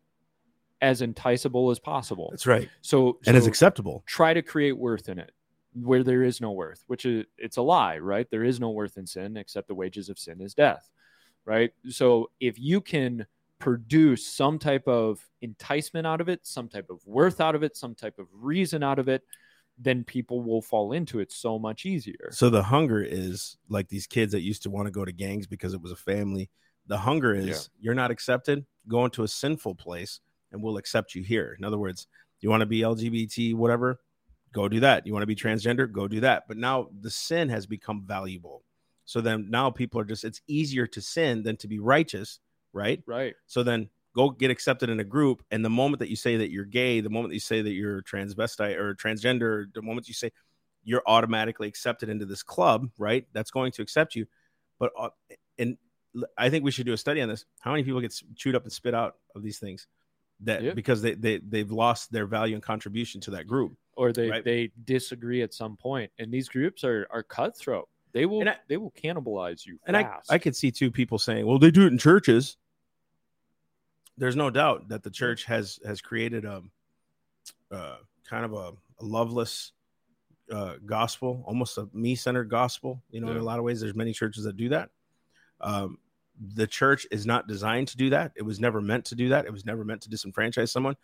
as 0.82 1.02
enticable 1.02 1.70
as 1.70 1.80
possible. 1.80 2.30
That's 2.32 2.48
right. 2.48 2.70
So 2.82 3.20
and 3.28 3.36
it's 3.38 3.46
so 3.46 3.50
acceptable. 3.50 4.04
try 4.06 4.34
to 4.34 4.42
create 4.42 4.78
worth 4.78 5.10
in 5.10 5.20
it 5.20 5.32
where 5.74 6.04
there 6.04 6.24
is 6.24 6.42
no 6.42 6.52
worth 6.52 6.84
which 6.88 7.06
is 7.06 7.26
it's 7.38 7.58
a 7.58 7.62
lie 7.62 7.98
right 7.98 8.30
there 8.30 8.44
is 8.44 8.60
no 8.60 8.70
worth 8.72 8.98
in 8.98 9.08
sin 9.08 9.38
except 9.38 9.68
the 9.68 9.76
wages 9.76 10.10
of 10.10 10.20
sin 10.20 10.42
is 10.42 10.54
death 10.54 10.90
right 11.46 11.72
so 11.90 12.30
if 12.40 12.60
you 12.60 12.82
can 12.82 13.26
produce 13.60 14.26
some 14.28 14.58
type 14.60 14.88
of 14.88 15.26
enticement 15.42 16.06
out 16.06 16.20
of 16.20 16.28
it 16.28 16.40
some 16.44 16.68
type 16.68 16.90
of 16.90 17.00
worth 17.06 17.40
out 17.40 17.56
of 17.56 17.64
it 17.64 17.78
some 17.78 17.94
type 17.96 18.18
of 18.20 18.28
reason 18.34 18.84
out 18.84 19.00
of 19.00 19.08
it 19.08 19.24
then 19.78 20.04
people 20.04 20.42
will 20.44 20.62
fall 20.62 20.92
into 20.92 21.20
it 21.20 21.32
so 21.32 21.58
much 21.58 21.86
easier 21.86 22.30
So 22.32 22.50
the 22.50 22.62
hunger 22.64 23.02
is 23.02 23.58
like 23.70 23.88
these 23.88 24.06
kids 24.08 24.32
that 24.34 24.42
used 24.42 24.64
to 24.64 24.70
want 24.70 24.88
to 24.88 24.92
go 24.92 25.06
to 25.06 25.12
gangs 25.12 25.48
because 25.48 25.74
it 25.74 25.82
was 25.82 25.92
a 25.92 25.96
family. 25.96 26.50
The 26.88 26.98
hunger 26.98 27.34
is 27.34 27.48
Yeah. 27.48 27.56
you're 27.80 27.96
not 27.96 28.12
accepted, 28.12 28.66
go 28.88 29.06
into 29.06 29.24
a 29.24 29.28
sinful 29.28 29.76
place 29.76 30.20
and 30.52 30.62
we'll 30.62 30.78
accept 30.78 31.16
you 31.16 31.24
here. 31.24 31.56
In 31.58 31.64
other 31.64 31.78
words, 31.80 32.06
you 32.42 32.50
want 32.50 32.62
to 32.62 32.68
be 32.68 32.82
LGBT, 32.82 33.56
whatever, 33.56 34.00
go 34.54 34.68
do 34.68 34.82
that. 34.82 35.06
You 35.08 35.14
want 35.14 35.24
to 35.24 35.28
be 35.28 35.36
transgender, 35.36 35.92
go 35.92 36.08
do 36.08 36.20
that. 36.22 36.48
But 36.48 36.58
now 36.58 36.90
the 37.00 37.10
sin 37.10 37.50
has 37.50 37.66
become 37.66 38.04
valuable. 38.06 38.64
So 39.06 39.22
then 39.22 39.50
now 39.50 39.70
people 39.70 40.00
are 40.00 40.06
just, 40.06 40.24
it's 40.24 40.42
easier 40.48 40.88
to 40.88 41.02
sin 41.02 41.44
than 41.44 41.58
to 41.58 41.68
be 41.68 41.80
righteous, 41.80 42.40
right? 42.74 43.02
right 43.06 43.34
So 43.48 43.64
then 43.64 43.90
go 44.16 44.30
get 44.30 44.52
accepted 44.52 44.90
in 44.90 45.00
a 45.00 45.04
group. 45.04 45.44
And 45.52 45.66
the 45.66 45.70
moment 45.70 46.00
that 46.00 46.10
you 46.10 46.16
say 46.16 46.38
that 46.38 46.52
you're 46.52 46.66
gay, 46.66 47.02
the 47.02 47.10
moment 47.10 47.34
you 47.34 47.40
say 47.40 47.62
that 47.62 47.72
you're 47.72 48.04
transvestite 48.04 48.78
or 48.78 48.96
transgender, 48.96 49.74
the 49.74 49.82
moment 49.82 50.08
you 50.08 50.14
say 50.14 50.32
you're 50.84 51.04
automatically 51.06 51.68
accepted 51.68 52.10
into 52.10 52.26
this 52.26 52.44
club, 52.44 52.90
right? 52.98 53.26
That's 53.34 53.52
going 53.52 53.72
to 53.74 53.82
accept 53.82 54.16
you. 54.16 54.28
But, 54.80 54.92
uh, 54.98 55.10
and 55.58 55.78
I 56.38 56.50
think 56.50 56.64
we 56.64 56.72
should 56.72 56.86
do 56.86 56.94
a 56.94 56.98
study 56.98 57.22
on 57.22 57.30
this. 57.30 57.46
How 57.60 57.72
many 57.72 57.84
people 57.84 58.02
get 58.02 58.14
chewed 58.36 58.56
up 58.56 58.64
and 58.64 58.72
spit 58.72 58.94
out 58.94 59.16
of 59.36 59.44
these 59.44 59.60
things 59.60 59.88
that 60.42 60.64
Yeah. 60.64 60.74
because 60.74 61.02
they, 61.02 61.14
they, 61.14 61.38
they've 61.38 61.72
lost 61.72 62.12
their 62.12 62.26
value 62.26 62.56
and 62.56 62.64
contribution 62.64 63.22
to 63.22 63.32
that 63.32 63.48
group? 63.48 63.78
Or 64.02 64.12
they 64.12 64.30
Right. 64.30 64.44
they 64.44 64.72
disagree 64.86 65.42
at 65.44 65.54
some 65.54 65.78
point 65.78 66.12
and 66.18 66.32
these 66.32 66.50
groups 66.50 66.84
are 66.84 67.08
are 67.12 67.22
cutthroat 67.22 67.88
they 68.14 68.26
will 68.26 68.48
I- 68.48 68.58
they 68.68 68.78
will 68.78 68.92
cannibalize 68.92 69.66
you 69.66 69.80
And 69.86 69.96
I, 69.96 70.04
fast. 70.04 70.32
I 70.32 70.38
could 70.40 70.56
see 70.56 70.72
two 70.72 70.92
people 70.92 71.18
saying, 71.20 71.46
well, 71.46 71.60
they 71.60 71.72
do 71.72 71.84
it 71.84 71.92
in 71.94 71.98
churches. 71.98 72.58
There's 74.18 74.36
no 74.36 74.50
doubt 74.50 74.90
that 74.90 75.04
the 75.04 75.10
church 75.10 75.46
has 75.46 75.80
has 75.86 76.02
created 76.02 76.44
a, 76.46 76.62
uh, 77.72 77.98
kind 78.30 78.44
of 78.44 78.54
a, 78.54 78.74
a 79.00 79.06
loveless 79.06 79.72
uh, 80.52 80.76
gospel, 80.86 81.42
almost 81.48 81.78
a 81.78 81.88
me 81.94 82.16
centered 82.16 82.50
gospel. 82.50 83.02
You 83.12 83.22
know, 83.22 83.32
in 83.32 83.38
a 83.38 83.44
lot 83.44 83.60
of 83.60 83.64
ways, 83.66 83.80
there's 83.80 83.96
many 83.96 84.12
churches 84.12 84.44
that 84.44 84.58
do 84.58 84.68
that. 84.70 84.90
Um, 85.62 85.98
the 86.56 86.68
church 86.68 87.08
is 87.12 87.26
not 87.26 87.48
designed 87.48 87.88
to 87.90 87.98
do 87.98 88.10
that. 88.10 88.34
It 88.36 88.42
was 88.44 88.60
never 88.60 88.82
meant 88.82 89.06
to 89.06 89.16
do 89.16 89.30
that. 89.30 89.46
It 89.46 89.54
was 89.54 89.66
never 89.66 89.86
meant 89.86 90.02
to 90.02 90.10
disenfranchise 90.10 90.70
someone. 90.70 90.98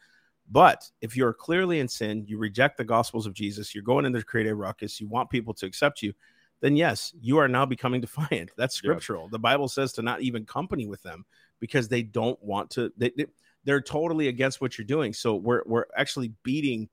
But 0.50 0.90
if 1.02 1.18
you're 1.18 1.34
clearly 1.34 1.80
in 1.80 1.88
sin, 1.88 2.24
you 2.28 2.38
reject 2.38 2.78
the 2.78 2.86
gospels 2.86 3.26
of 3.28 3.34
Jesus, 3.34 3.76
you're 3.76 3.84
going 3.84 4.06
in 4.06 4.12
there 4.14 4.22
to 4.22 4.26
create 4.26 4.48
a 4.48 4.56
ruckus, 4.56 5.00
you 5.02 5.08
want 5.08 5.30
people 5.30 5.54
to 5.56 5.66
accept 5.66 6.02
you, 6.02 6.14
then 6.62 6.76
yes, 6.78 7.14
you 7.22 7.38
are 7.38 7.48
now 7.48 7.66
becoming 7.66 8.02
defiant. 8.08 8.52
That's 8.58 8.76
scriptural. 8.76 9.28
The 9.28 9.40
Bible 9.40 9.68
says 9.68 9.92
to 9.94 10.02
not 10.02 10.22
even 10.22 10.46
company 10.46 10.88
with 10.88 11.04
them 11.04 11.26
because 11.60 11.88
they 11.90 12.02
don't 12.02 12.42
want 12.42 12.70
to. 12.72 12.92
They, 12.98 13.12
they, 13.18 13.26
they're 13.66 13.82
totally 13.82 14.30
against 14.30 14.62
what 14.62 14.78
you're 14.78 14.86
doing. 14.86 15.14
So 15.14 15.36
we're 15.36 15.64
we're 15.66 15.86
actually 15.98 16.32
beating 16.44 16.88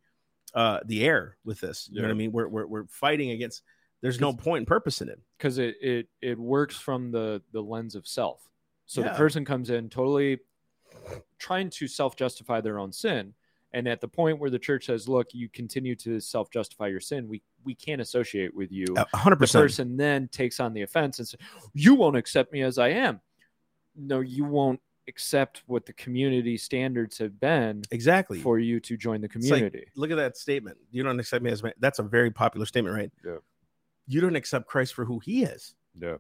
uh, 0.55 0.81
the 0.85 1.05
air 1.05 1.37
with 1.45 1.61
this. 1.61 1.89
You 1.93 2.03
know 2.03 2.09
what 2.09 2.15
I 2.15 2.19
mean? 2.19 2.33
We're 2.33 2.49
we're, 2.49 2.67
we're 2.67 2.87
fighting 2.87 3.31
against. 3.31 3.63
There's 4.01 4.21
no 4.21 4.35
point 4.35 4.59
and 4.59 4.67
purpose 4.67 5.01
in 5.01 5.09
it. 5.09 5.19
because 5.39 5.57
it, 5.59 5.77
it 5.81 6.09
it 6.21 6.39
works 6.39 6.77
from 6.77 7.11
the 7.11 7.41
the 7.53 7.63
lens 7.63 7.95
of 7.95 8.07
self 8.07 8.51
so 8.85 9.01
Yeah. 9.01 9.09
the 9.13 9.17
person 9.17 9.47
comes 9.47 9.71
in 9.71 9.89
totally 9.89 10.41
trying 11.39 11.71
to 11.71 11.89
self-justify 11.89 12.61
their 12.61 12.79
own 12.79 12.93
sin 12.93 13.33
and 13.75 13.87
at 13.87 14.01
the 14.01 14.09
point 14.09 14.39
where 14.39 14.49
the 14.51 14.59
church 14.59 14.87
says 14.87 15.07
look 15.09 15.29
you 15.35 15.49
continue 15.51 15.95
to 15.97 16.19
self-justify 16.21 16.87
your 16.87 17.01
sin 17.01 17.29
we 17.29 17.43
we 17.65 17.75
can't 17.75 18.01
associate 18.01 18.55
with 18.55 18.73
you 18.73 18.87
A 18.97 19.17
hundred 19.17 19.37
the 19.37 19.41
percent. 19.41 19.65
person 19.65 19.97
then 19.97 20.29
takes 20.29 20.61
on 20.61 20.73
the 20.73 20.83
offense 20.83 21.19
and 21.19 21.29
says 21.29 21.41
you 21.75 21.95
won't 21.95 22.17
accept 22.17 22.53
me 22.53 22.63
as 22.63 22.79
i 22.79 22.89
am 22.89 23.21
no 23.97 24.21
you 24.21 24.45
won't 24.45 24.81
accept 25.07 25.63
what 25.67 25.85
the 25.85 25.93
community 25.93 26.57
standards 26.57 27.19
have 27.19 27.39
been 27.39 27.83
Exactly. 27.91 28.41
for 28.41 28.59
you 28.59 28.81
to 28.81 28.97
join 28.97 29.21
the 29.21 29.27
like- 29.27 29.33
community 29.33 29.85
Look 29.97 30.11
at 30.11 30.17
that 30.17 30.35
statement. 30.39 30.79
You 30.91 31.03
don't 31.03 31.21
accept 31.21 31.45
me 31.45 31.51
as 31.51 31.63
man. 31.63 31.75
That's 31.79 31.99
a 31.99 32.03
very 32.03 32.31
popular 32.31 32.65
statement, 32.65 32.97
right? 32.97 33.13
Yeah. 33.23 33.37
You 34.07 34.23
don't 34.23 34.35
accept 34.35 34.67
Christ 34.67 34.95
for 34.95 35.05
who 35.05 35.19
He 35.19 35.43
is. 35.43 35.75
yeah 36.01 36.17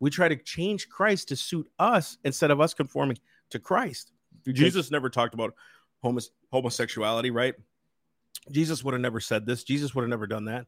We 0.00 0.10
try 0.10 0.26
to 0.28 0.34
change 0.34 0.88
Christ 0.88 1.28
to 1.28 1.36
suit 1.36 1.70
us 1.78 2.18
instead 2.24 2.50
of 2.50 2.60
us 2.60 2.74
conforming 2.74 3.16
to 3.50 3.60
Christ. 3.60 4.10
Jesus 4.44 4.90
never 4.90 5.08
talked 5.08 5.34
about 5.34 5.54
homos- 6.02 6.30
homosexuality, 6.56 7.30
right? 7.30 7.54
Jesus 8.50 8.84
would 8.84 8.94
have 8.94 9.00
never 9.00 9.20
said 9.20 9.46
this. 9.46 9.64
Jesus 9.64 9.94
would 9.94 10.02
have 10.02 10.10
never 10.10 10.26
done 10.26 10.46
that. 10.46 10.66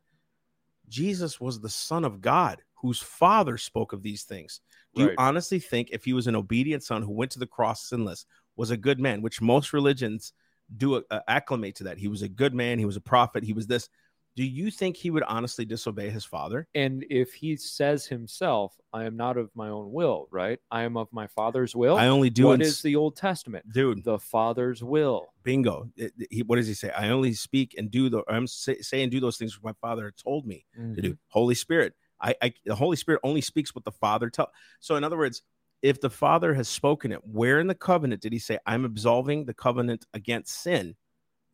Jesus 0.88 1.40
was 1.40 1.60
the 1.60 1.68
Son 1.68 2.04
of 2.04 2.20
God 2.20 2.62
whose 2.74 3.00
Father 3.00 3.58
spoke 3.58 3.92
of 3.92 4.02
these 4.02 4.22
things. 4.22 4.60
Do 4.94 5.02
you 5.02 5.14
honestly 5.18 5.58
think 5.58 5.90
if 5.90 6.04
he 6.04 6.12
was 6.12 6.26
an 6.26 6.36
obedient 6.36 6.82
son 6.82 7.02
who 7.02 7.12
went 7.12 7.30
to 7.32 7.38
the 7.38 7.46
cross 7.46 7.88
sinless, 7.88 8.26
was 8.56 8.70
a 8.70 8.76
good 8.76 8.98
man, 8.98 9.22
which 9.22 9.40
most 9.40 9.72
religions 9.72 10.32
do 10.76 10.96
uh, 10.96 11.20
acclimate 11.28 11.76
to 11.76 11.84
that? 11.84 11.98
He 11.98 12.08
was 12.08 12.22
a 12.22 12.28
good 12.28 12.54
man. 12.54 12.78
He 12.78 12.84
was 12.84 12.96
a 12.96 13.00
prophet. 13.00 13.44
He 13.44 13.52
was 13.52 13.66
this. 13.66 13.88
Do 14.36 14.44
you 14.44 14.70
think 14.70 14.96
he 14.96 15.10
would 15.10 15.24
honestly 15.24 15.64
disobey 15.64 16.10
his 16.10 16.24
father? 16.24 16.68
And 16.74 17.04
if 17.10 17.32
he 17.34 17.56
says 17.56 18.06
himself, 18.06 18.76
I 18.92 19.04
am 19.04 19.16
not 19.16 19.36
of 19.36 19.50
my 19.54 19.68
own 19.68 19.92
will, 19.92 20.28
right? 20.30 20.60
I 20.70 20.82
am 20.82 20.96
of 20.96 21.08
my 21.12 21.26
father's 21.26 21.74
will. 21.74 21.96
I 21.96 22.06
only 22.06 22.30
do. 22.30 22.46
What 22.46 22.54
in- 22.54 22.62
is 22.62 22.80
the 22.80 22.94
Old 22.94 23.16
Testament? 23.16 23.64
dude? 23.72 24.04
The 24.04 24.18
Father's 24.18 24.82
will. 24.82 25.26
Bingo. 25.42 25.90
It- 25.96 26.12
it- 26.18 26.28
he, 26.30 26.42
what 26.42 26.56
does 26.56 26.68
he 26.68 26.74
say? 26.74 26.90
I 26.90 27.08
only 27.08 27.32
speak 27.32 27.74
and 27.76 27.90
do 27.90 28.08
the. 28.08 28.22
I'm 28.28 28.46
say, 28.46 28.80
say 28.80 29.02
and 29.02 29.10
do 29.10 29.18
those 29.18 29.38
things 29.38 29.58
my 29.62 29.72
father 29.80 30.12
told 30.12 30.46
me 30.46 30.64
to 30.76 31.00
do. 31.02 31.08
Mm-hmm. 31.10 31.20
Holy 31.28 31.54
Spirit. 31.56 31.94
I, 32.20 32.34
I 32.40 32.52
the 32.64 32.74
Holy 32.74 32.96
Spirit 32.96 33.20
only 33.24 33.40
speaks 33.40 33.74
what 33.74 33.84
the 33.84 33.92
Father 33.92 34.30
tell. 34.30 34.52
So 34.80 34.96
in 34.96 35.04
other 35.04 35.16
words, 35.18 35.42
if 35.82 36.00
the 36.00 36.10
Father 36.10 36.54
has 36.54 36.68
spoken 36.68 37.12
it, 37.12 37.24
where 37.24 37.60
in 37.60 37.66
the 37.66 37.74
covenant 37.74 38.22
did 38.22 38.32
he 38.32 38.38
say, 38.38 38.58
I'm 38.66 38.84
absolving 38.84 39.44
the 39.44 39.54
covenant 39.54 40.06
against 40.14 40.62
sin 40.62 40.96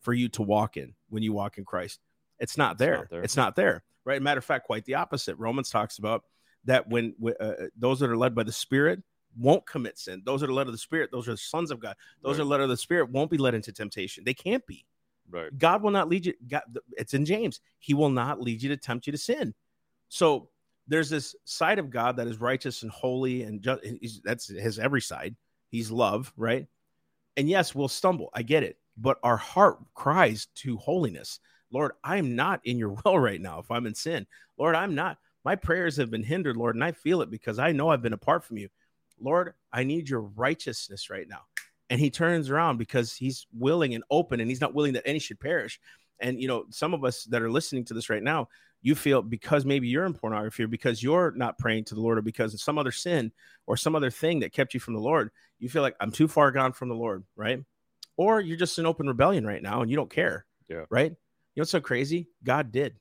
for 0.01 0.13
you 0.13 0.29
to 0.31 0.43
walk 0.43 0.77
in 0.77 0.95
when 1.09 1.23
you 1.23 1.33
walk 1.33 1.59
in 1.59 1.65
Christ? 1.65 2.01
It's 2.39 2.57
not 2.57 2.79
there. 2.79 2.97
not 2.99 3.11
there. 3.11 3.23
It's 3.23 3.37
not 3.37 3.57
there. 3.57 3.85
Right. 4.05 4.21
Matter 4.21 4.39
of 4.39 4.45
fact, 4.45 4.67
quite 4.67 4.85
the 4.85 4.95
opposite. 4.95 5.37
Romans 5.39 5.71
talks 5.71 5.99
about 5.99 6.25
that 6.65 6.89
when 6.89 7.15
uh, 7.41 7.53
those 7.77 8.01
that 8.01 8.11
are 8.11 8.17
led 8.17 8.35
by 8.35 8.43
the 8.43 8.53
Spirit 8.53 9.03
won't 9.39 9.67
commit 9.67 9.99
sin. 9.99 10.23
Those 10.25 10.41
that 10.41 10.51
are 10.51 10.53
led 10.55 10.67
of 10.67 10.73
the 10.73 10.79
Spirit, 10.79 11.11
those 11.11 11.29
are 11.29 11.37
sons 11.37 11.71
of 11.71 11.81
God. 11.81 11.97
Those 12.23 12.39
Right. 12.39 12.43
are 12.43 12.47
led 12.47 12.61
of 12.61 12.69
the 12.69 12.77
Spirit 12.77 13.11
won't 13.11 13.31
be 13.31 13.39
led 13.39 13.55
into 13.55 13.73
temptation. 13.73 14.25
They 14.25 14.35
can't 14.35 14.65
be. 14.67 14.85
Right. 15.31 15.57
God 15.57 15.83
will 15.83 15.91
not 15.91 16.09
lead 16.09 16.27
you. 16.27 16.35
God, 16.49 16.63
it's 16.93 17.15
in 17.15 17.25
James. 17.25 17.61
He 17.79 17.95
will 17.95 18.11
not 18.11 18.41
lead 18.41 18.63
you 18.63 18.69
to 18.69 18.77
tempt 18.77 19.07
you 19.07 19.13
to 19.13 19.19
sin. 19.19 19.55
So 20.09 20.51
there's 20.87 21.09
this 21.09 21.35
side 21.45 21.79
of 21.79 21.91
God 21.91 22.17
that 22.19 22.27
is 22.27 22.41
righteous 22.41 22.83
and 22.83 22.91
holy, 22.91 23.43
and 23.43 23.63
just 23.63 23.83
he's, 23.85 24.21
that's 24.23 24.49
his 24.49 24.79
every 24.79 25.01
side. 25.01 25.35
He's 25.71 25.91
love, 25.91 26.33
right? 26.37 26.67
And 27.37 27.49
yes, 27.49 27.75
we'll 27.75 27.89
stumble. 27.89 28.29
I 28.35 28.43
get 28.43 28.63
it, 28.63 28.79
but 28.97 29.19
our 29.23 29.37
heart 29.39 29.79
cries 29.95 30.47
to 30.57 30.77
holiness. 30.77 31.41
Lord, 31.75 31.93
I'm 32.03 32.37
not 32.37 32.61
in 32.65 32.79
your 32.79 32.97
will 33.05 33.19
right 33.19 33.41
now. 33.41 33.59
If 33.59 33.71
I'm 33.71 33.87
in 33.87 33.95
sin, 33.95 34.27
Lord, 34.57 34.75
I'm 34.75 34.95
not. 34.95 35.19
My 35.45 35.57
prayers 35.57 35.99
have 35.99 36.11
been 36.11 36.23
hindered, 36.23 36.57
Lord, 36.57 36.75
and 36.75 36.83
I 36.83 36.93
feel 36.93 37.21
it 37.21 37.31
because 37.31 37.59
I 37.59 37.73
know 37.73 37.91
I've 37.91 38.01
been 38.01 38.15
apart 38.15 38.45
from 38.45 38.57
you. 38.57 38.69
Lord, 39.21 39.53
I 39.73 39.85
need 39.85 40.09
your 40.09 40.23
righteousness 40.23 41.11
right 41.11 41.29
now 41.29 41.43
and 41.91 42.01
he 42.01 42.11
turns 42.11 42.51
around 42.51 42.79
because 42.79 43.15
he's 43.15 43.47
willing 43.57 43.95
and 43.95 44.05
open 44.11 44.41
and 44.41 44.51
he's 44.51 44.61
not 44.61 44.75
willing 44.75 44.95
that 44.95 45.07
any 45.07 45.19
should 45.19 45.41
perish 45.41 45.81
and 46.21 46.41
you 46.41 46.49
know 46.49 46.65
some 46.71 46.95
of 46.95 47.05
us 47.05 47.25
that 47.25 47.43
are 47.43 47.51
listening 47.51 47.85
to 47.85 47.95
this 47.95 48.11
right 48.11 48.23
now 48.23 48.49
you 48.83 48.95
feel 48.95 49.23
because 49.23 49.65
maybe 49.65 49.89
you're 49.89 50.05
in 50.05 50.15
pornography 50.15 50.63
or 50.65 50.69
because 50.69 51.03
you're 51.03 51.33
not 51.37 51.59
praying 51.59 51.85
to 51.85 51.95
the 51.95 52.01
lord 52.01 52.19
or 52.19 52.23
because 52.23 52.55
of 52.55 52.61
some 52.61 52.79
other 52.79 52.93
sin 52.93 53.33
or 53.67 53.77
some 53.77 53.95
other 53.95 54.11
thing 54.11 54.41
that 54.41 54.53
kept 54.53 54.75
you 54.75 54.81
from 54.81 54.95
the 54.95 55.01
lord 55.01 55.31
you 55.59 55.69
feel 55.69 55.83
like 55.83 55.97
i'm 56.01 56.13
too 56.13 56.29
far 56.29 56.51
gone 56.51 56.73
from 56.73 56.89
the 56.89 56.95
lord 56.95 57.25
right 57.37 57.61
or 58.17 58.41
you're 58.41 58.57
just 58.57 58.79
in 58.79 58.87
open 58.87 59.07
rebellion 59.07 59.47
right 59.47 59.63
now 59.63 59.83
and 59.83 59.91
you 59.91 59.97
don't 59.97 60.11
care 60.11 60.47
Yeah. 60.69 60.85
right 60.91 61.13
you 61.55 61.61
know 61.61 61.63
what's 61.63 61.71
so 61.71 61.81
crazy 61.81 62.29
god 62.43 62.71
did 62.73 62.97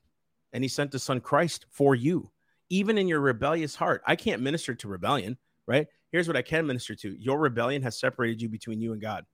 and 0.52 0.62
he 0.64 0.68
sent 0.68 0.92
his 0.92 1.02
son 1.02 1.20
christ 1.20 1.66
for 1.70 1.94
you 1.94 2.30
even 2.70 2.98
in 2.98 3.08
your 3.08 3.20
rebellious 3.20 3.74
heart 3.74 4.02
i 4.06 4.16
can't 4.16 4.42
minister 4.42 4.74
to 4.74 4.88
rebellion 4.88 5.36
right 5.66 5.86
here's 6.14 6.28
what 6.28 6.36
I 6.36 6.42
can 6.42 6.64
minister 6.64 6.94
to 6.94 7.20
your 7.20 7.40
rebellion 7.40 7.82
has 7.82 7.98
separated 7.98 8.40
you 8.40 8.48
between 8.48 8.80
you 8.80 8.92
and 8.92 9.02
God. 9.02 9.26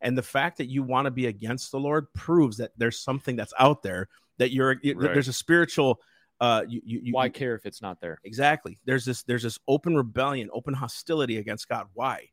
And 0.00 0.16
the 0.16 0.22
fact 0.22 0.58
that 0.58 0.70
you 0.70 0.84
want 0.84 1.06
to 1.06 1.10
be 1.10 1.26
against 1.26 1.72
the 1.72 1.80
Lord 1.80 2.06
proves 2.14 2.56
that 2.58 2.70
there's 2.76 3.00
something 3.00 3.34
that's 3.34 3.52
out 3.58 3.82
there 3.82 4.08
that 4.38 4.52
you're, 4.52 4.76
you- 4.80 4.94
Right. 4.94 5.12
there's 5.12 5.26
a 5.26 5.32
spiritual, 5.32 6.00
uh, 6.38 6.62
you, 6.68 6.80
you, 6.84 7.00
you- 7.02 7.12
Why 7.12 7.28
care 7.30 7.56
if 7.56 7.66
it's 7.66 7.82
not 7.82 8.00
there? 8.00 8.20
exactly. 8.22 8.78
There's 8.84 9.04
this, 9.04 9.24
there's 9.24 9.42
this 9.42 9.58
open 9.66 9.96
rebellion, 9.96 10.50
open 10.52 10.72
hostility 10.72 11.38
against 11.38 11.68
God. 11.68 11.88
Why? 11.94 12.28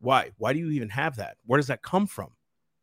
Why? 0.00 0.30
Why 0.38 0.54
do 0.54 0.60
you 0.60 0.70
even 0.70 0.88
have 0.88 1.16
that? 1.16 1.36
Where 1.44 1.58
does 1.58 1.66
that 1.66 1.82
come 1.82 2.06
from? 2.06 2.30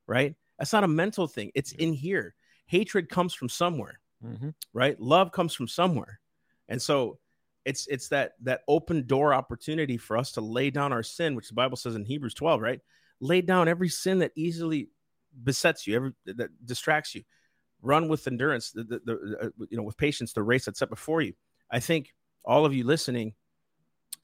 Right? 0.05 0.35
That's 0.59 0.71
not 0.71 0.83
a 0.83 0.87
mental 0.87 1.25
thing. 1.25 1.49
It's 1.55 1.71
in 1.71 1.93
here. 1.93 2.35
Hatred 2.67 3.09
comes 3.09 3.33
from 3.33 3.49
somewhere 3.49 3.99
Mm-hmm. 4.25 4.49
right? 4.73 4.99
Love 4.99 5.31
comes 5.31 5.53
from 5.53 5.67
somewhere. 5.67 6.19
And 6.67 6.81
so 6.81 7.19
it's 7.65 7.85
it's 7.87 8.07
that 8.09 8.31
that 8.41 8.61
open 8.67 9.05
door 9.05 9.33
opportunity 9.33 9.97
for 9.97 10.17
us 10.17 10.31
to 10.31 10.41
lay 10.41 10.71
down 10.71 10.93
our 10.93 11.03
sin 11.03 11.35
which 11.35 11.49
the 11.49 11.53
bible 11.53 11.75
says 11.75 11.95
in 11.95 12.05
hebrews 12.05 12.33
12 12.33 12.61
right? 12.61 12.79
Lay 13.19 13.41
down 13.41 13.67
every 13.67 13.89
sin 13.89 14.19
that 14.19 14.31
easily 14.35 14.89
besets 15.43 15.85
you 15.85 15.95
every 15.95 16.13
that 16.25 16.49
distracts 16.65 17.13
you. 17.13 17.23
Run 17.81 18.07
with 18.07 18.25
endurance 18.25 18.71
the, 18.71 18.83
the, 18.83 18.99
the 19.05 19.37
uh, 19.39 19.49
you 19.69 19.77
know 19.77 19.83
with 19.83 19.97
patience 19.97 20.33
the 20.33 20.41
race 20.41 20.65
that's 20.65 20.79
set 20.79 20.89
before 20.89 21.21
you. 21.21 21.33
I 21.69 21.79
think 21.79 22.13
all 22.43 22.65
of 22.65 22.73
you 22.73 22.85
listening 22.85 23.33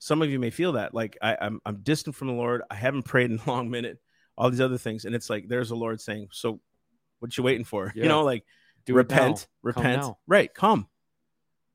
some 0.00 0.22
of 0.22 0.30
you 0.30 0.40
may 0.40 0.50
feel 0.50 0.72
that 0.72 0.92
like 0.92 1.16
I, 1.22 1.36
I'm, 1.40 1.60
I'm 1.64 1.76
distant 1.82 2.16
from 2.16 2.28
the 2.28 2.34
lord. 2.34 2.62
I 2.68 2.74
haven't 2.74 3.02
prayed 3.04 3.30
in 3.30 3.38
a 3.38 3.48
long 3.48 3.70
minute 3.70 3.98
all 4.36 4.50
these 4.50 4.60
other 4.60 4.78
things. 4.78 5.04
And 5.04 5.14
it's 5.14 5.30
like 5.30 5.46
there's 5.46 5.68
the 5.68 5.76
lord 5.76 6.00
saying 6.00 6.28
so 6.32 6.60
what 7.20 7.36
you 7.36 7.44
waiting 7.44 7.64
for 7.64 7.92
Yeah. 7.94 8.02
you 8.04 8.08
know 8.08 8.22
like 8.24 8.44
Do 8.86 8.94
repent 8.94 9.46
now. 9.64 9.70
repent 9.70 10.02
now. 10.02 10.18
right 10.26 10.52
come 10.52 10.88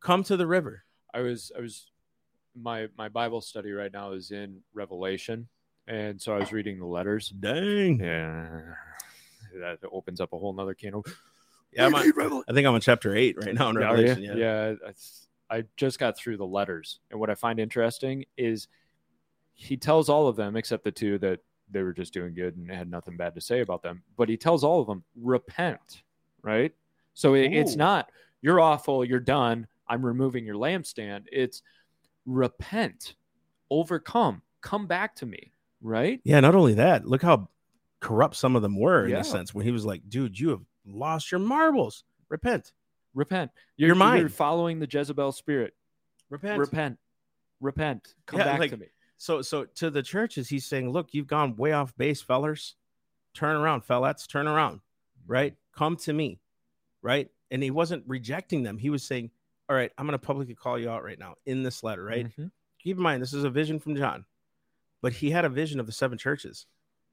come 0.02 0.24
to 0.24 0.38
the 0.38 0.48
river 0.48 0.84
I 1.14 1.22
was 1.22 1.52
I 1.58 1.62
was 1.62 1.90
my 2.56 2.88
my 2.98 3.10
Bible 3.10 3.42
study 3.42 3.72
right 3.72 3.92
now 3.92 4.12
is 4.12 4.32
in 4.32 4.62
Revelation, 4.74 5.48
and 5.88 6.22
so 6.22 6.34
I 6.36 6.40
was 6.40 6.52
reading 6.52 6.78
the 6.80 6.86
letters. 6.86 7.30
dang 7.30 8.00
Yeah, 8.00 8.74
that 9.56 9.80
opens 9.92 10.20
up 10.22 10.34
a 10.34 10.38
whole 10.38 10.54
nother 10.54 10.74
can 10.76 10.94
of. 10.96 11.06
yeah 11.72 11.86
I'm 11.86 11.96
on- 11.96 12.12
Revel- 12.16 12.44
i 12.50 12.54
think 12.54 12.68
i'm 12.68 12.74
on 12.74 12.82
chapter 12.82 13.16
8 13.16 13.38
right 13.44 13.54
now 13.56 13.70
in 13.70 13.76
Yeah, 13.76 13.82
revelation 13.82 14.24
you? 14.24 14.36
yeah, 14.38 14.70
yeah. 14.72 14.92
I, 15.50 15.58
I 15.58 15.64
just 15.78 15.98
got 16.00 16.16
through 16.18 16.38
the 16.38 16.46
letters, 16.46 17.00
and 17.10 17.20
what 17.20 17.30
I 17.32 17.36
find 17.36 17.60
interesting 17.60 18.26
is 18.38 18.68
he 19.56 19.78
tells 19.78 20.10
all 20.10 20.28
of 20.28 20.36
them 20.36 20.56
except 20.56 20.84
the 20.84 20.92
two 20.92 21.18
that 21.20 21.40
they 21.72 21.84
were 21.84 21.94
just 21.94 22.14
doing 22.14 22.34
good 22.34 22.56
and 22.58 22.70
had 22.72 22.90
nothing 22.90 23.18
bad 23.18 23.36
to 23.36 23.42
say 23.42 23.62
about 23.62 23.82
them. 23.84 24.04
But 24.18 24.30
he 24.30 24.38
tells 24.38 24.64
all 24.64 24.82
of 24.82 24.88
them 24.88 25.04
repent, 25.16 26.04
right? 26.42 26.74
So 27.14 27.34
it, 27.36 27.52
it's 27.54 27.76
not 27.76 28.10
you're 28.42 28.60
awful, 28.60 29.04
you're 29.06 29.20
done. 29.20 29.68
I'm 29.88 30.06
removing 30.06 30.46
your 30.46 30.56
lampstand. 30.56 31.24
It's 31.32 31.62
repent, 32.26 33.16
overcome, 33.70 34.42
come 34.62 34.88
back 34.88 35.16
to 35.18 35.26
me, 35.26 35.52
right? 35.82 36.20
Yeah, 36.24 36.40
not 36.40 36.56
only 36.56 36.76
that 36.76 37.06
look 37.06 37.22
how 37.22 37.50
corrupt 38.00 38.36
some 38.36 38.56
of 38.56 38.62
them 38.62 38.80
were 38.80 39.04
in 39.06 39.12
Yeah. 39.12 39.20
a 39.20 39.24
sense 39.26 39.54
when 39.54 39.66
he 39.66 39.72
was 39.72 39.86
like 39.86 40.02
dude 40.08 40.40
you 40.40 40.50
have 40.52 40.62
lost 40.86 41.32
your 41.32 41.40
marbles 41.40 42.06
repent 42.30 42.72
Repent. 43.16 43.50
You're, 43.76 43.96
You're. 43.96 44.18
You're 44.18 44.30
following 44.30 44.80
the 44.80 44.88
Jezebel 44.90 45.32
spirit. 45.32 45.74
repent 46.30 46.60
Repent. 46.60 47.00
Repent. 47.60 48.14
Come 48.28 48.40
Yeah, 48.40 48.46
back 48.46 48.60
like- 48.60 48.70
to 48.72 48.78
me. 48.78 48.86
So 49.22 49.42
so 49.42 49.66
to 49.66 49.90
the 49.92 50.02
churches 50.02 50.48
he's 50.50 50.66
saying 50.66 50.90
look 50.90 51.10
you've 51.12 51.28
gone 51.28 51.56
way 51.58 51.74
off 51.74 51.96
base 51.98 52.22
fellers 52.22 52.76
turn 53.34 53.56
around 53.58 53.82
fellas 53.82 54.26
turn 54.26 54.48
around 54.48 54.80
right 55.28 55.56
come 55.76 55.96
to 55.98 56.14
me 56.14 56.40
right 57.02 57.30
and 57.52 57.62
he 57.62 57.70
wasn't 57.70 58.04
rejecting 58.08 58.64
them 58.64 58.78
he 58.78 58.90
was 58.90 59.04
saying 59.04 59.30
all 59.70 59.76
right 59.76 59.92
i'm 59.98 60.06
going 60.08 60.18
to 60.18 60.26
publicly 60.26 60.56
call 60.56 60.80
you 60.80 60.90
out 60.90 61.04
right 61.04 61.20
now 61.20 61.36
in 61.46 61.62
this 61.64 61.84
letter 61.84 62.04
right 62.04 62.28
Mhm. 62.40 62.50
keep 62.82 62.96
in 62.98 63.04
mind 63.04 63.22
this 63.22 63.34
is 63.34 63.44
a 63.44 63.50
vision 63.50 63.78
from 63.80 63.96
John, 63.98 64.24
but 65.02 65.12
he 65.14 65.30
had 65.30 65.44
a 65.46 65.50
vision 65.50 65.80
of 65.82 65.86
the 65.86 65.92
seven 65.92 66.18
churches, 66.18 66.66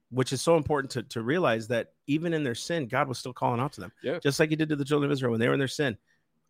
which 0.09 0.31
is 0.31 0.41
so 0.41 0.55
important 0.55 0.89
to, 0.91 1.03
to 1.03 1.21
realize 1.21 1.67
that 1.67 1.91
even 2.07 2.33
in 2.33 2.43
their 2.43 2.55
sin, 2.55 2.87
God 2.87 3.09
was 3.09 3.19
still 3.19 3.33
calling 3.33 3.59
out 3.59 3.73
to 3.73 3.81
them, 3.81 3.91
Yeah. 4.01 4.19
just 4.19 4.39
like 4.39 4.49
he 4.49 4.55
did 4.55 4.69
to 4.69 4.75
the 4.77 4.85
children 4.85 5.09
of 5.11 5.13
Israel 5.13 5.31
when 5.31 5.39
they 5.41 5.47
were 5.49 5.53
in 5.53 5.59
their 5.59 5.67
sin. 5.67 5.97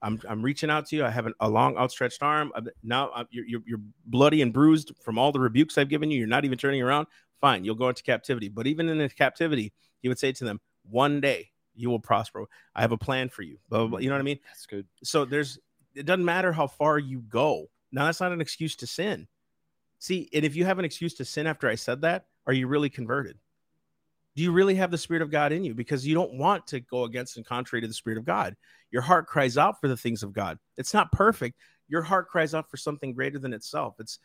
I'm, 0.02 0.20
I'm 0.30 0.42
reaching 0.42 0.70
out 0.70 0.86
to 0.88 0.96
you. 0.96 1.06
I 1.06 1.10
have 1.10 1.26
an, 1.26 1.34
a 1.40 1.50
long 1.50 1.78
outstretched 1.78 2.22
arm. 2.22 2.52
I've- 2.56 2.70
Now 2.84 3.10
uh, 3.10 3.24
you're, 3.30 3.46
you're, 3.46 3.62
you're 3.66 3.82
bloody 4.06 4.42
and 4.42 4.54
bruised 4.54 4.92
from 5.04 5.18
all 5.18 5.32
the 5.32 5.40
rebukes 5.40 5.78
I've 5.78 5.90
given 5.90 6.12
you. 6.12 6.20
You're 6.20 6.28
not 6.28 6.46
even 6.46 6.58
turning 6.58 6.82
around. 6.82 7.08
Fine, 7.42 7.66
you'll 7.66 7.76
go 7.76 7.90
into 7.90 8.04
captivity. 8.04 8.50
But 8.50 8.68
even 8.68 8.90
in 8.90 8.98
the 8.98 9.10
captivity, 9.10 9.74
he 10.02 10.08
would 10.08 10.20
say 10.20 10.32
to 10.32 10.44
them, 10.44 10.60
"One 10.90 11.22
day 11.22 11.52
you 11.76 11.90
will 11.90 12.00
prosper. 12.00 12.46
I 12.76 12.82
have 12.82 12.92
a 12.92 12.98
plan 12.98 13.30
for 13.30 13.42
you." 13.44 13.58
Blah, 13.70 13.80
blah, 13.80 13.88
blah. 13.88 14.00
You 14.00 14.10
know 14.10 14.16
what 14.16 14.22
I 14.22 14.24
mean? 14.24 14.40
That's 14.48 14.66
good. 14.66 14.86
so 15.04 15.26
there's 15.26 15.60
it 15.96 16.06
doesn't 16.06 16.26
matter 16.26 16.52
how 16.52 16.68
far 16.68 17.00
you 17.00 17.22
go 17.22 17.66
now 17.92 18.06
that's 18.06 18.20
not 18.22 18.32
an 18.32 18.40
excuse 18.42 18.76
to 18.76 18.86
sin 18.86 19.28
see 19.98 20.30
and 20.32 20.46
if 20.46 20.56
you 20.56 20.64
have 20.64 20.78
an 20.78 20.86
excuse 20.86 21.16
to 21.16 21.26
sin 21.26 21.48
after 21.48 21.68
i 21.68 21.74
said 21.74 22.02
that 22.02 22.26
are 22.46 22.54
you 22.54 22.68
really 22.68 22.90
converted 22.90 23.36
do 24.36 24.44
you 24.44 24.52
really 24.52 24.76
have 24.76 24.92
the 24.92 24.98
spirit 24.98 25.24
of 25.24 25.32
god 25.32 25.52
in 25.52 25.64
you 25.64 25.74
because 25.74 26.06
you 26.06 26.14
don't 26.14 26.34
want 26.38 26.68
to 26.68 26.80
go 26.82 27.06
against 27.06 27.38
and 27.38 27.48
contrary 27.48 27.82
to 27.82 27.88
the 27.88 27.94
spirit 27.96 28.20
of 28.20 28.26
god 28.26 28.56
your 28.92 29.02
heart 29.02 29.28
cries 29.28 29.58
out 29.58 29.80
for 29.80 29.88
the 29.88 29.98
things 29.98 30.24
of 30.24 30.34
god 30.34 30.58
it's 30.78 30.94
not 30.94 31.12
perfect 31.12 31.58
your 31.90 32.02
heart 32.02 32.28
cries 32.28 32.54
out 32.54 32.70
for 32.70 32.78
something 32.78 33.14
greater 33.14 33.40
than 33.40 33.54
itself 33.54 33.96
it's 34.00 34.20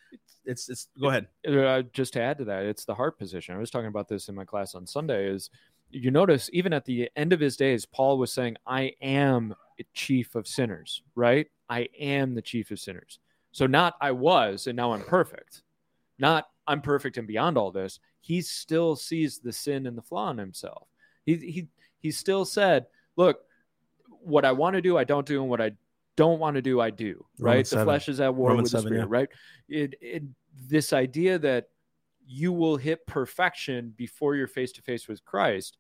it's 0.45 0.69
it's 0.69 0.89
go 1.01 1.09
ahead 1.09 1.29
uh, 1.49 1.83
just 1.93 2.13
to 2.15 2.21
add 2.21 2.39
to 2.39 2.45
that, 2.45 2.65
it's 2.65 2.85
the 2.85 2.95
heart 2.95 3.19
position. 3.19 3.55
I 3.55 3.59
was 3.59 3.71
talking 3.71 3.89
about 3.89 4.09
this 4.09 4.29
in 4.29 4.35
my 4.35 4.45
class 4.45 4.75
on 4.75 4.87
Sunday. 4.87 5.29
Is 5.29 5.51
you 5.91 6.11
notice 6.11 6.49
even 6.53 6.73
at 6.73 6.85
the 6.85 7.11
end 7.17 7.33
of 7.33 7.41
his 7.41 7.57
days, 7.57 7.85
Paul 7.85 8.19
was 8.19 8.33
saying, 8.33 8.57
"I 8.67 8.93
am 9.01 9.55
chief 9.95 10.35
of 10.35 10.47
sinners." 10.47 11.03
Right? 11.15 11.49
I 11.69 11.89
am 11.99 12.35
the 12.35 12.43
chief 12.43 12.71
of 12.71 12.81
sinners. 12.81 13.19
So 13.53 13.67
not 13.67 13.95
I 14.01 14.13
was 14.13 14.67
and 14.67 14.77
now 14.77 14.93
I'm 14.93 15.03
perfect. 15.03 15.63
Not 16.19 16.47
I'm 16.67 16.81
perfect 16.81 17.19
and 17.19 17.27
beyond 17.27 17.59
all 17.59 17.71
this. 17.71 18.01
He 18.21 18.41
still 18.41 18.97
sees 18.97 19.39
the 19.39 19.53
sin 19.53 19.87
and 19.87 19.97
the 19.97 20.03
flaw 20.03 20.31
in 20.31 20.39
himself. 20.39 20.89
He 21.25 21.37
he 21.37 21.69
he 22.01 22.11
still 22.11 22.45
said, 22.45 22.87
"Look, 23.17 23.45
what 24.23 24.45
I 24.45 24.53
want 24.53 24.75
to 24.75 24.83
do, 24.83 24.97
I 24.97 25.05
don't 25.05 25.27
do, 25.27 25.41
and 25.41 25.51
what 25.51 25.61
I 25.61 25.73
don't 26.17 26.39
want 26.39 26.57
to 26.57 26.63
do, 26.63 26.81
I 26.81 26.91
do." 26.91 27.25
Right? 27.39 27.55
Romans 27.55 27.71
the 27.71 27.85
flesh 27.85 28.09
is 28.09 28.21
at 28.21 28.35
war 28.35 28.51
Romans 28.51 28.73
with 28.73 28.83
the 28.83 28.89
spirit. 28.89 29.01
yeah. 29.01 29.07
Right? 29.09 29.29
It, 29.69 29.95
it 30.01 30.23
this 30.69 30.93
idea 30.93 31.39
that 31.39 31.69
you 32.27 32.53
will 32.53 32.77
hit 32.77 33.07
perfection 33.07 33.93
before 33.97 34.37
you're 34.37 34.47
face 34.47 34.73
to 34.73 34.83
face 34.83 35.09
with 35.09 35.25
Christ 35.25 35.79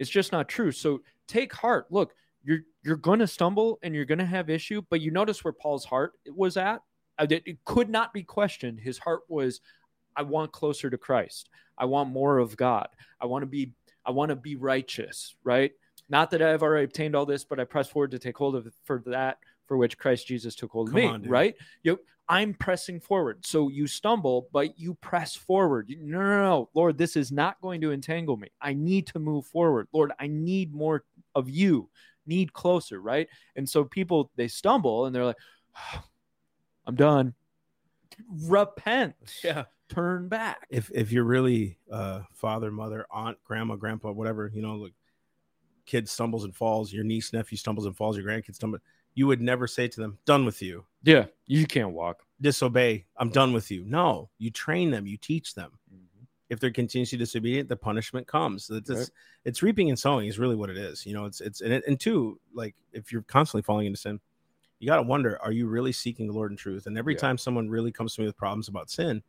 it's 0.00 0.10
just 0.10 0.32
not 0.32 0.48
true. 0.48 0.72
So 0.72 1.02
take 1.28 1.52
heart. 1.52 1.86
Look, 1.90 2.14
you're 2.42 2.60
you're 2.82 2.96
going 2.96 3.20
to 3.20 3.26
stumble 3.26 3.78
and 3.82 3.94
you're 3.94 4.06
going 4.06 4.18
to 4.18 4.26
have 4.26 4.50
issue, 4.50 4.82
but 4.88 5.00
you 5.00 5.12
notice 5.12 5.44
where 5.44 5.52
Paul's 5.52 5.84
heart 5.84 6.14
was 6.26 6.56
at. 6.56 6.80
Uh, 7.18 7.26
It 7.30 7.42
it 7.46 7.64
could 7.64 7.88
not 7.88 8.12
be 8.12 8.24
questioned. 8.24 8.80
His 8.80 8.98
heart 8.98 9.20
was, 9.28 9.60
I 10.16 10.22
want 10.22 10.50
closer 10.50 10.88
to 10.90 10.98
Christ. 10.98 11.50
I 11.76 11.84
want 11.84 12.08
more 12.08 12.38
of 12.38 12.56
God. 12.56 12.88
I 13.20 13.26
want 13.26 13.42
to 13.42 13.46
be 13.46 13.74
I 14.04 14.10
want 14.10 14.30
to 14.30 14.36
be 14.36 14.56
righteous. 14.56 15.36
Right? 15.44 15.72
Not 16.10 16.30
that 16.32 16.42
I've 16.42 16.62
already 16.62 16.84
obtained 16.84 17.14
all 17.16 17.24
this, 17.24 17.44
but 17.44 17.58
I 17.58 17.64
press 17.64 17.88
forward 17.88 18.10
to 18.10 18.18
take 18.18 18.36
hold 18.36 18.54
of 18.56 18.70
for 18.84 19.02
that 19.06 19.38
for 19.66 19.76
which 19.78 19.96
Christ 19.96 20.26
Jesus 20.26 20.54
took 20.54 20.70
hold 20.72 20.88
of 20.88 20.92
Come 20.94 21.00
me. 21.02 21.06
on, 21.06 21.22
right? 21.22 21.54
I'm 22.28 22.54
pressing 22.54 23.00
forward. 23.00 23.44
So 23.44 23.68
you 23.68 23.88
stumble, 23.88 24.48
but 24.52 24.78
you 24.78 24.94
press 24.94 25.34
forward. 25.34 25.88
You- 25.90 25.98
No, 26.04 26.18
no, 26.20 26.42
no. 26.42 26.68
Lord, 26.74 26.96
this 26.96 27.16
is 27.16 27.32
not 27.32 27.60
going 27.60 27.80
to 27.80 27.90
entangle 27.90 28.36
me. 28.36 28.48
I 28.60 28.72
need 28.72 29.08
to 29.08 29.18
move 29.18 29.46
forward. 29.46 29.88
Lord, 29.92 30.12
I 30.20 30.28
need 30.28 30.72
more 30.72 31.02
of 31.34 31.50
you, 31.50 31.88
need 32.26 32.52
closer, 32.52 33.00
right? 33.00 33.26
And 33.56 33.68
so 33.68 33.82
people, 33.84 34.30
they 34.36 34.46
stumble 34.46 35.06
and 35.06 35.14
they're 35.14 35.24
like, 35.24 35.38
I'm 36.86 36.94
done. 36.94 37.34
repent. 38.28 39.14
Yeah. 39.42 39.64
Turn 39.88 40.28
back. 40.28 40.66
If 40.70 40.88
if 40.94 41.10
you're 41.10 41.24
really 41.24 41.76
uh 41.90 42.20
father, 42.32 42.70
mother, 42.70 43.06
aunt, 43.10 43.38
grandma, 43.42 43.74
grandpa, 43.74 44.12
whatever, 44.12 44.48
you 44.54 44.62
know, 44.62 44.76
like 44.76 44.92
kid 45.90 46.08
stumbles 46.08 46.44
and 46.44 46.54
falls, 46.54 46.92
your 46.92 47.02
niece, 47.04 47.32
nephew 47.32 47.58
stumbles 47.58 47.86
and 47.86 47.96
falls, 47.96 48.16
your 48.16 48.24
grandkids 48.24 48.54
stumble, 48.54 48.78
you 49.14 49.26
would 49.26 49.40
never 49.40 49.66
say 49.66 49.88
to 49.88 50.00
them, 50.00 50.16
done 50.24 50.44
with 50.44 50.62
you. 50.62 50.84
Yeah, 51.02 51.26
you 51.46 51.66
can't 51.66 51.90
walk. 51.92 52.22
Disobey. 52.40 53.06
I'm 53.16 53.30
done 53.30 53.52
with 53.52 53.70
you. 53.70 53.84
No, 53.84 54.30
you 54.38 54.50
train 54.50 54.90
them, 54.90 55.06
you 55.06 55.16
teach 55.16 55.54
them. 55.54 55.72
Mm-hmm. 55.92 56.24
If 56.48 56.60
they're 56.60 56.70
continuously 56.70 57.18
disobedient, 57.18 57.68
the 57.68 57.76
punishment 57.76 58.26
comes. 58.28 58.66
So 58.66 58.74
It's, 58.76 58.90
Right. 58.90 59.10
it's 59.44 59.62
reaping 59.62 59.88
and 59.88 59.98
sowing 59.98 60.28
is 60.28 60.38
really 60.38 60.56
what 60.56 60.70
it 60.70 60.76
is. 60.76 61.04
You 61.06 61.14
know, 61.14 61.24
it's 61.24 61.40
it's 61.40 61.60
and, 61.60 61.72
it, 61.72 61.84
and 61.88 61.98
two, 61.98 62.38
like 62.54 62.74
if 62.92 63.10
you're 63.12 63.22
constantly 63.22 63.62
falling 63.62 63.86
into 63.86 63.98
sin, 63.98 64.20
you 64.78 64.86
got 64.86 64.96
to 64.96 65.02
wonder, 65.02 65.38
are 65.42 65.52
you 65.52 65.66
really 65.66 65.92
seeking 65.92 66.26
the 66.26 66.32
Lord 66.32 66.50
in 66.52 66.56
truth? 66.56 66.86
And 66.86 66.96
every 66.96 67.14
Yeah. 67.14 67.20
time 67.20 67.36
someone 67.38 67.68
really 67.68 67.92
comes 67.92 68.14
to 68.14 68.20
me 68.20 68.26
with 68.26 68.36
problems 68.36 68.68
about 68.68 68.90
sin, 68.90 69.22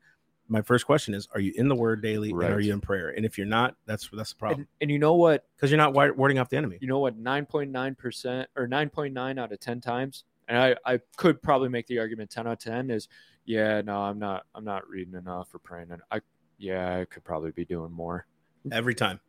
my 0.51 0.61
first 0.61 0.85
question 0.85 1.13
is, 1.13 1.27
are 1.33 1.39
you 1.39 1.53
in 1.55 1.69
the 1.69 1.75
Word 1.75 2.01
daily 2.01 2.31
and 2.31 2.43
are 2.43 2.59
you 2.59 2.73
in 2.73 2.81
prayer? 2.81 3.09
And 3.09 3.25
if 3.25 3.37
you're 3.37 3.47
not, 3.47 3.75
that's 3.85 4.09
that's 4.11 4.31
the 4.31 4.35
problem 4.35 4.59
And, 4.59 4.67
and 4.81 4.91
you 4.91 4.99
know 4.99 5.15
what? 5.15 5.45
because 5.55 5.71
you're 5.71 5.77
not 5.77 5.93
wi- 5.93 6.11
warding 6.11 6.39
off 6.39 6.49
the 6.49 6.57
enemy. 6.57 6.77
You 6.81 6.87
know 6.87 6.99
what? 6.99 7.17
Nine 7.17 7.45
point 7.45 7.71
nine 7.71 7.95
percent 7.95 8.49
or 8.57 8.67
nine 8.67 8.89
point 8.89 9.13
nine 9.13 9.39
out 9.39 9.53
of 9.53 9.59
ten 9.61 9.79
times, 9.79 10.25
and 10.49 10.57
I 10.57 10.75
I 10.85 10.99
could 11.15 11.41
probably 11.41 11.69
make 11.69 11.87
the 11.87 11.99
argument 11.99 12.29
ten 12.29 12.47
out 12.47 12.53
of 12.53 12.59
ten 12.59 12.91
is 12.91 13.07
yeah 13.45 13.81
no 13.81 14.01
I'm 14.01 14.19
not 14.19 14.45
I'm 14.53 14.65
not 14.65 14.87
reading 14.89 15.15
enough 15.15 15.55
or 15.55 15.59
praying 15.59 15.91
and 15.91 16.01
I 16.11 16.19
yeah 16.57 16.99
I 16.99 17.05
could 17.05 17.23
probably 17.23 17.51
be 17.51 17.63
doing 17.65 17.91
more. 17.91 18.27
Every 18.71 18.93
time, 18.93 19.19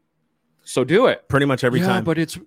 So 0.64 0.82
do 0.84 1.06
it 1.06 1.28
pretty 1.28 1.46
much 1.46 1.62
every 1.64 1.80
Yeah, 1.80 1.86
time. 1.86 2.04
but 2.04 2.18
it's 2.18 2.38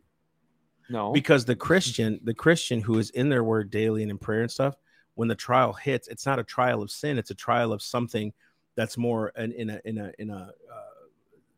no 0.90 1.12
because 1.14 1.46
the 1.46 1.56
christian 1.56 2.20
the 2.24 2.34
christian 2.34 2.80
who 2.82 3.00
is 3.00 3.10
in 3.12 3.30
their 3.30 3.44
word 3.44 3.72
daily 3.72 4.04
and 4.04 4.12
in 4.12 4.18
prayer 4.20 4.42
and 4.42 4.52
stuff 4.52 4.76
when 5.16 5.28
the 5.28 5.34
trial 5.34 5.74
hits 5.74 6.08
it's 6.10 6.28
not 6.28 6.38
a 6.38 6.44
trial 6.44 6.84
of 6.84 6.92
sin 6.92 7.18
it's 7.18 7.32
a 7.32 7.36
trial 7.36 7.74
of 7.74 7.82
something 7.82 8.32
that's 8.76 8.98
more 8.98 9.30
in, 9.38 9.52
in 9.54 9.70
a 9.70 9.82
in 9.86 9.98
a 9.98 10.12
in 10.20 10.30
a 10.30 10.52
uh, 10.72 10.90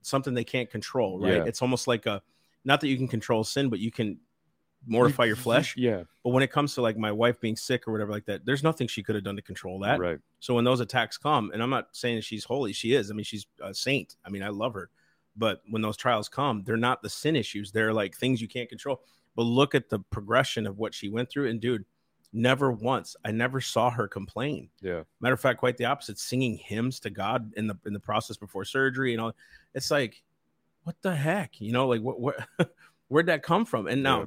something 0.02 0.34
they 0.34 0.44
can't 0.44 0.70
control 0.70 1.20
right 1.20 1.34
Yeah. 1.36 1.44
it's 1.46 1.62
almost 1.62 1.88
like 1.88 2.06
a 2.06 2.22
not 2.64 2.82
that 2.82 2.88
you 2.88 2.98
can 2.98 3.08
control 3.08 3.44
sin 3.44 3.70
but 3.70 3.80
you 3.80 3.92
can 3.92 4.20
mortify 4.86 5.26
your 5.26 5.36
flesh 5.36 5.76
Yeah, 5.76 6.04
but 6.24 6.30
when 6.30 6.44
it 6.44 6.52
comes 6.52 6.76
to 6.76 6.82
like 6.82 6.98
my 6.98 7.12
wife 7.12 7.42
being 7.42 7.56
sick 7.58 7.88
or 7.88 7.92
whatever 7.92 8.12
like 8.12 8.26
that 8.26 8.46
there's 8.46 8.64
nothing 8.64 8.88
she 8.88 9.04
could 9.04 9.16
have 9.16 9.24
done 9.24 9.36
to 9.36 9.42
control 9.42 9.80
that 9.80 10.00
right. 10.00 10.20
so 10.40 10.54
when 10.54 10.64
those 10.64 10.80
attacks 10.80 11.18
come, 11.18 11.52
and 11.52 11.62
I'm 11.62 11.70
not 11.70 11.90
saying 11.94 12.22
she's 12.22 12.46
holy, 12.46 12.72
she 12.74 12.94
is. 12.94 13.10
I 13.12 13.14
mean, 13.14 13.24
she's 13.26 13.48
a 13.62 13.74
saint. 13.74 14.16
I 14.26 14.30
mean, 14.30 14.44
I 14.44 14.50
love 14.50 14.74
her. 14.76 14.90
But 15.36 15.62
when 15.70 15.82
those 15.82 15.98
trials 15.98 16.30
come, 16.30 16.64
they're 16.66 16.78
not 16.78 17.02
the 17.02 17.10
sin 17.10 17.36
issues. 17.36 17.72
They're 17.72 17.94
like 17.94 18.16
things 18.16 18.42
you 18.42 18.48
can't 18.48 18.70
control. 18.70 19.02
But 19.36 19.44
look 19.44 19.76
at 19.76 19.90
the 19.90 20.00
progression 20.00 20.66
of 20.68 20.78
what 20.78 20.94
she 20.94 21.10
went 21.10 21.30
through. 21.30 21.50
And 21.50 21.60
dude, 21.60 21.86
never 22.34 22.72
once, 22.72 23.16
I 23.26 23.32
never 23.32 23.62
saw 23.62 23.90
her 23.90 24.08
complain. 24.08 24.70
Yeah. 24.82 25.04
Matter 25.22 25.34
of 25.34 25.40
fact, 25.40 25.60
quite 25.60 25.78
the 25.78 25.86
opposite, 25.86 26.20
singing 26.20 26.58
hymns 26.58 27.00
to 27.02 27.10
God 27.10 27.54
in 27.58 27.68
the 27.68 27.76
in 27.86 27.94
the 27.94 28.00
process 28.00 28.38
before 28.38 28.66
surgery 28.66 29.14
and 29.14 29.22
all. 29.22 29.34
It's 29.74 29.92
like, 29.92 30.22
what 30.84 30.96
the 31.02 31.16
heck? 31.16 31.60
You 31.62 31.72
know, 31.72 31.88
like 31.88 32.02
what 32.02 32.20
what 32.20 32.48
where'd 33.08 33.28
that 33.28 33.44
come 33.44 33.66
from? 33.66 33.88
And 33.88 34.04
now 34.04 34.20
Yeah. 34.20 34.26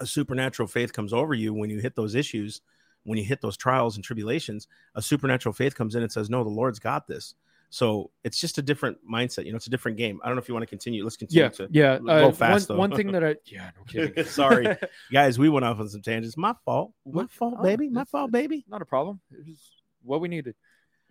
a 0.00 0.06
supernatural 0.06 0.68
faith 0.68 0.92
comes 0.92 1.12
over 1.12 1.34
you 1.34 1.52
when 1.54 1.70
you 1.70 1.78
hit 1.80 1.94
those 1.96 2.14
issues 2.14 2.62
when 3.04 3.18
you 3.18 3.24
hit 3.24 3.40
those 3.40 3.56
trials 3.56 3.96
and 3.96 4.04
tribulations, 4.04 4.68
a 4.94 5.02
supernatural 5.02 5.52
faith 5.52 5.74
comes 5.74 5.96
in 5.96 6.04
and 6.04 6.12
says, 6.12 6.30
No, 6.30 6.44
the 6.44 6.50
Lord's 6.50 6.78
got 6.78 7.08
this. 7.08 7.34
So 7.74 8.10
it's 8.22 8.38
just 8.38 8.58
a 8.58 8.62
different 8.62 8.98
mindset. 9.10 9.46
You 9.46 9.52
know, 9.52 9.56
it's 9.56 9.66
a 9.66 9.70
different 9.70 9.96
game. 9.96 10.20
I 10.22 10.26
don't 10.26 10.36
know 10.36 10.42
if 10.42 10.46
you 10.48 10.52
want 10.52 10.64
to 10.64 10.68
continue. 10.68 11.02
Let's 11.04 11.16
continue 11.16 11.44
Yeah, 11.44 11.48
to 11.48 11.68
yeah. 11.70 11.98
go 12.00 12.28
Uh, 12.28 12.32
fast, 12.32 12.68
one, 12.68 12.76
though. 12.76 12.80
one 12.80 12.94
thing 12.94 13.12
that 13.12 13.24
I 13.24 13.36
yeah 13.46 13.70
no 13.74 13.84
kidding. 13.84 14.24
Sorry. 14.40 14.66
guys, 15.12 15.38
we 15.38 15.48
went 15.48 15.64
off 15.64 15.80
on 15.80 15.88
some 15.88 16.02
tangents. 16.02 16.36
My 16.36 16.54
fault. 16.66 16.92
My 17.06 17.26
fault, 17.28 17.54
oh, 17.58 17.62
baby. 17.62 17.88
My 17.88 18.04
fault, 18.04 18.30
baby. 18.30 18.66
not 18.68 18.82
a 18.82 18.84
problem. 18.84 19.20
It 19.30 19.46
was 19.46 19.70
what 20.02 20.20
we 20.20 20.28
needed. 20.28 20.54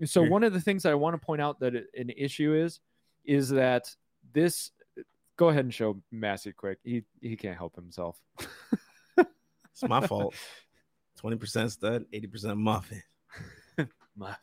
So 0.05 0.21
one 0.21 0.43
of 0.43 0.53
the 0.53 0.61
things 0.61 0.85
I 0.85 0.93
want 0.93 1.19
to 1.19 1.25
point 1.25 1.41
out 1.41 1.59
that 1.61 1.73
an 1.75 2.11
issue 2.11 2.53
is, 2.53 2.79
is 3.25 3.49
that 3.49 3.89
this. 4.31 4.69
Go 5.37 5.49
ahead 5.49 5.65
and 5.65 5.73
show 5.73 5.99
Massey 6.11 6.51
quick. 6.51 6.77
He 6.83 7.03
he 7.21 7.35
can't 7.35 7.57
help 7.57 7.75
himself. 7.75 8.21
It's 9.17 9.81
my 9.87 10.05
fault. 10.05 10.35
20% 11.23 11.71
stud, 11.71 12.05
80% 12.13 12.57
muffin. 12.57 13.01
Muffin. 14.15 14.37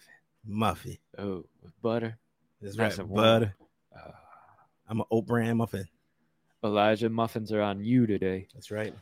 Muffin. 0.48 0.98
Oh, 1.18 1.44
with 1.62 1.80
butter. 1.82 2.18
That's 2.60 2.78
right. 2.78 3.14
butter. 3.14 3.54
Uh, 3.94 4.10
I'm 4.88 5.00
an 5.00 5.06
oat 5.10 5.26
brand 5.26 5.58
muffin. 5.58 5.86
Elijah 6.64 7.08
muffins 7.08 7.52
are 7.52 7.60
on 7.60 7.84
you 7.84 8.06
today. 8.06 8.48
That's 8.54 8.70
right. 8.70 8.92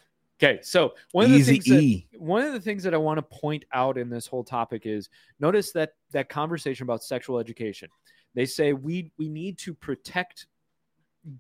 Okay, 0.43 0.59
so 0.63 0.93
one 1.13 1.25
of 1.25 1.31
the 1.31 1.39
Easy 1.39 1.53
things 1.53 1.65
that, 1.67 1.81
E. 1.81 2.07
one 2.19 2.43
of 2.43 2.53
the 2.53 2.61
things 2.61 2.83
that 2.83 2.93
I 2.93 2.99
want 2.99 3.17
to 3.17 3.23
point 3.23 3.65
out 3.73 3.97
in 3.97 4.11
this 4.11 4.27
whole 4.27 4.45
topic 4.45 4.83
is 4.85 5.09
notice 5.41 5.73
that 5.73 5.95
that 6.13 6.29
conversation 6.29 6.85
about 6.85 7.03
sexual 7.03 7.39
education. 7.39 7.89
They 8.35 8.45
say 8.45 8.75
we 8.75 9.13
we 9.17 9.31
need 9.31 9.57
to 9.59 9.73
protect 9.73 10.47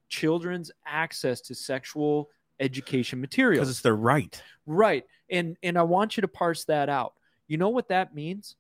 children's 0.09 0.71
access 0.87 1.43
to 1.43 1.55
sexual 1.55 2.31
education 2.59 3.21
material 3.21 3.61
Because 3.61 3.71
it's 3.71 3.83
their 3.83 3.97
right. 3.97 4.43
Right. 4.65 5.05
And 5.29 5.59
and 5.63 5.77
I 5.77 5.83
want 5.83 6.17
you 6.17 6.23
to 6.23 6.29
parse 6.29 6.65
that 6.65 6.89
out. 6.89 7.13
You 7.49 7.59
know 7.59 7.69
what 7.69 7.89
that 7.89 8.15
means? 8.15 8.57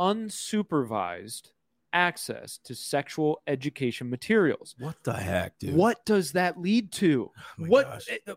Unsupervised 0.00 1.50
access 1.92 2.58
to 2.64 2.74
sexual 2.74 3.42
education 3.46 4.08
materials. 4.08 4.74
What 4.78 5.02
the 5.04 5.14
heck, 5.14 5.58
dude? 5.58 5.74
What 5.74 6.04
does 6.04 6.32
that 6.32 6.60
lead 6.60 6.92
to? 6.92 7.30
Oh 7.36 7.64
what 7.64 7.86
gosh. 7.86 8.08
eh, 8.08 8.32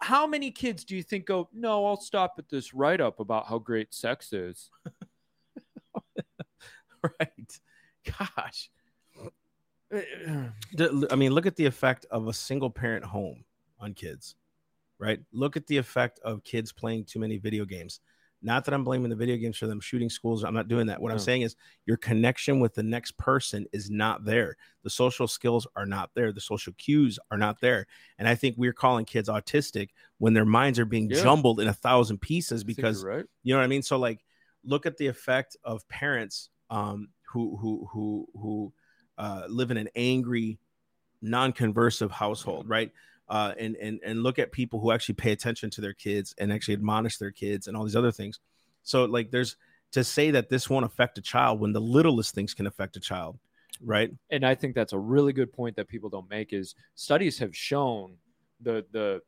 how 0.00 0.26
many 0.26 0.50
kids 0.50 0.84
do 0.84 0.96
you 0.96 1.02
think 1.02 1.26
go, 1.26 1.48
"No, 1.52 1.86
I'll 1.86 2.00
stop 2.00 2.34
at 2.38 2.48
this 2.48 2.72
write 2.72 3.00
up 3.00 3.20
about 3.20 3.46
how 3.46 3.58
great 3.58 3.92
sex 3.92 4.32
is." 4.32 4.70
right. 7.02 7.60
Gosh. 8.04 8.70
I 9.92 11.16
mean, 11.16 11.32
look 11.32 11.46
at 11.46 11.56
the 11.56 11.66
effect 11.66 12.06
of 12.10 12.28
a 12.28 12.32
single 12.32 12.70
parent 12.70 13.04
home 13.04 13.44
on 13.80 13.94
kids, 13.94 14.36
right? 14.98 15.20
Look 15.32 15.56
at 15.56 15.66
the 15.66 15.78
effect 15.78 16.20
of 16.20 16.44
kids 16.44 16.72
playing 16.72 17.04
too 17.04 17.18
many 17.18 17.38
video 17.38 17.64
games. 17.64 18.00
Not 18.40 18.64
that 18.64 18.74
I'm 18.74 18.84
blaming 18.84 19.10
the 19.10 19.16
video 19.16 19.36
games 19.36 19.56
for 19.56 19.66
them 19.66 19.80
shooting 19.80 20.08
schools. 20.08 20.44
I'm 20.44 20.54
not 20.54 20.68
doing 20.68 20.86
that. 20.86 21.00
What 21.00 21.10
I'm 21.10 21.18
saying 21.18 21.42
is 21.42 21.56
your 21.86 21.96
connection 21.96 22.60
with 22.60 22.74
the 22.74 22.84
next 22.84 23.16
person 23.16 23.66
is 23.72 23.90
not 23.90 24.24
there. 24.24 24.56
The 24.84 24.90
social 24.90 25.26
skills 25.26 25.66
are 25.74 25.86
not 25.86 26.10
there. 26.14 26.32
The 26.32 26.40
social 26.40 26.72
cues 26.74 27.18
are 27.32 27.38
not 27.38 27.60
there. 27.60 27.86
And 28.18 28.28
I 28.28 28.36
think 28.36 28.54
we're 28.56 28.72
calling 28.72 29.04
kids 29.04 29.28
autistic 29.28 29.88
when 30.18 30.34
their 30.34 30.44
minds 30.44 30.78
are 30.78 30.84
being 30.84 31.10
Yeah. 31.10 31.20
jumbled 31.22 31.58
in 31.58 31.66
a 31.66 31.72
thousand 31.72 32.20
pieces 32.20 32.62
because 32.62 33.02
right. 33.04 33.24
you 33.42 33.54
know 33.54 33.58
what 33.58 33.64
I 33.64 33.68
mean? 33.68 33.82
So 33.82 33.98
like 33.98 34.24
look 34.64 34.86
at 34.86 34.96
the 34.98 35.06
effect 35.08 35.56
of 35.64 35.86
parents 35.88 36.50
um 36.70 37.08
who 37.32 37.56
who 37.56 37.88
who 37.92 38.28
who 38.34 38.72
uh 39.16 39.44
live 39.48 39.70
in 39.70 39.76
an 39.76 39.88
angry 39.96 40.58
non-conversive 41.22 42.10
household, 42.10 42.68
right? 42.68 42.92
Uh 43.28 43.52
and 43.58 43.76
and 43.76 44.00
and 44.04 44.22
look 44.22 44.38
at 44.38 44.52
people 44.52 44.80
who 44.80 44.90
actually 44.90 45.14
pay 45.14 45.32
attention 45.32 45.70
to 45.70 45.80
their 45.80 45.92
kids 45.92 46.34
and 46.38 46.52
actually 46.52 46.74
admonish 46.74 47.18
their 47.18 47.30
kids 47.30 47.68
and 47.68 47.76
all 47.76 47.84
these 47.84 47.96
other 47.96 48.12
things. 48.12 48.40
So 48.82 49.04
like 49.04 49.30
there's 49.30 49.56
to 49.92 50.04
say 50.04 50.30
that 50.30 50.48
this 50.48 50.68
won't 50.68 50.84
affect 50.84 51.18
a 51.18 51.22
child 51.22 51.60
when 51.60 51.72
the 51.72 51.80
littlest 51.80 52.34
things 52.34 52.54
can 52.54 52.66
affect 52.66 52.96
a 52.96 53.00
child, 53.00 53.38
right? 53.84 54.10
and 54.30 54.44
I 54.44 54.54
think 54.54 54.74
that's 54.74 54.92
a 54.92 54.98
really 54.98 55.32
good 55.32 55.52
point 55.52 55.76
that 55.76 55.88
people 55.88 56.10
don't 56.10 56.28
make 56.28 56.52
is 56.52 56.74
studies 56.94 57.38
have 57.38 57.54
shown 57.56 58.16
the 58.60 58.84
the 58.92 59.20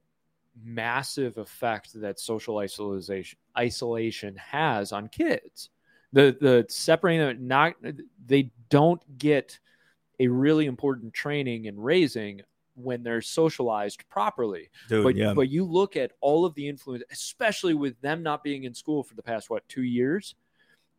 massive 0.63 1.39
effect 1.39 1.93
that 2.01 2.19
social 2.19 2.59
isolation 2.59 3.39
isolation 3.57 4.37
has 4.37 4.93
on 4.93 5.09
kids. 5.09 5.71
The 6.13 6.37
the 6.41 6.67
separating 6.69 7.21
them 7.21 7.47
not 7.47 7.75
they 8.27 8.51
don't 8.69 9.03
get 9.19 9.59
a 10.19 10.29
really 10.29 10.67
important 10.67 11.15
training 11.15 11.67
and 11.69 11.83
raising 11.83 12.43
when 12.83 13.03
they're 13.03 13.23
socialized 13.23 14.09
properly. 14.09 14.71
Dude, 14.89 15.05
but 15.05 15.17
yeah. 15.17 15.35
but 15.35 15.49
you 15.49 15.65
look 15.65 15.97
at 15.97 16.13
all 16.21 16.45
of 16.45 16.55
the 16.55 16.69
influence, 16.69 17.03
especially 17.11 17.75
with 17.75 18.01
them 18.01 18.23
not 18.23 18.43
being 18.43 18.65
in 18.65 18.75
school 18.75 19.03
for 19.03 19.15
the 19.15 19.23
past 19.23 19.51
what 19.51 19.69
two 19.69 19.83
years, 19.83 20.35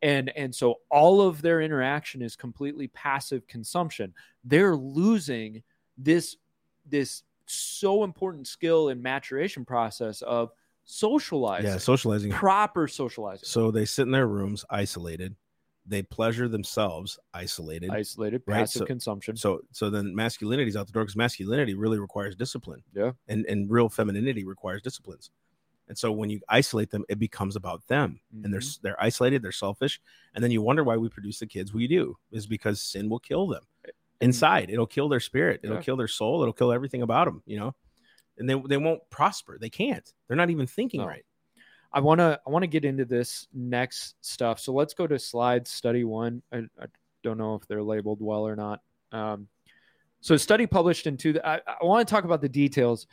and 0.02 0.30
and 0.36 0.54
so 0.54 0.80
all 0.90 1.20
of 1.20 1.42
their 1.42 1.60
interaction 1.60 2.22
is 2.22 2.36
completely 2.36 2.88
passive 2.88 3.46
consumption. 3.46 4.14
They're 4.44 4.76
losing 4.76 5.62
this 5.96 6.36
this 6.86 7.22
so 7.46 8.04
important 8.04 8.46
skill 8.46 8.88
and 8.88 9.02
maturation 9.02 9.64
process 9.64 10.22
of 10.22 10.50
socializing, 10.84 11.70
yeah, 11.70 11.78
socializing. 11.78 12.30
proper 12.30 12.88
socializing, 12.88 13.44
So 13.44 13.70
they 13.70 13.84
sit 13.84 14.02
in 14.02 14.10
their 14.10 14.26
rooms 14.26 14.64
isolated. 14.70 15.36
They 15.84 16.02
pleasure 16.02 16.48
themselves 16.48 17.18
isolated. 17.34 17.90
isolated 17.90 18.42
Right, 18.46 18.58
passive 18.60 18.80
so- 18.80 18.86
consumption. 18.86 19.36
So 19.36 19.62
so 19.72 19.90
then 19.90 20.14
masculinity's 20.14 20.76
out 20.76 20.86
the 20.86 20.92
door 20.92 21.02
because 21.04 21.16
masculinity 21.16 21.74
really 21.74 21.98
requires 21.98 22.36
discipline. 22.36 22.82
Yeah. 22.94 23.12
And 23.28 23.44
and 23.46 23.68
real 23.70 23.88
femininity 23.88 24.44
requires 24.44 24.80
disciplines. 24.82 25.30
And 25.88 25.98
so 25.98 26.12
when 26.12 26.30
you 26.30 26.40
isolate 26.48 26.90
them, 26.90 27.04
it 27.08 27.18
becomes 27.18 27.56
about 27.56 27.86
them. 27.88 28.20
And 28.44 28.52
they're 28.54 28.60
Mhm. 28.60 28.80
they're 28.82 29.02
isolated, 29.02 29.42
they're 29.42 29.50
selfish. 29.52 30.00
And 30.34 30.42
then 30.44 30.52
you 30.52 30.62
wonder 30.62 30.84
why 30.84 30.96
we 30.96 31.08
produce 31.08 31.40
the 31.40 31.46
kids 31.46 31.74
we 31.74 31.88
do, 31.88 32.16
is 32.30 32.46
because 32.46 32.80
sin 32.80 33.08
will 33.08 33.18
kill 33.18 33.48
them 33.48 33.64
inside. 34.20 34.70
It'll 34.70 34.86
kill 34.86 35.08
their 35.08 35.18
spirit, 35.20 35.60
it'll 35.64 35.76
Yeah. 35.76 35.82
kill 35.82 35.96
their 35.96 36.06
soul, 36.08 36.40
it'll 36.42 36.52
kill 36.54 36.70
everything 36.72 37.02
about 37.02 37.24
them, 37.24 37.42
you 37.44 37.58
know. 37.58 37.74
And 38.38 38.48
they 38.48 38.54
they 38.68 38.76
won't 38.76 39.02
prosper. 39.10 39.58
They 39.58 39.68
can't. 39.68 40.10
They're 40.28 40.36
not 40.36 40.48
even 40.50 40.68
thinking 40.68 41.00
No. 41.00 41.08
right. 41.08 41.26
I 41.92 42.00
want 42.00 42.20
to 42.20 42.40
I 42.46 42.50
want 42.50 42.62
to 42.62 42.68
get 42.68 42.84
into 42.84 43.04
this 43.04 43.48
next 43.52 44.16
stuff. 44.20 44.60
So 44.60 44.72
let's 44.72 44.94
go 44.94 45.06
to 45.06 45.18
slide 45.18 45.68
study 45.68 46.04
one. 46.04 46.42
I, 46.52 46.58
I 46.80 46.86
don't 47.22 47.38
know 47.38 47.54
if 47.54 47.66
they're 47.66 47.82
labeled 47.82 48.20
well 48.20 48.46
or 48.46 48.56
not. 48.56 48.80
Um, 49.12 49.48
so, 50.22 50.36
study 50.36 50.68
published 50.68 51.08
in 51.08 51.16
two. 51.16 51.38
I, 51.44 51.60
I 51.66 51.84
want 51.84 52.06
to 52.06 52.10
talk 52.10 52.22
about 52.22 52.40
the 52.40 52.48
details. 52.48 53.08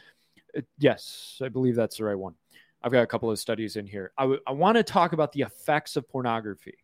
Uh, 0.56 0.62
yes, 0.78 1.42
I 1.44 1.50
believe 1.50 1.76
that's 1.76 1.98
the 1.98 2.04
right 2.04 2.18
one. 2.18 2.36
I've 2.84 2.92
got 2.92 3.02
a 3.02 3.08
couple 3.08 3.32
of 3.32 3.40
studies 3.40 3.76
in 3.78 3.88
here. 3.88 4.12
I, 4.16 4.24
w- 4.24 4.40
I 4.46 4.52
want 4.52 4.78
to 4.78 4.84
talk 4.84 5.14
about 5.14 5.32
the 5.32 5.42
effects 5.42 5.96
of 5.96 6.08
pornography. 6.08 6.78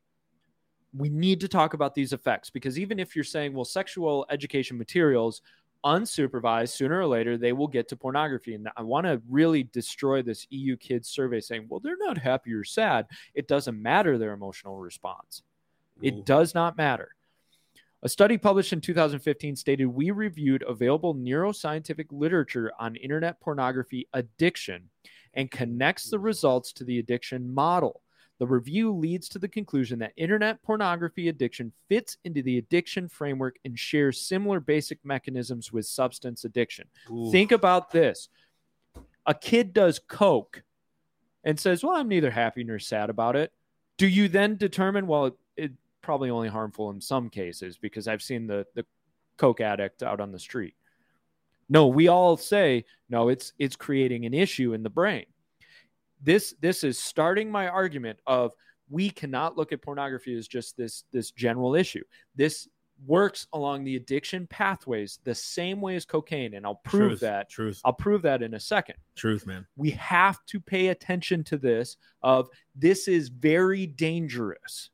We 0.98 1.10
need 1.10 1.42
to 1.42 1.48
talk 1.48 1.76
about 1.76 1.94
these 1.94 2.12
effects 2.12 2.50
because 2.50 2.80
even 2.80 3.00
if 3.00 3.16
you're 3.16 3.24
saying, 3.24 3.54
well, 3.54 3.66
sexual 3.66 4.26
education 4.32 4.80
materials 4.80 5.42
unsupervised, 5.86 6.70
sooner 6.70 7.00
or 7.00 7.08
later, 7.08 7.38
they 7.38 7.54
will 7.54 7.68
get 7.68 7.88
to 7.90 7.96
pornography. 7.96 8.56
And 8.56 8.68
I 8.76 8.82
want 8.82 9.06
to 9.06 9.22
really 9.30 9.64
destroy 9.64 10.22
this 10.22 10.48
EU 10.50 10.76
Kids 10.76 11.08
survey 11.08 11.40
saying, 11.40 11.68
well, 11.70 11.80
they're 11.80 11.98
not 11.98 12.18
happy 12.18 12.54
or 12.54 12.64
sad. 12.64 13.06
It 13.34 13.48
doesn't 13.48 13.82
matter 13.82 14.18
their 14.18 14.34
emotional 14.34 14.78
response. 14.78 15.44
Ooh. 16.00 16.08
It 16.08 16.26
does 16.26 16.56
not 16.56 16.78
matter. 16.78 17.10
A 18.04 18.10
study 18.10 18.38
published 18.38 18.74
in 18.74 18.82
2015 18.82 19.56
stated 19.56 19.86
we 19.86 20.12
reviewed 20.12 20.64
available 20.68 21.16
neuroscientific 21.16 22.08
literature 22.12 22.72
on 22.78 22.96
internet 22.96 23.40
pornography 23.40 24.08
addiction 24.14 24.90
and 25.34 25.50
connects 25.50 26.10
the 26.10 26.20
results 26.20 26.72
to 26.74 26.84
the 26.84 27.00
addiction 27.00 27.54
model. 27.54 28.02
The 28.40 28.48
review 28.48 28.92
leads 28.92 29.30
to 29.30 29.40
the 29.40 29.48
conclusion 29.48 30.00
that 30.00 30.14
internet 30.18 30.62
pornography 30.62 31.30
addiction 31.30 31.72
fits 31.88 32.18
into 32.26 32.42
the 32.42 32.58
addiction 32.58 33.08
framework 33.08 33.58
and 33.64 33.80
shares 33.80 34.22
similar 34.22 34.60
basic 34.60 35.00
mechanisms 35.06 35.72
with 35.72 35.86
substance 35.86 36.44
addiction. 36.44 36.88
Ooh. 37.12 37.32
Think 37.32 37.52
about 37.52 37.92
this 37.92 38.30
a 39.26 39.34
kid 39.34 39.74
does 39.74 40.00
Coke 40.00 40.64
and 41.44 41.60
says, 41.60 41.84
Well, 41.84 41.96
I'm 41.96 42.10
neither 42.10 42.32
happy 42.32 42.64
nor 42.64 42.80
sad 42.80 43.10
about 43.10 43.36
it. 43.36 43.52
Do 43.98 44.08
you 44.08 44.28
then 44.28 44.58
determine, 44.58 45.08
well, 45.08 45.38
it, 45.56 45.72
probably 46.02 46.30
only 46.30 46.50
harmful 46.50 46.92
in 46.92 47.02
some 47.02 47.30
cases 47.30 47.78
because 47.78 48.08
I've 48.08 48.22
seen 48.22 48.48
the 48.48 48.66
the 48.76 48.86
coke 49.38 49.62
addict 49.62 50.04
out 50.04 50.20
on 50.20 50.32
the 50.32 50.40
street. 50.40 50.76
No, 51.68 51.88
we 51.88 52.08
all 52.08 52.38
say 52.38 52.86
no. 53.10 53.30
It's 53.30 53.54
it's 53.58 53.76
creating 53.76 54.26
an 54.26 54.34
issue 54.34 54.74
in 54.74 54.84
the 54.84 54.90
brain. 54.90 55.26
This 56.22 56.56
this 56.62 56.84
is 56.84 56.98
starting 56.98 57.52
my 57.52 57.68
argument 57.68 58.20
of 58.26 58.54
we 58.90 59.10
cannot 59.10 59.58
look 59.58 59.72
at 59.72 59.82
pornography 59.82 60.36
as 60.38 60.48
just 60.48 60.78
this 60.78 61.04
this 61.12 61.32
general 61.32 61.76
issue. 61.76 62.04
This 62.36 62.68
works 63.06 63.46
along 63.52 63.84
the 63.84 63.98
addiction 63.98 64.48
pathways 64.48 65.20
the 65.26 65.36
same 65.36 65.82
way 65.82 65.98
as 65.98 66.06
cocaine 66.06 66.54
and 66.54 66.66
I'll 66.66 66.76
prove 66.76 67.10
truth, 67.10 67.20
that. 67.20 67.50
Truth. 67.50 67.82
I'll 67.84 67.92
prove 67.92 68.22
that 68.22 68.42
in 68.42 68.54
a 68.54 68.60
second. 68.60 68.96
Truth, 69.16 69.46
man. 69.46 69.68
We 69.76 69.92
have 69.92 70.46
to 70.46 70.62
pay 70.62 70.88
attention 70.88 71.44
to 71.46 71.58
this 71.58 71.98
of 72.24 72.48
this 72.74 73.10
is 73.10 73.28
very 73.28 73.86
dangerous 73.86 74.92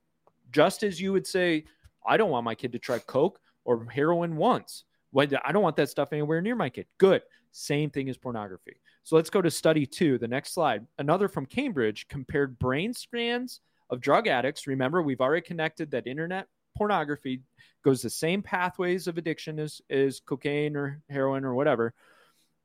just 0.52 0.84
as 0.84 1.00
you 1.00 1.12
would 1.14 1.26
say, 1.26 1.66
I 2.06 2.18
don't 2.18 2.30
want 2.30 2.46
my 2.46 2.56
kid 2.56 2.72
to 2.74 2.80
try 2.80 3.00
Coke 3.00 3.40
or 3.64 3.86
heroin 3.90 4.36
once. 4.36 4.84
I 5.18 5.26
don't 5.26 5.64
want 5.64 5.76
that 5.76 5.90
stuff 5.90 6.14
anywhere 6.14 6.42
near 6.42 6.56
my 6.56 6.70
kid. 6.70 6.86
Good. 6.98 7.22
Same 7.52 7.90
thing 7.90 8.10
as 8.10 8.18
pornography. 8.18 8.78
So 9.04 9.16
let's 9.16 9.30
go 9.30 9.42
to 9.42 9.52
study 9.52 9.86
two, 9.86 10.18
the 10.18 10.28
next 10.28 10.54
slide. 10.54 10.86
Another 10.98 11.28
from 11.28 11.46
Cambridge 11.46 12.08
compared 12.08 12.60
brain 12.60 12.94
scans 12.94 13.62
of 13.90 14.00
drug 14.00 14.28
addicts. 14.28 14.68
Remember, 14.68 15.02
we've 15.02 15.22
already 15.22 15.46
connected 15.46 15.92
that 15.92 16.08
internet 16.08 16.48
pornography 16.76 17.42
goes 17.84 18.02
the 18.02 18.10
same 18.10 18.42
pathways 18.42 19.08
of 19.08 19.18
addiction 19.18 19.60
as, 19.60 19.82
as 19.90 20.20
cocaine 20.20 20.76
or 20.76 21.02
heroin 21.10 21.44
or 21.44 21.56
whatever. 21.56 21.94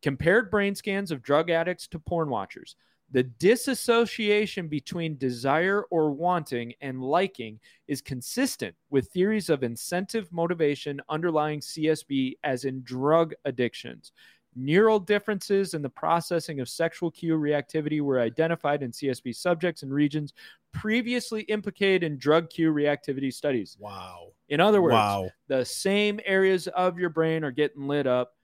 Compared 0.03 0.51
brain 0.51 0.75
scans 0.75 1.11
of 1.11 1.23
drug 1.23 1.51
addicts 1.51 1.89
to 1.89 1.99
porn 1.99 2.29
watchers. 2.29 2.77
The 3.13 3.23
disassociation 3.23 4.67
between 4.67 5.17
desire 5.17 5.85
or 5.91 6.11
wanting 6.11 6.75
and 6.81 7.01
liking 7.01 7.61
is 7.87 8.03
consistent 8.03 8.75
with 8.91 9.09
theories 9.09 9.49
of 9.49 9.63
incentive 9.63 10.33
motivation 10.33 11.01
underlying 11.09 11.61
CSB, 11.61 12.35
as 12.43 12.65
in 12.65 12.83
drug 12.83 13.33
addictions. 13.45 14.13
Neural 14.59 14.99
differences 14.99 15.75
in 15.75 15.83
the 15.83 15.91
processing 15.91 16.61
of 16.61 16.69
sexual 16.69 17.11
cue 17.11 17.37
reactivity 17.37 18.01
were 18.01 18.21
identified 18.21 18.83
in 18.83 18.91
CSB 18.91 19.37
subjects 19.37 19.83
and 19.83 19.93
regions 19.93 20.33
previously 20.73 21.43
implicated 21.43 22.03
in 22.03 22.17
drug 22.17 22.49
cue 22.49 22.73
reactivity 22.73 23.33
studies. 23.33 23.77
Wow. 23.79 24.29
In 24.49 24.61
other 24.61 24.81
words, 24.81 24.95
wow. 24.95 25.29
the 25.49 25.65
same 25.65 26.21
areas 26.25 26.69
of 26.69 26.99
your 26.99 27.11
brain 27.11 27.45
are 27.45 27.51
getting 27.51 27.87
lit 27.87 28.07
up 28.07 28.35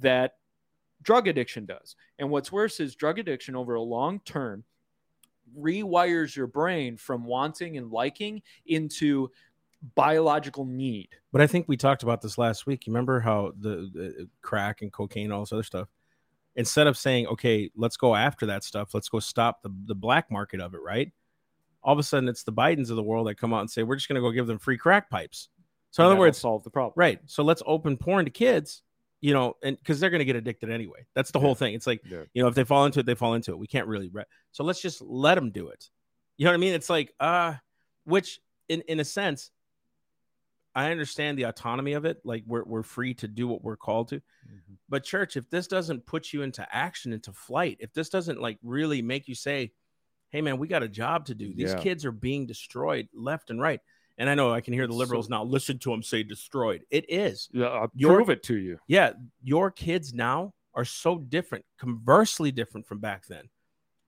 that 0.00 0.34
drug 1.02 1.28
addiction 1.28 1.64
does. 1.64 1.94
And 2.18 2.28
what's 2.28 2.50
worse 2.50 2.80
is 2.80 2.96
drug 2.96 3.20
addiction 3.20 3.54
over 3.54 3.74
a 3.74 3.82
long 3.82 4.20
term 4.24 4.64
rewires 5.56 6.34
your 6.34 6.46
brain 6.46 6.96
from 6.96 7.24
wanting 7.24 7.76
and 7.76 7.90
liking 7.90 8.42
into 8.66 9.30
biological 9.94 10.64
need. 10.64 11.08
But 11.32 11.40
I 11.40 11.46
think 11.46 11.68
we 11.68 11.76
talked 11.76 12.02
about 12.02 12.22
this 12.22 12.38
last 12.38 12.66
week. 12.66 12.86
You 12.86 12.92
remember 12.92 13.20
how 13.20 13.52
the, 13.58 13.90
the, 13.92 14.28
crack 14.40 14.82
and 14.82 14.92
cocaine, 14.92 15.32
all 15.32 15.40
this 15.40 15.52
other 15.52 15.62
stuff, 15.62 15.88
instead 16.56 16.86
of 16.86 16.96
saying, 16.96 17.26
okay, 17.28 17.70
let's 17.76 17.96
go 17.96 18.14
after 18.14 18.46
that 18.46 18.64
stuff, 18.64 18.94
let's 18.94 19.08
go 19.08 19.18
stop 19.18 19.62
the, 19.62 19.70
the 19.86 19.94
black 19.94 20.30
market 20.30 20.60
of 20.60 20.74
it, 20.74 20.80
right? 20.82 21.12
All 21.82 21.92
of 21.92 21.98
a 21.98 22.02
sudden, 22.02 22.28
it's 22.28 22.44
the 22.44 22.52
Bidens 22.52 22.90
of 22.90 22.96
the 22.96 23.02
world 23.02 23.26
that 23.26 23.36
come 23.36 23.52
out 23.52 23.60
and 23.60 23.70
say, 23.70 23.82
we're 23.82 23.96
just 23.96 24.08
going 24.08 24.16
to 24.16 24.20
go 24.20 24.30
give 24.30 24.46
them 24.46 24.58
free 24.58 24.78
crack 24.78 25.10
pipes. 25.10 25.48
So, 25.90 26.02
in 26.02 26.06
other 26.06 26.18
words, 26.18 26.38
solve 26.38 26.62
the 26.62 26.70
problem. 26.70 26.94
Right. 26.96 27.20
So, 27.26 27.42
let's 27.42 27.62
open 27.66 27.96
porn 27.96 28.24
to 28.24 28.30
kids 28.30 28.82
you 29.22 29.32
know, 29.32 29.56
and 29.62 29.78
because 29.78 30.00
they're 30.00 30.10
going 30.10 30.18
to 30.18 30.24
get 30.24 30.34
addicted 30.36 30.68
anyway. 30.68 31.06
That's 31.14 31.30
the 31.30 31.38
yeah. 31.38 31.44
whole 31.44 31.54
thing. 31.54 31.74
It's 31.74 31.86
like, 31.86 32.02
yeah. 32.04 32.24
you 32.34 32.42
know, 32.42 32.48
if 32.48 32.56
they 32.56 32.64
fall 32.64 32.84
into 32.84 32.98
it, 32.98 33.06
they 33.06 33.14
fall 33.14 33.34
into 33.34 33.52
it. 33.52 33.58
We 33.58 33.68
can't 33.68 33.86
really, 33.86 34.08
re- 34.08 34.24
so 34.50 34.64
let's 34.64 34.82
just 34.82 35.00
let 35.00 35.36
them 35.36 35.52
do 35.52 35.68
it. 35.68 35.88
You 36.36 36.44
know 36.44 36.50
what 36.50 36.56
I 36.56 36.58
mean? 36.58 36.74
It's 36.74 36.90
like, 36.90 37.14
uh, 37.20 37.54
which 38.04 38.40
in 38.68 38.82
in 38.88 38.98
a 39.00 39.04
sense, 39.04 39.50
I 40.74 40.90
understand 40.90 41.38
the 41.38 41.44
autonomy 41.44 41.92
of 41.92 42.04
it. 42.04 42.18
Like 42.24 42.44
we're 42.46 42.64
we're 42.64 42.82
free 42.82 43.14
to 43.14 43.28
do 43.28 43.46
what 43.46 43.62
we're 43.62 43.76
called 43.76 44.08
to. 44.08 44.16
Mm-hmm. 44.16 44.74
But 44.88 45.04
church, 45.04 45.36
if 45.36 45.48
this 45.50 45.66
doesn't 45.66 46.06
put 46.06 46.32
you 46.32 46.42
into 46.42 46.66
action, 46.74 47.12
into 47.12 47.32
flight, 47.32 47.78
if 47.80 47.92
this 47.92 48.08
doesn't 48.08 48.40
like 48.40 48.58
really 48.62 49.02
make 49.02 49.28
you 49.28 49.34
say, 49.34 49.72
"Hey, 50.30 50.40
man, 50.40 50.58
we 50.58 50.68
got 50.68 50.82
a 50.82 50.88
job 50.88 51.26
to 51.26 51.34
do. 51.34 51.54
These 51.54 51.72
yeah. 51.72 51.80
kids 51.80 52.04
are 52.04 52.12
being 52.12 52.46
destroyed 52.46 53.08
left 53.14 53.50
and 53.50 53.60
right." 53.60 53.80
And 54.18 54.28
I 54.28 54.34
know 54.34 54.52
I 54.52 54.60
can 54.60 54.74
hear 54.74 54.86
the 54.86 54.94
liberals 54.94 55.26
so, 55.26 55.36
now 55.36 55.44
listen 55.44 55.78
to 55.80 55.90
them 55.90 56.02
say 56.02 56.22
destroyed. 56.22 56.84
It 56.90 57.06
is. 57.08 57.48
Yeah, 57.52 57.66
I'll 57.66 57.90
your, 57.94 58.14
prove 58.14 58.30
it 58.30 58.42
to 58.44 58.56
you. 58.56 58.78
Yeah, 58.86 59.12
your 59.42 59.70
kids 59.70 60.12
now 60.12 60.52
are 60.74 60.84
so 60.84 61.18
different, 61.18 61.64
conversely 61.78 62.52
different 62.52 62.86
from 62.86 62.98
back 62.98 63.26
then. 63.26 63.48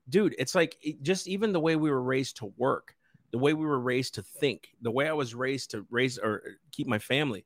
Dude, 0.08 0.34
it's 0.38 0.54
like 0.54 0.76
it, 0.82 1.02
just 1.02 1.26
even 1.26 1.52
the 1.52 1.60
way 1.60 1.76
we 1.76 1.90
were 1.90 2.02
raised 2.02 2.36
to 2.38 2.52
work, 2.56 2.94
the 3.34 3.38
way 3.38 3.52
we 3.52 3.66
were 3.66 3.80
raised 3.80 4.14
to 4.14 4.22
think, 4.22 4.68
the 4.80 4.92
way 4.92 5.08
I 5.08 5.12
was 5.12 5.34
raised 5.34 5.72
to 5.72 5.84
raise 5.90 6.18
or 6.18 6.34
er, 6.34 6.42
keep 6.70 6.86
my 6.86 7.00
family. 7.00 7.44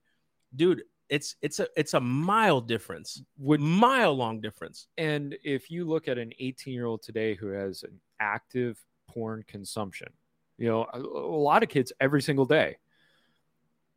Dude, 0.55 0.83
it's 1.09 1.37
it's 1.41 1.61
a 1.61 1.69
it's 1.79 1.95
a 1.95 2.01
mile 2.01 2.61
difference, 2.61 3.23
would 3.39 3.63
mile 3.63 4.13
long 4.13 4.43
difference. 4.43 4.87
And 4.99 5.35
if 5.43 5.71
you 5.71 5.87
look 5.87 6.07
at 6.07 6.19
an 6.19 6.35
18 6.39 6.75
year 6.75 6.85
old 6.85 7.03
today 7.03 7.35
who 7.35 7.49
has 7.49 7.85
an 7.85 7.99
active 8.21 8.79
porn 9.09 9.45
consumption, 9.49 10.09
you 10.59 10.69
know, 10.69 10.87
a, 10.93 10.99
a 10.99 11.41
lot 11.41 11.63
of 11.63 11.71
kids 11.71 11.91
every 12.01 12.21
single 12.21 12.45
day. 12.45 12.77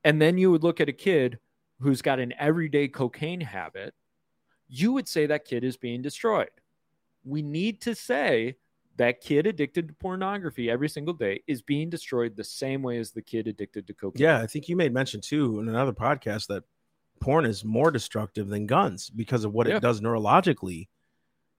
And 0.06 0.22
then 0.22 0.38
you 0.38 0.50
would 0.50 0.64
look 0.64 0.80
at 0.80 0.88
a 0.88 0.94
kid 0.94 1.40
who's 1.82 2.02
got 2.02 2.22
an 2.22 2.34
everyday 2.40 2.88
cocaine 2.88 3.42
habit, 3.42 3.94
you 4.70 4.94
would 4.94 5.10
say 5.10 5.26
that 5.26 5.44
kid 5.44 5.66
is 5.66 5.76
being 5.76 6.02
destroyed. 6.02 6.52
We 7.26 7.42
need 7.42 7.82
to 7.82 7.96
say 7.96 8.56
that 8.98 9.22
kid 9.22 9.48
addicted 9.48 9.88
to 9.88 9.94
pornography 9.96 10.70
every 10.70 10.90
single 10.90 11.14
day 11.14 11.42
is 11.48 11.62
being 11.62 11.90
destroyed 11.90 12.36
the 12.36 12.44
same 12.44 12.82
way 12.82 12.98
as 12.98 13.12
the 13.12 13.22
kid 13.22 13.48
addicted 13.48 13.88
to 13.88 13.94
cocaine. 13.94 14.22
Yeah, 14.22 14.40
I 14.40 14.48
think 14.48 14.70
you 14.70 14.76
made 14.76 14.94
mention 14.94 15.22
too 15.22 15.60
in 15.60 15.70
another 15.70 15.94
podcast 15.94 16.48
that 16.48 16.64
porn 17.20 17.46
is 17.46 17.64
more 17.64 17.92
destructive 17.92 18.48
than 18.48 18.66
guns 18.66 19.10
because 19.10 19.44
of 19.44 19.54
what 19.54 19.68
yeah. 19.68 19.78
it 19.78 19.82
does 19.82 20.02
neurologically 20.02 20.88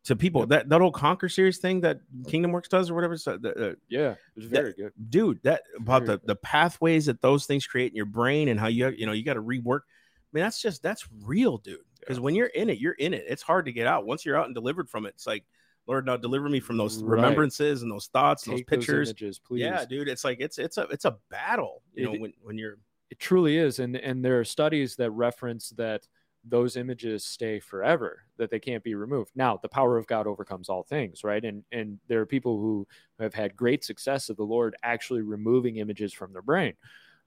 to 0.05 0.17
people. 0.17 0.43
Yep. 0.43 0.49
That 0.49 0.69
that 0.69 0.81
old 0.81 0.95
Conquer 0.95 1.29
series 1.29 1.59
thing 1.59 1.81
that 1.83 2.01
Kingdom 2.27 2.53
Works 2.53 2.69
does 2.69 2.91
or 2.91 2.95
whatever. 2.95 3.17
So, 3.17 3.35
uh, 3.35 3.75
yeah, 3.89 4.11
it 4.11 4.19
was 4.37 4.47
very 4.47 4.71
that, 4.71 4.77
good, 4.77 4.93
dude. 5.11 5.43
That 5.45 5.63
about 5.79 6.03
very 6.03 6.07
the 6.07 6.19
good. 6.19 6.27
the 6.29 6.37
pathways 6.37 7.07
that 7.07 7.23
those 7.23 7.47
things 7.47 7.67
create 7.67 7.93
in 7.93 7.97
your 7.97 8.07
brain 8.07 8.49
and 8.49 8.59
how 8.59 8.67
you 8.67 8.89
you 8.91 9.07
know 9.07 9.13
you 9.13 9.25
got 9.25 9.35
to 9.35 9.43
rework. 9.43 9.81
I 9.81 10.31
mean, 10.33 10.45
that's 10.45 10.61
just 10.61 10.83
that's 10.83 11.07
real, 11.25 11.59
dude. 11.59 11.79
Because 12.01 12.17
yeah. 12.17 12.25
when 12.25 12.35
you're 12.35 12.47
in 12.47 12.69
it, 12.69 12.79
you're 12.79 12.95
in 12.95 13.15
it. 13.15 13.25
It's 13.29 13.43
hard 13.43 13.67
to 13.67 13.73
get 13.73 13.87
out. 13.87 14.07
Once 14.07 14.25
you're 14.25 14.37
out 14.37 14.47
and 14.47 14.55
delivered 14.55 14.89
from 14.89 15.07
it, 15.07 15.11
it's 15.11 15.27
like, 15.27 15.45
Lord, 15.87 16.07
now 16.07 16.17
deliver 16.17 16.49
me 16.49 16.61
from 16.61 16.77
those 16.77 17.03
right. 17.03 17.17
remembrances 17.17 17.83
and 17.83 17.91
those 17.91 18.07
thoughts, 18.07 18.47
and 18.47 18.55
those 18.55 18.63
pictures. 18.63 19.09
Those 19.09 19.23
images, 19.23 19.39
please. 19.39 19.63
Yeah, 19.63 19.85
dude. 19.85 20.09
It's 20.09 20.25
like 20.25 20.39
it's 20.41 20.59
it's 20.59 20.79
a 20.79 20.83
it's 20.83 21.05
a 21.05 21.17
battle. 21.31 21.83
You 21.95 22.09
it, 22.09 22.13
know, 22.13 22.21
when 22.21 22.33
when 22.43 22.59
you're 22.59 22.79
it 23.11 23.19
truly 23.19 23.57
is, 23.57 23.79
and 23.79 23.97
and 23.97 24.25
there 24.25 24.39
are 24.41 24.45
studies 24.45 24.97
that 24.97 25.11
reference 25.11 25.71
that 25.71 26.07
those 26.45 26.77
images 26.77 27.25
stay 27.25 27.61
forever 27.61 28.25
that 28.37 28.51
they 28.51 28.59
can't 28.59 28.83
be 28.83 28.95
removed 28.95 29.31
now 29.35 29.57
the 29.63 29.69
power 29.69 29.97
of 29.97 30.07
god 30.09 30.27
overcomes 30.27 30.69
all 30.69 30.83
things 30.83 31.23
right 31.23 31.45
and 31.45 31.63
and 31.71 31.99
there 32.09 32.21
are 32.21 32.27
people 32.27 32.59
who 32.59 32.87
have 33.21 33.33
had 33.33 33.55
great 33.55 33.85
success 33.85 34.29
of 34.29 34.37
the 34.37 34.43
lord 34.43 34.75
actually 34.83 35.23
removing 35.23 35.77
images 35.77 36.13
from 36.13 36.33
their 36.33 36.43
brain 36.43 36.75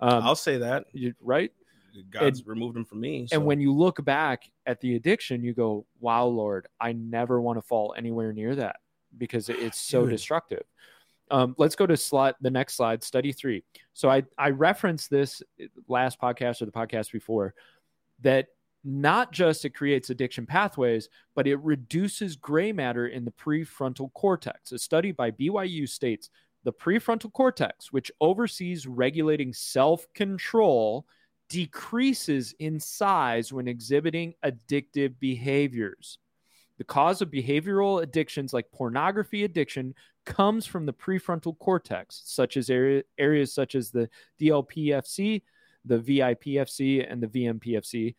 um, 0.01 0.21
i'll 0.23 0.35
say 0.35 0.57
that 0.57 0.85
you, 0.91 1.13
right 1.21 1.51
god's 2.09 2.39
and, 2.39 2.47
removed 2.47 2.75
them 2.75 2.85
from 2.85 2.99
me 2.99 3.27
so. 3.27 3.35
and 3.35 3.45
when 3.45 3.59
you 3.59 3.73
look 3.73 4.03
back 4.03 4.49
at 4.65 4.79
the 4.81 4.95
addiction 4.95 5.43
you 5.43 5.53
go 5.53 5.85
wow 5.99 6.25
lord 6.25 6.67
i 6.79 6.91
never 6.93 7.41
want 7.41 7.57
to 7.57 7.61
fall 7.61 7.93
anywhere 7.97 8.33
near 8.33 8.55
that 8.55 8.77
because 9.17 9.49
it's 9.49 9.79
so 9.91 10.01
Dude. 10.01 10.11
destructive 10.11 10.63
Um, 11.31 11.55
let's 11.57 11.75
go 11.75 11.87
to 11.87 11.97
slide 11.97 12.35
the 12.41 12.51
next 12.51 12.75
slide, 12.75 13.03
study 13.03 13.31
three. 13.31 13.63
So 13.93 14.09
I 14.09 14.23
I 14.37 14.51
referenced 14.51 15.09
this 15.09 15.41
last 15.87 16.21
podcast 16.21 16.61
or 16.61 16.65
the 16.65 16.71
podcast 16.71 17.11
before 17.11 17.55
that 18.21 18.47
not 18.85 19.31
just 19.31 19.65
it 19.65 19.71
creates 19.71 20.11
addiction 20.11 20.45
pathways, 20.45 21.09
but 21.35 21.47
it 21.47 21.55
reduces 21.57 22.35
gray 22.35 22.71
matter 22.71 23.07
in 23.07 23.25
the 23.25 23.31
prefrontal 23.31 24.13
cortex. 24.13 24.71
A 24.71 24.77
study 24.77 25.11
by 25.11 25.31
BYU 25.31 25.89
states 25.89 26.29
the 26.63 26.71
prefrontal 26.71 27.33
cortex, 27.33 27.91
which 27.91 28.11
oversees 28.21 28.85
regulating 28.85 29.53
self 29.53 30.05
control, 30.13 31.05
decreases 31.49 32.53
in 32.59 32.79
size 32.79 33.53
when 33.53 33.67
exhibiting 33.67 34.33
addictive 34.43 35.13
behaviors. 35.19 36.17
The 36.77 36.83
cause 36.83 37.21
of 37.21 37.31
behavioral 37.31 38.03
addictions 38.03 38.53
like 38.53 38.71
pornography 38.71 39.43
addiction 39.43 39.95
comes 40.25 40.65
from 40.65 40.85
the 40.85 40.93
prefrontal 40.93 41.57
cortex, 41.57 42.21
such 42.25 42.57
as 42.57 42.69
area, 42.69 43.03
areas 43.17 43.53
such 43.53 43.75
as 43.75 43.91
the 43.91 44.09
DLPFC, 44.41 45.41
the 45.85 45.99
VIPFC, 45.99 47.09
and 47.09 47.21
the 47.21 47.27
VMPFC. 47.27 48.15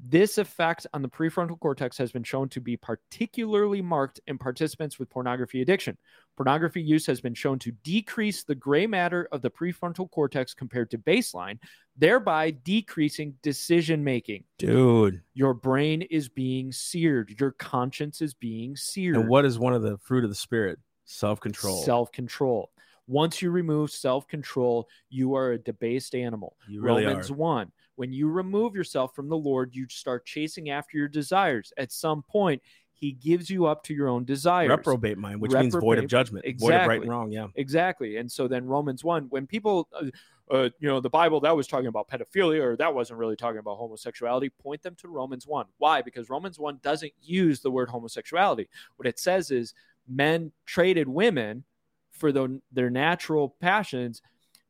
This 0.00 0.38
effect 0.38 0.86
on 0.94 1.02
the 1.02 1.08
prefrontal 1.08 1.58
cortex 1.58 1.98
has 1.98 2.12
been 2.12 2.22
shown 2.22 2.48
to 2.50 2.60
be 2.60 2.76
particularly 2.76 3.82
marked 3.82 4.20
in 4.28 4.38
participants 4.38 4.98
with 4.98 5.10
pornography 5.10 5.60
addiction. 5.60 5.98
Pornography 6.36 6.80
use 6.80 7.04
has 7.06 7.20
been 7.20 7.34
shown 7.34 7.58
to 7.58 7.72
decrease 7.82 8.44
the 8.44 8.54
gray 8.54 8.86
matter 8.86 9.28
of 9.32 9.42
the 9.42 9.50
prefrontal 9.50 10.08
cortex 10.10 10.54
compared 10.54 10.90
to 10.92 10.98
baseline, 10.98 11.58
thereby 11.96 12.50
decreasing 12.50 13.34
decision 13.42 14.04
making. 14.04 14.44
Dude. 14.58 15.20
Your 15.34 15.52
brain 15.52 16.02
is 16.02 16.28
being 16.28 16.70
seared, 16.70 17.34
your 17.40 17.50
conscience 17.52 18.22
is 18.22 18.34
being 18.34 18.76
seared. 18.76 19.16
And 19.16 19.28
what 19.28 19.44
is 19.44 19.58
one 19.58 19.72
of 19.72 19.82
the 19.82 19.98
fruit 19.98 20.22
of 20.22 20.30
the 20.30 20.36
spirit? 20.36 20.78
Self 21.06 21.40
control. 21.40 21.82
Self 21.82 22.12
control. 22.12 22.70
Once 23.08 23.40
you 23.40 23.50
remove 23.50 23.90
self 23.90 24.28
control, 24.28 24.86
you 25.08 25.34
are 25.34 25.52
a 25.52 25.58
debased 25.58 26.14
animal. 26.14 26.56
You 26.68 26.82
really 26.82 27.04
Romans 27.04 27.30
are. 27.30 27.34
1. 27.34 27.72
When 27.98 28.12
you 28.12 28.28
remove 28.28 28.76
yourself 28.76 29.12
from 29.16 29.28
the 29.28 29.36
Lord, 29.36 29.74
you 29.74 29.88
start 29.90 30.24
chasing 30.24 30.70
after 30.70 30.96
your 30.96 31.08
desires. 31.08 31.72
At 31.76 31.90
some 31.90 32.22
point, 32.22 32.62
he 32.92 33.10
gives 33.10 33.50
you 33.50 33.66
up 33.66 33.82
to 33.84 33.94
your 33.94 34.06
own 34.06 34.24
desires. 34.24 34.68
Reprobate 34.68 35.18
mind, 35.18 35.40
which 35.40 35.50
means 35.50 35.74
void 35.74 35.98
of 35.98 36.04
Reprobate- 36.04 36.08
judgment. 36.08 36.44
Void 36.44 36.52
of 36.52 36.60
right 36.60 36.74
Exactly. 36.76 36.96
and 36.98 37.08
wrong. 37.10 37.32
Yeah. 37.32 37.48
Exactly. 37.56 38.16
And 38.18 38.30
so 38.30 38.46
then 38.46 38.66
Romans 38.66 39.02
1, 39.02 39.24
when 39.30 39.48
people, 39.48 39.88
uh, 39.92 40.04
uh, 40.48 40.68
you 40.78 40.88
know, 40.88 41.00
the 41.00 41.10
Bible 41.10 41.40
that 41.40 41.56
was 41.56 41.66
talking 41.66 41.88
about 41.88 42.08
pedophilia 42.08 42.62
or 42.62 42.76
that 42.76 42.94
wasn't 42.94 43.18
really 43.18 43.34
talking 43.34 43.58
about 43.58 43.78
homosexuality, 43.78 44.48
point 44.48 44.80
them 44.84 44.94
to 45.00 45.08
Romans 45.08 45.44
1. 45.48 45.66
Why? 45.78 46.00
Because 46.00 46.30
Romans 46.30 46.56
1 46.56 46.78
doesn't 46.82 47.12
use 47.20 47.58
the 47.58 47.70
word 47.72 47.88
homosexuality. 47.88 48.68
What 48.94 49.08
it 49.08 49.18
says 49.18 49.50
is 49.50 49.74
men 50.06 50.52
traded 50.66 51.08
women 51.08 51.64
for 52.12 52.30
the, 52.30 52.60
their 52.70 52.90
natural 52.90 53.56
passions, 53.60 54.22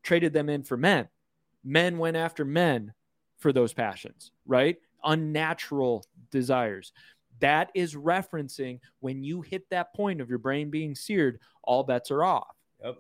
traded 0.03 0.33
them 0.33 0.49
in 0.49 0.63
for 0.63 0.79
men. 0.79 1.09
Men 1.63 1.99
went 1.99 2.17
after 2.17 2.47
men 2.47 2.95
for 3.39 3.53
those 3.53 3.73
passions, 3.73 4.33
right? 4.47 4.77
Unnatural 5.05 6.05
desires. 6.31 6.93
That 7.41 7.71
is 7.75 7.95
referencing 7.95 8.81
when 9.01 9.23
you 9.23 9.43
hit 9.43 9.71
that 9.71 9.95
point 9.95 10.21
of 10.21 10.29
your 10.29 10.39
brain 10.39 10.71
being 10.71 10.95
seared, 10.95 11.41
all 11.63 11.85
bets 11.85 12.11
are 12.11 12.25
off 12.25 12.57
Yep. 12.85 12.97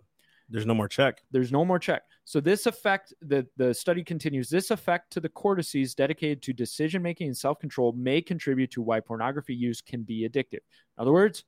There's 0.50 0.66
no 0.66 0.74
more 0.74 0.88
check. 0.88 1.22
there's 1.30 1.52
no 1.52 1.64
more 1.64 1.78
check. 1.78 2.02
So 2.24 2.40
this 2.40 2.66
effect, 2.66 3.12
the, 3.20 3.46
the 3.56 3.74
study 3.74 4.02
continues, 4.02 4.48
this 4.48 4.70
effect 4.70 5.12
to 5.12 5.20
the 5.20 5.28
cortices 5.28 5.94
dedicated 5.94 6.42
to 6.42 6.52
decision 6.54 7.02
making 7.02 7.26
and 7.26 7.36
self-control 7.36 7.92
may 7.92 8.22
contribute 8.22 8.70
to 8.72 8.82
why 8.82 9.00
pornography 9.00 9.54
use 9.54 9.82
can 9.82 10.02
be 10.02 10.26
addictive. 10.26 10.54
In 10.54 11.00
other 11.02 11.12
words, 11.12 11.44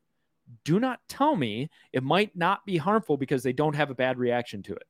do 0.65 0.81
not 0.81 1.01
tell 1.09 1.35
me 1.35 1.71
it 1.93 2.03
might 2.03 2.37
not 2.37 2.67
be 2.67 2.77
harmful 2.77 3.17
because 3.17 3.43
they 3.43 3.53
don't 3.53 3.77
have 3.77 3.91
a 3.91 3.95
bad 3.95 4.19
reaction 4.19 4.63
to 4.65 4.75
it. 4.75 4.87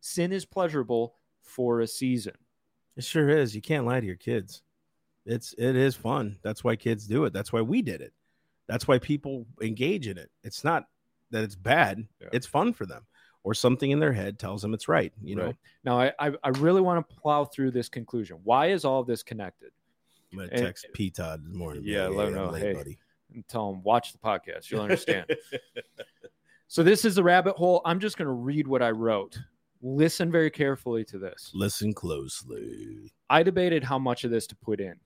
Sin 0.00 0.32
is 0.32 0.44
pleasurable 0.44 1.14
for 1.42 1.80
a 1.80 1.86
season. 1.86 2.34
It 2.98 3.04
sure 3.04 3.28
is. 3.30 3.54
You 3.54 3.62
can't 3.62 3.86
lie 3.86 4.00
to 4.00 4.06
your 4.06 4.16
kids. 4.16 4.62
It's 5.24 5.54
it 5.56 5.76
is 5.76 5.94
fun. 5.94 6.36
That's 6.42 6.62
why 6.64 6.76
kids 6.76 7.06
do 7.06 7.24
it. 7.24 7.32
That's 7.32 7.52
why 7.52 7.62
we 7.62 7.80
did 7.80 8.00
it. 8.02 8.12
That's 8.66 8.86
why 8.86 8.98
people 8.98 9.46
engage 9.62 10.08
in 10.08 10.18
it. 10.18 10.30
It's 10.44 10.64
not 10.64 10.84
that 11.30 11.44
it's 11.44 11.54
bad. 11.54 12.06
Yeah. 12.20 12.28
It's 12.32 12.46
fun 12.46 12.72
for 12.72 12.84
them. 12.86 13.06
Or 13.44 13.54
something 13.54 13.90
in 13.90 14.00
their 14.00 14.12
head 14.12 14.38
tells 14.38 14.60
them 14.60 14.74
it's 14.74 14.88
right. 14.88 15.12
You 15.22 15.36
know, 15.36 15.44
Right. 15.46 15.56
Now, 15.84 16.00
I, 16.00 16.12
I, 16.18 16.32
I 16.42 16.48
really 16.58 16.80
want 16.82 17.08
to 17.08 17.14
plow 17.14 17.44
through 17.46 17.70
this 17.70 17.88
conclusion. 17.88 18.40
Why 18.42 18.66
is 18.66 18.84
all 18.84 19.00
of 19.00 19.06
this 19.06 19.22
connected? 19.22 19.70
I'm 20.32 20.38
gonna 20.38 20.50
And- 20.52 20.62
text 20.66 20.86
P 20.92 21.08
Todd 21.10 21.46
this 21.46 21.54
morning. 21.54 21.82
Yeah, 21.86 22.08
let 22.08 22.28
him 22.28 22.34
I'm 22.38 22.46
know, 22.46 22.52
hey. 22.52 22.74
buddy. 22.74 22.98
And 23.32 23.46
tell 23.48 23.70
him 23.70 23.82
watch 23.82 24.12
the 24.12 24.18
podcast. 24.18 24.70
You'll 24.70 24.80
understand. 24.82 25.26
So 26.70 26.82
this 26.82 27.06
is 27.06 27.14
the 27.14 27.22
rabbit 27.22 27.56
hole. 27.56 27.80
I'm 27.86 27.98
just 27.98 28.18
going 28.18 28.26
to 28.26 28.32
read 28.32 28.66
what 28.68 28.82
I 28.82 28.90
wrote. 28.90 29.38
Listen 29.80 30.30
very 30.30 30.50
carefully 30.50 31.04
to 31.04 31.18
this. 31.18 31.50
Listen 31.54 31.92
closely. 31.92 33.12
I 33.30 33.42
debated 33.42 33.84
how 33.84 33.98
much 33.98 34.24
of 34.24 34.30
this 34.30 34.46
to 34.48 34.56
put 34.56 34.80
in 34.80 34.96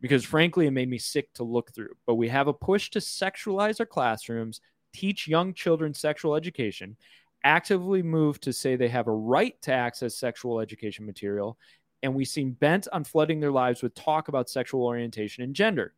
because 0.00 0.24
frankly 0.24 0.66
it 0.66 0.72
made 0.72 0.90
me 0.90 0.98
sick 0.98 1.32
to 1.34 1.44
look 1.44 1.72
through. 1.72 1.94
But 2.06 2.16
we 2.16 2.28
have 2.28 2.48
a 2.48 2.52
push 2.52 2.90
to 2.90 2.98
sexualize 2.98 3.80
our 3.80 3.86
classrooms, 3.86 4.60
teach 4.92 5.26
young 5.26 5.54
children 5.54 5.94
sexual 5.94 6.34
education, 6.34 6.96
actively 7.42 8.02
move 8.02 8.40
to 8.40 8.52
say 8.52 8.76
they 8.76 8.88
have 8.88 9.06
a 9.06 9.12
right 9.12 9.60
to 9.62 9.72
access 9.72 10.16
sexual 10.16 10.60
education 10.60 11.06
material, 11.06 11.58
and 12.02 12.14
we 12.14 12.24
seem 12.24 12.52
bent 12.52 12.86
on 12.92 13.04
flooding 13.04 13.40
their 13.40 13.50
lives 13.50 13.82
with 13.82 13.94
talk 13.94 14.28
about 14.28 14.50
sexual 14.50 14.84
orientation 14.84 15.42
and 15.42 15.54
gender. 15.54 15.94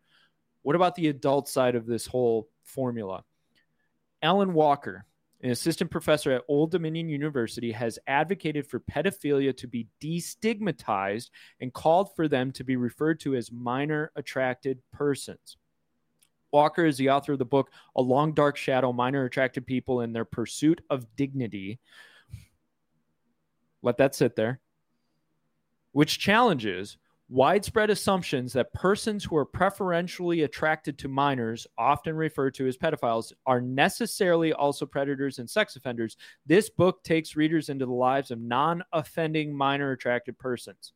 What 0.62 0.76
about 0.76 0.94
the 0.94 1.08
adult 1.08 1.48
side 1.48 1.74
of 1.74 1.86
this 1.86 2.06
whole 2.06 2.48
formula? 2.64 3.24
Allyn 4.22 4.54
Walker, 4.54 5.04
an 5.42 5.50
assistant 5.50 5.90
professor 5.90 6.32
at 6.32 6.42
Old 6.48 6.70
Dominion 6.70 7.08
University, 7.08 7.72
has 7.72 7.98
advocated 8.06 8.66
for 8.66 8.80
pedophilia 8.80 9.56
to 9.58 9.68
be 9.68 9.88
destigmatized 10.00 11.30
and 11.60 11.72
called 11.72 12.14
for 12.16 12.26
them 12.26 12.52
to 12.52 12.64
be 12.64 12.76
referred 12.76 13.20
to 13.20 13.36
as 13.36 13.52
minor 13.52 14.12
attracted 14.16 14.80
persons. 14.92 15.56
Walker 16.52 16.86
is 16.86 16.96
the 16.96 17.10
author 17.10 17.32
of 17.32 17.38
the 17.38 17.44
book 17.44 17.70
A 17.96 18.02
Long 18.02 18.32
Dark 18.32 18.56
Shadow 18.56 18.92
Minor 18.92 19.24
Attracted 19.24 19.66
People 19.66 20.00
and 20.00 20.14
Their 20.14 20.24
Pursuit 20.24 20.80
of 20.88 21.14
Dignity. 21.16 21.80
Let 23.82 23.98
that 23.98 24.14
sit 24.14 24.36
there. 24.36 24.60
Which 25.92 26.18
challenges 26.18 26.96
widespread 27.28 27.90
assumptions 27.90 28.52
that 28.52 28.72
persons 28.72 29.24
who 29.24 29.36
are 29.36 29.44
preferentially 29.44 30.42
attracted 30.42 30.98
to 30.98 31.08
minors, 31.08 31.66
often 31.76 32.14
referred 32.14 32.54
to 32.54 32.66
as 32.66 32.76
pedophiles, 32.76 33.32
are 33.46 33.60
necessarily 33.60 34.52
also 34.52 34.86
predators 34.86 35.38
and 35.38 35.48
sex 35.50 35.76
offenders. 35.76 36.16
This 36.46 36.70
book 36.70 37.02
takes 37.02 37.36
readers 37.36 37.68
into 37.68 37.86
the 37.86 37.92
lives 37.92 38.30
of 38.30 38.40
non 38.40 38.82
offending 38.92 39.54
minor 39.54 39.92
attracted 39.92 40.38
persons. 40.38 40.92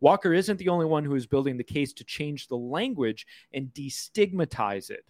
Walker 0.00 0.34
isn't 0.34 0.58
the 0.58 0.68
only 0.68 0.86
one 0.86 1.04
who 1.04 1.14
is 1.14 1.26
building 1.26 1.56
the 1.56 1.64
case 1.64 1.92
to 1.94 2.04
change 2.04 2.48
the 2.48 2.56
language 2.56 3.26
and 3.52 3.68
destigmatize 3.68 4.90
it. 4.90 5.04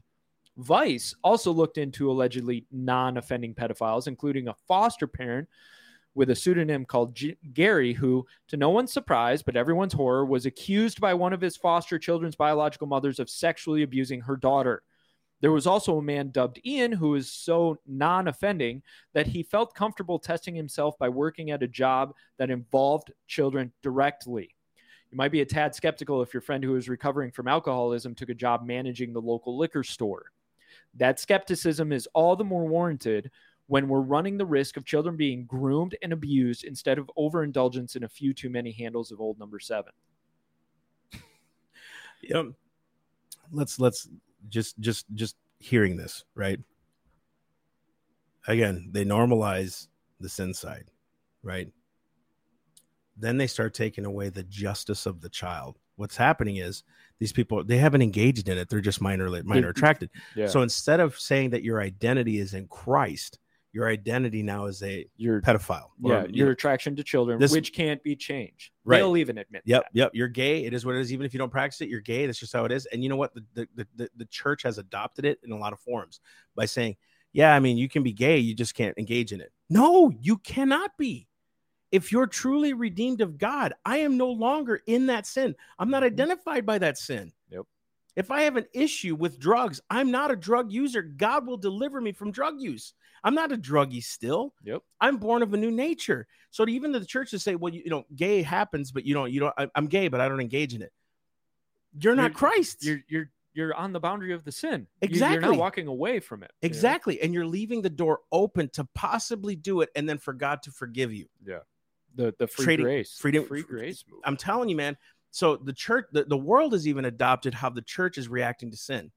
Vice 0.59 1.17
also 1.25 1.51
looked 1.51 1.79
into 1.79 2.11
allegedly 2.11 2.67
non 2.71 3.17
offending 3.17 3.55
pedophiles, 3.55 4.07
including 4.07 4.49
a 4.49 4.55
foster 4.69 5.07
parent 5.07 5.49
with 6.15 6.31
a 6.31 6.35
pseudonym 6.35 6.85
called 6.85 7.15
G- 7.15 7.37
Gary, 7.53 7.93
who, 7.93 8.27
to 8.49 8.57
no 8.57 8.71
one's 8.71 8.93
surprise 8.93 9.43
but 9.43 9.57
everyone's 9.57 9.93
horror, 9.93 10.25
was 10.25 10.47
accused 10.47 11.01
by 11.01 11.15
one 11.15 11.33
of 11.33 11.41
his 11.41 11.57
foster 11.57 11.99
children's 11.99 12.37
biological 12.37 12.87
mothers 12.87 13.19
of 13.19 13.31
sexually 13.31 13.83
abusing 13.83 14.21
her 14.21 14.37
daughter. 14.37 14.83
There 15.41 15.53
was 15.53 15.67
also 15.67 15.99
a 15.99 16.03
man 16.03 16.31
dubbed 16.31 16.61
Ian 16.65 16.93
who 16.93 17.11
was 17.11 17.31
so 17.31 17.79
non 17.87 18.29
offending 18.29 18.83
that 19.13 19.27
he 19.27 19.43
felt 19.43 19.75
comfortable 19.75 20.19
testing 20.19 20.55
himself 20.55 20.97
by 20.99 21.09
working 21.09 21.51
at 21.51 21.63
a 21.63 21.69
job 21.69 22.15
that 22.39 22.51
involved 22.51 23.13
children 23.27 23.73
directly. 23.83 24.55
You 25.11 25.19
might 25.19 25.33
be 25.33 25.43
a 25.43 25.47
tad 25.47 25.75
skeptical 25.75 26.23
if 26.23 26.33
your 26.33 26.41
friend 26.41 26.65
who 26.65 26.77
is 26.77 26.89
recovering 26.89 27.31
from 27.31 27.47
alcoholism 27.47 28.15
took 28.15 28.31
a 28.31 28.35
job 28.35 28.65
managing 28.65 29.13
the 29.13 29.21
local 29.21 29.59
liquor 29.59 29.85
store. 29.85 30.25
That 30.95 31.21
skepticism 31.21 31.93
is 31.93 32.09
all 32.15 32.37
the 32.37 32.45
more 32.45 32.67
warranted 32.67 33.31
when 33.67 33.89
we're 33.89 34.01
running 34.01 34.37
the 34.37 34.47
risk 34.47 34.77
of 34.77 34.85
children 34.85 35.17
being 35.17 35.47
groomed 35.47 35.97
and 36.03 36.13
abused 36.13 36.65
instead 36.65 36.99
of 36.99 37.11
overindulgence 37.17 37.97
in 37.97 38.05
a 38.05 38.09
few 38.09 38.35
too 38.35 38.51
many 38.51 38.73
handles 38.73 39.11
of 39.11 39.21
old 39.21 39.39
number 39.39 39.59
seven. 39.59 39.93
Yep. 42.23 42.47
Let's 43.53 43.79
let's 43.79 44.09
just 44.49 44.79
just 44.81 45.07
just 45.15 45.37
hearing 45.59 45.97
this, 45.97 46.25
right? 46.35 46.59
Again, 48.47 48.89
they 48.93 49.05
normalize 49.05 49.89
the 50.21 50.29
sin 50.29 50.53
side, 50.53 50.91
right? 51.43 51.69
Then 53.17 53.37
they 53.37 53.47
start 53.47 53.75
taking 53.75 54.05
away 54.05 54.29
the 54.29 54.43
justice 54.45 55.07
of 55.07 55.21
the 55.21 55.29
child. 55.29 55.79
What's 55.97 56.17
happening 56.17 56.57
is 56.57 56.83
these 57.19 57.33
people 57.33 57.63
they 57.63 57.79
haven't 57.79 58.03
engaged 58.03 58.49
in 58.49 58.59
it; 58.59 58.69
they're 58.69 58.81
just 58.81 59.01
minor 59.01 59.31
minor 59.45 59.69
attracted. 59.71 60.11
Yeah. 60.35 60.47
So 60.47 60.63
instead 60.63 61.01
of 61.01 61.19
saying 61.19 61.51
that 61.51 61.63
your 61.63 61.81
identity 61.81 62.39
is 62.39 62.55
in 62.55 62.67
Christ, 62.69 63.39
your 63.75 63.89
identity 63.89 64.43
now 64.43 64.67
is 64.67 64.83
a 64.83 65.05
your 65.17 65.43
pedophile. 65.43 65.91
or, 66.03 66.13
yeah, 66.13 66.25
you 66.27 66.35
your 66.35 66.47
know, 66.47 66.53
attraction 66.53 66.95
to 66.97 67.03
children, 67.03 67.39
This- 67.41 67.53
which 67.53 67.73
can't 67.73 68.03
be 68.03 68.15
changed. 68.15 68.71
Right. 68.85 68.99
They'll 68.99 69.17
even 69.17 69.39
admit 69.39 69.63
Yep, 69.65 69.83
that. 69.83 69.91
yep. 69.93 70.11
You're 70.15 70.29
gay. 70.29 70.65
It 70.65 70.73
is 70.73 70.87
what 70.87 70.95
it 70.95 71.01
is. 71.01 71.13
Even 71.13 71.27
if 71.27 71.35
you 71.35 71.39
don't 71.39 71.51
practice 71.51 71.81
it, 71.81 71.89
you're 71.89 72.01
gay. 72.01 72.27
That's 72.27 72.39
just 72.39 72.53
how 72.53 72.65
it 72.65 72.73
is. 72.73 72.87
And 72.87 73.03
you 73.03 73.09
know 73.09 73.17
what? 73.17 73.35
The 73.35 73.69
the, 73.75 73.87
the, 73.97 74.11
the 74.17 74.25
church 74.27 74.63
has 74.63 74.79
adopted 74.79 75.25
it 75.25 75.41
in 75.45 75.53
a 75.53 75.59
lot 75.59 75.73
of 75.73 75.81
forms 75.81 76.21
by 76.55 76.67
saying 76.67 76.97
yeah, 77.35 77.53
I 77.53 77.59
mean, 77.59 77.77
you 77.77 77.89
can 77.89 78.05
be 78.05 78.13
gay, 78.13 78.39
you 78.39 78.55
just 78.55 78.75
can't 78.75 78.97
engage 78.97 79.33
in 79.33 79.41
it. 79.41 79.53
No, 79.69 80.13
you 80.21 80.39
cannot 80.39 80.97
be. 80.97 81.27
If 81.91 82.11
you're 82.13 82.29
truly 82.29 82.73
redeemed 82.73 83.21
of 83.21 83.39
God, 83.39 83.75
I 83.85 83.99
am 83.99 84.17
no 84.17 84.31
longer 84.31 84.81
in 84.87 85.07
that 85.07 85.27
sin. 85.27 85.55
I'm 85.79 85.91
not 85.91 86.03
mm-hmm. 86.03 86.13
identified 86.13 86.65
by 86.65 86.79
that 86.79 86.97
sin. 86.97 87.33
Yep. 87.51 87.67
If 88.17 88.31
I 88.31 88.43
have 88.43 88.57
an 88.57 88.67
issue 88.73 89.17
with 89.17 89.41
drugs, 89.41 89.81
I'm 89.91 90.13
not 90.13 90.31
a 90.31 90.37
drug 90.37 90.73
user. 90.73 91.03
God 91.03 91.47
will 91.47 91.57
deliver 91.57 92.01
me 92.01 92.13
from 92.13 92.31
drug 92.31 92.61
use. 92.61 92.95
I'm 93.25 93.35
not 93.35 93.51
a 93.53 93.57
druggie 93.57 94.05
still. 94.05 94.55
Yep. 94.65 94.83
I'm 95.01 95.17
born 95.17 95.43
of 95.43 95.53
a 95.55 95.57
new 95.57 95.71
nature. 95.71 96.27
So 96.51 96.69
even 96.69 96.93
the 96.93 97.05
church 97.05 97.31
to 97.31 97.39
say, 97.39 97.55
well, 97.57 97.73
you, 97.75 97.83
you 97.85 97.91
know, 97.91 98.05
gay 98.15 98.43
happens, 98.43 98.93
but 98.93 99.05
you 99.05 99.15
don't, 99.15 99.33
you 99.33 99.41
don't, 99.41 99.55
I, 99.59 99.69
I'm 99.75 99.87
gay, 99.87 100.09
but 100.09 100.21
I 100.21 100.29
don't 100.29 100.41
engage 100.41 100.75
in 100.75 100.83
it. 100.83 100.93
You're 101.99 102.15
not 102.15 102.25
You're- 102.31 102.35
Christ. 102.35 102.85
You're 102.85 103.01
you're 103.09 103.31
you're 103.55 103.75
on 103.75 103.93
the 103.93 104.01
boundary 104.01 104.33
of 104.35 104.45
the 104.45 104.51
sin. 104.53 104.87
You- 105.01 105.09
You're 105.09 105.11
Exactly. 105.11 105.49
not 105.51 105.57
walking 105.59 105.87
away 105.87 106.19
from 106.21 106.43
it. 106.43 106.51
you 106.61 106.67
know? 106.69 106.73
exactly. 106.73 107.21
And 107.23 107.33
you're 107.33 107.47
leaving 107.47 107.83
the 107.83 107.91
door 107.91 108.21
open 108.33 108.69
to 108.71 108.85
possibly 108.95 109.55
do 109.57 109.81
it 109.81 109.91
and 109.97 110.09
then 110.09 110.19
for 110.19 110.33
God 110.35 110.63
to 110.65 110.71
forgive 110.73 111.13
you. 111.13 111.27
Yeah. 111.47 111.61
The 112.17 112.35
the 112.39 112.47
free 112.47 112.65
Trading- 112.65 112.85
grace. 112.87 113.17
freedom- 113.19 113.47
free 113.47 113.63
grace 113.63 114.05
move. 114.11 114.21
I'm 114.25 114.37
telling 114.37 114.69
you, 114.69 114.77
man. 114.77 114.97
So 115.31 115.57
the 115.57 115.73
church, 115.73 116.07
the, 116.13 116.25
the 116.25 116.37
world 116.37 116.73
has 116.75 116.87
even 116.87 117.05
adopted 117.07 117.55
how 117.55 117.69
the 117.71 117.83
church 117.83 118.19
is 118.19 118.29
reacting 118.29 118.71
to 118.73 118.77
sin. 118.77 119.11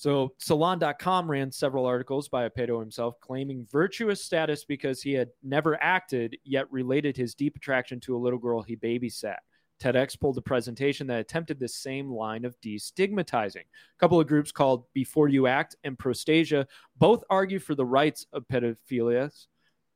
So 0.00 0.32
Salon.com 0.38 1.30
ran 1.30 1.52
several 1.52 1.84
articles 1.84 2.26
by 2.26 2.48
Apedo 2.48 2.80
himself 2.80 3.20
claiming 3.20 3.66
virtuous 3.70 4.24
status 4.24 4.64
because 4.64 5.02
he 5.02 5.12
had 5.12 5.28
never 5.42 5.76
acted, 5.82 6.38
yet 6.42 6.72
related 6.72 7.18
his 7.18 7.34
deep 7.34 7.54
attraction 7.54 8.00
to 8.00 8.16
a 8.16 8.18
little 8.18 8.38
girl 8.38 8.62
he 8.62 8.76
babysat. 8.76 9.36
TEDx 9.78 10.18
pulled 10.18 10.38
a 10.38 10.40
presentation 10.40 11.06
that 11.08 11.20
attempted 11.20 11.60
this 11.60 11.74
same 11.74 12.10
line 12.10 12.46
of 12.46 12.58
destigmatizing. 12.62 13.56
A 13.56 13.98
couple 13.98 14.18
of 14.18 14.26
groups 14.26 14.50
called 14.50 14.86
Before 14.94 15.28
You 15.28 15.46
Act 15.46 15.76
and 15.84 15.98
Prostasia 15.98 16.66
both 16.96 17.22
argue 17.28 17.58
for 17.58 17.74
the 17.74 17.84
rights 17.84 18.24
of 18.32 18.48
pedophilias, 18.48 19.48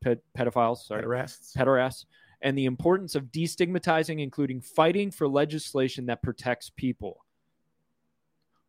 ped- 0.02 0.20
pedophiles, 0.36 0.84
sorry, 0.84 1.02
Pederasts. 1.02 1.56
pederasts, 1.56 2.04
and 2.42 2.58
the 2.58 2.66
importance 2.66 3.14
of 3.14 3.32
destigmatizing, 3.32 4.20
including 4.20 4.60
fighting 4.60 5.10
for 5.10 5.26
legislation 5.26 6.04
that 6.04 6.22
protects 6.22 6.68
people. 6.68 7.24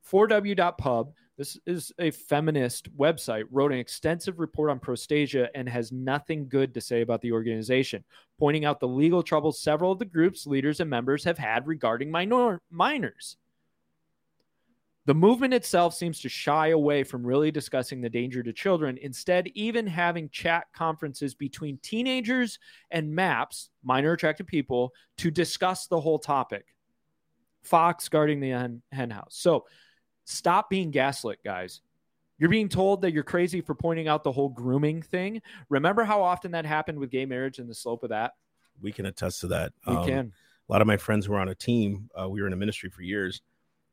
4w.pub, 0.09 1.13
this 1.37 1.57
is 1.65 1.91
a 1.99 2.11
feminist 2.11 2.95
website, 2.97 3.43
wrote 3.51 3.73
an 3.73 3.79
extensive 3.79 4.39
report 4.39 4.69
on 4.69 4.79
Prostasia 4.79 5.49
and 5.53 5.67
has 5.67 5.91
nothing 5.91 6.47
good 6.47 6.73
to 6.73 6.81
say 6.81 7.01
about 7.01 7.21
the 7.21 7.33
organization, 7.33 8.03
pointing 8.39 8.63
out 8.63 8.79
the 8.79 8.87
legal 8.87 9.21
troubles 9.21 9.59
several 9.59 9.91
of 9.91 9.99
the 9.99 10.05
group's 10.05 10.47
leaders 10.47 10.79
and 10.79 10.89
members 10.89 11.25
have 11.25 11.37
had 11.37 11.67
regarding 11.67 12.09
minor- 12.09 12.61
minors. 12.71 13.35
The 15.07 15.13
movement 15.13 15.53
itself 15.53 15.93
seems 15.93 16.21
to 16.21 16.29
shy 16.29 16.69
away 16.69 17.03
from 17.03 17.25
really 17.25 17.51
discussing 17.51 18.01
the 18.01 18.09
danger 18.09 18.41
to 18.41 18.53
children, 18.53 18.97
instead, 18.99 19.47
even 19.53 19.85
having 19.85 20.29
chat 20.29 20.65
conferences 20.73 21.35
between 21.35 21.77
teenagers 21.79 22.57
and 22.89 23.13
MAPS, 23.13 23.69
minor 23.83 24.13
attracted 24.13 24.47
people, 24.47 24.93
to 25.17 25.29
discuss 25.29 25.85
the 25.85 25.99
whole 25.99 26.17
topic. 26.17 26.65
Fox 27.61 28.09
guarding 28.09 28.39
the 28.39 28.49
hen, 28.49 28.81
hen 28.91 29.11
house. 29.11 29.35
So 29.37 29.65
stop 30.25 30.69
being 30.69 30.91
gaslit, 30.91 31.39
guys. 31.43 31.81
You're 32.37 32.49
being 32.49 32.67
told 32.67 33.01
that 33.01 33.13
you're 33.13 33.23
crazy 33.23 33.61
for 33.61 33.73
pointing 33.73 34.09
out 34.09 34.23
the 34.23 34.31
whole 34.31 34.49
grooming 34.49 35.01
thing. 35.01 35.41
Remember 35.69 36.03
how 36.03 36.21
often 36.21 36.51
that 36.51 36.65
happened 36.65 36.99
with 36.99 37.09
gay 37.09 37.25
marriage 37.25 37.59
and 37.59 37.69
the 37.69 37.73
slope 37.73 38.03
of 38.03 38.09
that? 38.09 38.33
We 38.81 38.91
can 38.91 39.05
attest 39.05 39.39
to 39.41 39.47
that. 39.47 39.71
We 39.87 39.95
Um, 39.95 40.05
can. 40.05 40.33
a 40.67 40.71
lot 40.71 40.81
of 40.81 40.87
my 40.87 40.97
friends 40.97 41.25
who 41.25 41.31
were 41.31 41.39
on 41.39 41.47
a 41.47 41.55
team, 41.55 42.09
uh, 42.19 42.27
we 42.27 42.41
were 42.41 42.47
in 42.47 42.53
a 42.53 42.57
ministry 42.57 42.89
for 42.89 43.03
years. 43.03 43.41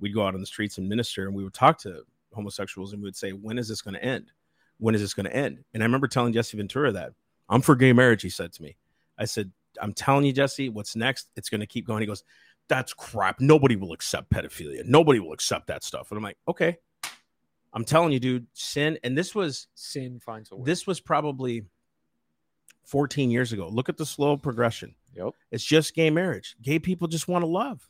We'd 0.00 0.12
go 0.12 0.26
out 0.26 0.34
on 0.34 0.40
the 0.40 0.46
streets 0.46 0.78
and 0.78 0.88
minister, 0.88 1.26
and 1.26 1.36
we 1.36 1.44
would 1.44 1.54
talk 1.54 1.78
to 1.80 2.02
homosexuals, 2.32 2.92
and 2.92 3.00
we 3.00 3.06
would 3.06 3.14
say, 3.14 3.30
"When 3.30 3.58
is 3.58 3.68
this 3.68 3.80
going 3.80 3.94
to 3.94 4.02
end? 4.02 4.32
When 4.78 4.96
is 4.96 5.00
this 5.00 5.14
going 5.14 5.26
to 5.26 5.36
end?" 5.36 5.62
And 5.72 5.82
I 5.82 5.86
remember 5.86 6.08
telling 6.08 6.32
Jesse 6.32 6.56
Ventura 6.56 6.90
that 6.90 7.12
I'm 7.48 7.62
for 7.62 7.76
gay 7.76 7.92
marriage. 7.92 8.22
He 8.22 8.30
said 8.30 8.52
to 8.54 8.62
me, 8.62 8.76
"I 9.16 9.26
said, 9.26 9.52
I'm 9.80 9.92
telling 9.92 10.24
you, 10.24 10.32
Jesse, 10.32 10.68
what's 10.68 10.96
next? 10.96 11.28
It's 11.36 11.48
going 11.48 11.60
to 11.60 11.66
keep 11.66 11.86
going." 11.86 12.00
He 12.00 12.06
goes, 12.06 12.24
"That's 12.68 12.92
crap. 12.94 13.40
Nobody 13.40 13.76
will 13.76 13.92
accept 13.92 14.30
pedophilia. 14.30 14.84
Nobody 14.84 15.20
will 15.20 15.32
accept 15.32 15.66
that 15.68 15.84
stuff." 15.84 16.10
And 16.10 16.18
I'm 16.18 16.24
like, 16.24 16.38
"Okay." 16.48 16.78
I'm 17.74 17.84
telling 17.84 18.12
you, 18.12 18.20
dude, 18.20 18.46
sin. 18.52 18.98
And 19.02 19.16
this 19.16 19.34
was 19.34 19.66
Sin 19.74 20.20
finds 20.20 20.52
a 20.52 20.56
way. 20.56 20.64
this 20.64 20.86
was 20.86 21.00
probably 21.00 21.64
14 22.84 23.30
years 23.30 23.52
ago. 23.52 23.68
Look 23.68 23.88
at 23.88 23.96
the 23.96 24.04
slow 24.04 24.36
progression. 24.36 24.94
Yep. 25.14 25.32
It's 25.50 25.64
just 25.64 25.94
gay 25.94 26.10
marriage. 26.10 26.54
Gay 26.60 26.78
people 26.78 27.08
just 27.08 27.28
want 27.28 27.42
to 27.42 27.46
love. 27.46 27.88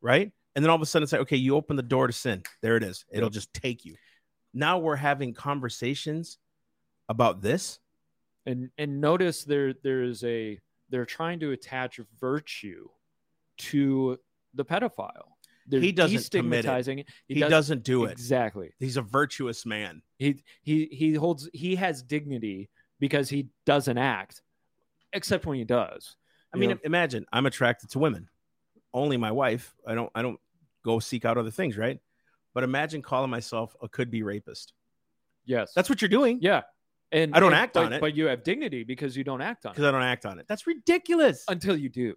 Right? 0.00 0.32
And 0.54 0.64
then 0.64 0.70
all 0.70 0.76
of 0.76 0.82
a 0.82 0.86
sudden 0.86 1.04
it's 1.04 1.12
like, 1.12 1.20
okay, 1.22 1.36
you 1.36 1.54
open 1.54 1.76
the 1.76 1.82
door 1.82 2.06
to 2.08 2.12
sin. 2.12 2.42
There 2.60 2.76
it 2.76 2.82
is. 2.82 3.04
It'll 3.12 3.30
just 3.30 3.52
take 3.54 3.84
you. 3.84 3.94
Now 4.52 4.78
we're 4.78 4.96
having 4.96 5.32
conversations 5.34 6.38
about 7.08 7.42
this. 7.42 7.78
and 8.46 8.70
and 8.78 9.00
notice 9.00 9.44
there 9.44 9.74
there 9.74 10.02
is 10.02 10.24
a 10.24 10.58
they're 10.88 11.04
trying 11.06 11.38
to 11.40 11.52
attach 11.52 12.00
virtue 12.18 12.88
to 13.58 14.18
the 14.54 14.64
pedophile. 14.64 15.32
They're 15.68 15.80
He 15.80 15.92
doesn't 15.92 16.30
commit 16.30 16.64
it. 16.64 17.06
He, 17.26 17.40
does- 17.40 17.50
doesn't 17.50 17.82
do 17.82 18.04
it. 18.04 18.12
exactly. 18.12 18.70
He's 18.78 18.96
a 18.96 19.02
virtuous 19.02 19.66
man. 19.66 20.02
He 20.18 20.42
he 20.62 20.86
he 20.86 21.14
holds 21.14 21.48
he 21.52 21.74
has 21.76 22.02
dignity 22.02 22.70
because 23.00 23.28
he 23.28 23.48
doesn't 23.64 23.98
act, 23.98 24.42
except 25.12 25.44
when 25.44 25.58
he 25.58 25.64
does. 25.64 26.16
I 26.54 26.58
mean, 26.58 26.70
know? 26.70 26.78
imagine 26.84 27.26
I'm 27.32 27.46
attracted 27.46 27.90
to 27.90 27.98
women. 27.98 28.28
Only 28.94 29.16
my 29.16 29.32
wife. 29.32 29.74
I 29.86 29.94
don't 29.94 30.10
I 30.14 30.22
don't 30.22 30.38
go 30.84 31.00
seek 31.00 31.24
out 31.24 31.36
other 31.36 31.50
things, 31.50 31.76
right? 31.76 31.98
But 32.54 32.62
imagine 32.64 33.02
calling 33.02 33.30
myself 33.30 33.74
a 33.82 33.88
could 33.88 34.10
be 34.10 34.22
rapist. 34.22 34.72
Yes, 35.44 35.72
That's 35.74 35.88
what 35.88 36.00
you're 36.00 36.08
doing 36.08 36.38
yeah. 36.40 36.62
And 37.12 37.34
I 37.36 37.40
don't 37.40 37.52
and- 37.52 37.60
act 37.60 37.74
but, 37.74 37.84
on 37.86 37.92
it. 37.92 38.00
but 38.00 38.16
you 38.16 38.26
have 38.26 38.42
dignity 38.42 38.82
because 38.84 39.16
you 39.16 39.24
don't 39.24 39.40
act 39.42 39.66
on 39.66 39.70
it. 39.70 39.74
because 39.74 39.86
I 39.86 39.90
don't 39.90 40.02
act 40.02 40.26
on 40.26 40.38
it. 40.38 40.46
That's 40.48 40.66
ridiculous. 40.66 41.44
until 41.48 41.76
you 41.76 41.88
do, 41.88 42.14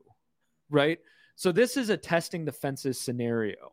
right? 0.70 1.00
So 1.40 1.54
this 1.54 1.78
is 1.78 1.90
a 1.90 1.96
testing 1.96 2.44
the 2.44 2.52
fences 2.52 3.00
scenario. 3.00 3.72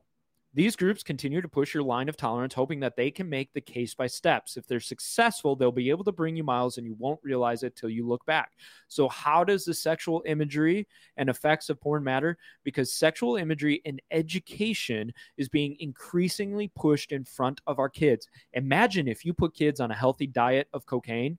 These 0.55 0.77
groups 0.77 1.03
continue 1.03 1.41
to 1.41 1.49
push 1.49 1.75
your 1.75 1.83
line 1.83 2.09
of 2.09 2.17
tolerance, 2.17 2.55
hoping 2.55 2.79
that 2.79 2.95
they 2.95 3.11
can 3.11 3.29
make 3.29 3.53
the 3.53 3.61
case 3.61 3.93
by 3.93 4.07
steps. 4.07 4.57
If 4.57 4.69
they're 4.69 4.79
successful, 4.79 5.57
they'll 5.57 5.73
be 5.73 5.91
able 5.91 6.05
to 6.05 6.13
bring 6.13 6.37
you 6.37 6.45
miles 6.45 6.79
and 6.79 6.87
you 6.87 6.95
won't 6.97 7.19
realize 7.25 7.65
it 7.65 7.75
till 7.75 7.89
you 7.91 8.07
look 8.07 8.25
back. 8.25 8.53
So, 8.87 9.09
how 9.09 9.43
does 9.43 9.65
the 9.65 9.75
sexual 9.75 10.23
imagery 10.27 10.87
and 11.17 11.29
effects 11.29 11.69
of 11.69 11.81
porn 11.81 12.05
matter? 12.05 12.39
Because 12.63 12.93
sexual 12.93 13.35
imagery 13.35 13.83
in 13.85 14.01
education 14.13 15.13
is 15.37 15.49
being 15.49 15.77
increasingly 15.81 16.69
pushed 16.69 17.11
in 17.11 17.25
front 17.25 17.61
of 17.67 17.81
our 17.81 17.89
kids. 17.89 18.29
Imagine 18.53 19.09
if 19.09 19.25
you 19.25 19.35
put 19.35 19.55
kids 19.55 19.81
on 19.81 19.91
a 19.91 19.97
healthy 19.97 20.29
diet 20.29 20.69
of 20.73 20.87
cocaine. 20.87 21.37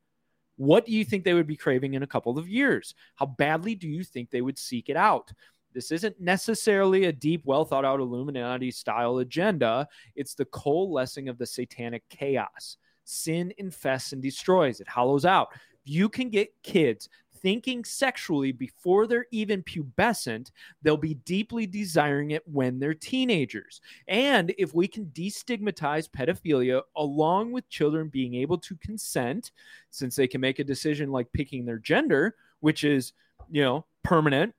What 0.57 0.87
do 0.87 0.91
you 0.91 1.05
think 1.05 1.23
they 1.23 1.35
would 1.35 1.47
be 1.47 1.55
craving 1.55 1.93
in 1.93 2.01
a 2.01 2.07
couple 2.07 2.37
of 2.37 2.49
years? 2.49 2.95
How 3.15 3.27
badly 3.27 3.75
do 3.75 3.87
you 3.87 4.03
think 4.03 4.29
they 4.31 4.41
would 4.41 4.57
seek 4.57 4.89
it 4.89 4.97
out? 4.97 5.31
This 5.73 5.91
isn't 5.91 6.19
necessarily 6.19 7.05
a 7.05 7.11
deep, 7.11 7.41
well 7.45 7.65
thought 7.65 7.85
out 7.85 7.99
Illuminati 7.99 8.71
style 8.71 9.19
agenda. 9.19 9.87
It's 10.15 10.33
the 10.33 10.45
coalescing 10.45 11.29
of 11.29 11.37
the 11.37 11.45
satanic 11.45 12.03
chaos. 12.09 12.77
Sin 13.03 13.53
infests 13.57 14.13
and 14.13 14.21
destroys, 14.21 14.79
it 14.79 14.87
hollows 14.87 15.25
out. 15.25 15.49
You 15.83 16.09
can 16.09 16.29
get 16.29 16.51
kids 16.63 17.07
thinking 17.37 17.83
sexually 17.83 18.51
before 18.51 19.07
they're 19.07 19.27
even 19.31 19.63
pubescent, 19.63 20.51
they'll 20.81 20.97
be 20.97 21.15
deeply 21.15 21.65
desiring 21.65 22.31
it 22.31 22.43
when 22.47 22.79
they're 22.79 22.93
teenagers. 22.93 23.81
And 24.07 24.53
if 24.57 24.73
we 24.73 24.87
can 24.87 25.05
destigmatize 25.07 26.09
pedophilia 26.09 26.81
along 26.95 27.51
with 27.51 27.69
children 27.69 28.09
being 28.09 28.35
able 28.35 28.57
to 28.59 28.75
consent, 28.77 29.51
since 29.89 30.15
they 30.15 30.27
can 30.27 30.41
make 30.41 30.59
a 30.59 30.63
decision 30.63 31.11
like 31.11 31.31
picking 31.31 31.65
their 31.65 31.79
gender, 31.79 32.35
which 32.59 32.83
is, 32.83 33.13
you 33.49 33.63
know, 33.63 33.85
permanent. 34.03 34.53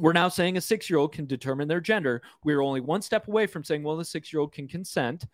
We're 0.00 0.14
now 0.14 0.28
saying 0.28 0.56
a 0.56 0.62
six 0.62 0.88
year 0.88 0.98
old 0.98 1.12
can 1.12 1.26
determine 1.26 1.68
their 1.68 1.80
gender. 1.80 2.22
We're 2.42 2.62
only 2.62 2.80
one 2.80 3.02
step 3.02 3.28
away 3.28 3.46
from 3.46 3.64
saying, 3.64 3.82
well, 3.82 3.96
the 3.96 4.04
six 4.04 4.32
year 4.32 4.40
old 4.40 4.52
can 4.52 4.66
consent. 4.66 5.26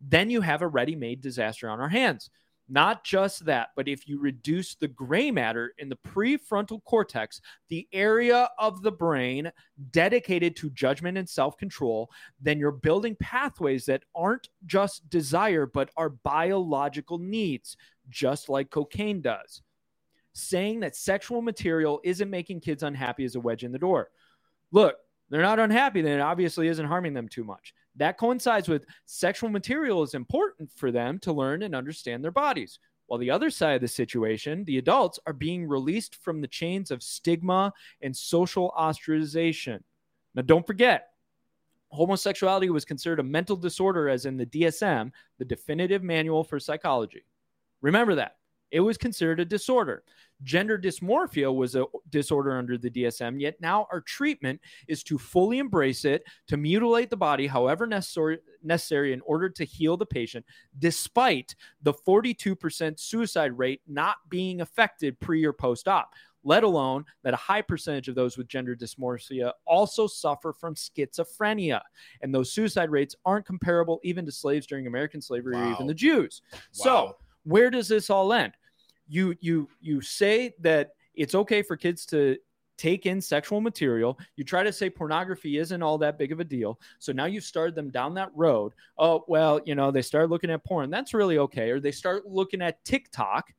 Then 0.00 0.30
you 0.30 0.40
have 0.40 0.62
a 0.62 0.68
ready 0.68 0.94
made 0.94 1.20
disaster 1.20 1.68
on 1.68 1.80
our 1.80 1.88
hands. 1.88 2.30
Not 2.68 3.04
just 3.04 3.44
that, 3.44 3.70
but 3.76 3.88
if 3.88 4.08
you 4.08 4.18
reduce 4.18 4.74
the 4.74 4.88
gray 4.88 5.30
matter 5.30 5.74
in 5.78 5.88
the 5.90 5.96
prefrontal 5.96 6.82
cortex, 6.84 7.40
the 7.68 7.86
area 7.92 8.48
of 8.58 8.82
the 8.82 8.92
brain 8.92 9.52
dedicated 9.90 10.56
to 10.56 10.70
judgment 10.70 11.18
and 11.18 11.28
self 11.28 11.58
control, 11.58 12.10
then 12.40 12.58
you're 12.58 12.70
building 12.70 13.16
pathways 13.20 13.84
that 13.86 14.04
aren't 14.14 14.48
just 14.64 15.08
desire, 15.10 15.66
but 15.66 15.90
are 15.96 16.10
biological 16.10 17.18
needs, 17.18 17.76
just 18.08 18.48
like 18.48 18.70
cocaine 18.70 19.20
does. 19.20 19.60
Saying 20.34 20.80
that 20.80 20.96
sexual 20.96 21.42
material 21.42 22.00
isn't 22.04 22.28
making 22.28 22.60
kids 22.60 22.82
unhappy 22.82 23.24
is 23.24 23.36
a 23.36 23.40
wedge 23.40 23.64
in 23.64 23.72
the 23.72 23.78
door. 23.78 24.10
Look, 24.72 24.96
they're 25.30 25.42
not 25.42 25.60
unhappy, 25.60 26.02
then 26.02 26.18
it 26.18 26.22
obviously 26.22 26.68
isn't 26.68 26.86
harming 26.86 27.14
them 27.14 27.28
too 27.28 27.44
much. 27.44 27.74
That 27.96 28.18
coincides 28.18 28.68
with 28.68 28.86
sexual 29.06 29.48
material 29.48 30.02
is 30.02 30.14
important 30.14 30.70
for 30.74 30.90
them 30.90 31.18
to 31.20 31.32
learn 31.32 31.62
and 31.62 31.74
understand 31.74 32.22
their 32.22 32.30
bodies. 32.30 32.78
While 33.06 33.18
the 33.18 33.30
other 33.30 33.50
side 33.50 33.76
of 33.76 33.80
the 33.80 33.88
situation, 33.88 34.64
the 34.64 34.78
adults 34.78 35.18
are 35.26 35.32
being 35.32 35.68
released 35.68 36.16
from 36.16 36.40
the 36.40 36.48
chains 36.48 36.90
of 36.90 37.02
stigma 37.02 37.72
and 38.00 38.16
social 38.16 38.72
ostracization. 38.76 39.80
Now, 40.34 40.42
don't 40.42 40.66
forget, 40.66 41.10
homosexuality 41.90 42.70
was 42.70 42.84
considered 42.84 43.20
a 43.20 43.24
mental 43.24 43.56
disorder, 43.56 44.08
as 44.08 44.26
in 44.26 44.36
the 44.36 44.46
DSM, 44.46 45.12
the 45.38 45.44
definitive 45.44 46.02
manual 46.02 46.42
for 46.42 46.58
psychology. 46.58 47.24
Remember 47.82 48.14
that. 48.16 48.36
It 48.74 48.80
was 48.80 48.98
considered 48.98 49.38
a 49.38 49.44
disorder. 49.44 50.02
Gender 50.42 50.76
dysmorphia 50.76 51.54
was 51.54 51.76
a 51.76 51.84
disorder 52.10 52.58
under 52.58 52.76
the 52.76 52.90
DSM, 52.90 53.40
yet 53.40 53.54
now 53.60 53.86
our 53.92 54.00
treatment 54.00 54.60
is 54.88 55.04
to 55.04 55.16
fully 55.16 55.60
embrace 55.60 56.04
it, 56.04 56.24
to 56.48 56.56
mutilate 56.56 57.08
the 57.08 57.16
body 57.16 57.46
however 57.46 57.86
necessary, 57.86 58.40
necessary 58.64 59.12
in 59.12 59.20
order 59.20 59.48
to 59.48 59.64
heal 59.64 59.96
the 59.96 60.04
patient, 60.04 60.44
despite 60.80 61.54
the 61.84 61.94
42% 61.94 62.98
suicide 62.98 63.56
rate 63.56 63.80
not 63.86 64.16
being 64.28 64.60
affected 64.60 65.20
pre 65.20 65.44
or 65.44 65.52
post 65.52 65.86
op 65.86 66.12
let 66.46 66.62
alone 66.62 67.06
that 67.22 67.32
a 67.32 67.38
high 67.38 67.62
percentage 67.62 68.08
of 68.08 68.16
those 68.16 68.36
with 68.36 68.48
gender 68.48 68.76
dysmorphia 68.76 69.50
also 69.64 70.06
suffer 70.06 70.52
from 70.52 70.74
schizophrenia. 70.74 71.80
And 72.20 72.34
those 72.34 72.52
suicide 72.52 72.90
rates 72.90 73.16
aren't 73.24 73.46
comparable 73.46 73.98
even 74.02 74.26
to 74.26 74.32
slaves 74.32 74.66
during 74.66 74.86
American 74.86 75.22
slavery 75.22 75.56
or 75.56 75.72
even 75.72 75.86
the 75.86 75.94
Jews. 75.94 76.42
So, 76.70 77.16
where 77.44 77.70
does 77.70 77.88
this 77.88 78.10
all 78.10 78.34
end? 78.34 78.52
You 79.06 79.34
you 79.40 79.68
you 79.80 80.00
say 80.00 80.54
that 80.60 80.90
it's 81.14 81.34
okay 81.34 81.62
for 81.62 81.76
kids 81.76 82.06
to 82.06 82.36
take 82.76 83.06
in 83.06 83.20
sexual 83.20 83.60
material. 83.60 84.18
You 84.36 84.44
try 84.44 84.62
to 84.62 84.72
say 84.72 84.90
pornography 84.90 85.58
isn't 85.58 85.82
all 85.82 85.98
that 85.98 86.18
big 86.18 86.32
of 86.32 86.40
a 86.40 86.44
deal. 86.44 86.80
So 86.98 87.12
now 87.12 87.26
you've 87.26 87.44
started 87.44 87.74
them 87.74 87.90
down 87.90 88.14
that 88.14 88.30
road. 88.34 88.72
Oh, 88.98 89.24
well, 89.28 89.60
you 89.64 89.74
know, 89.74 89.90
they 89.90 90.02
start 90.02 90.30
looking 90.30 90.50
at 90.50 90.64
porn. 90.64 90.90
That's 90.90 91.14
really 91.14 91.38
okay. 91.38 91.70
Or 91.70 91.80
they 91.80 91.92
start 91.92 92.26
looking 92.26 92.62
at 92.62 92.84
TikTok 92.84 93.52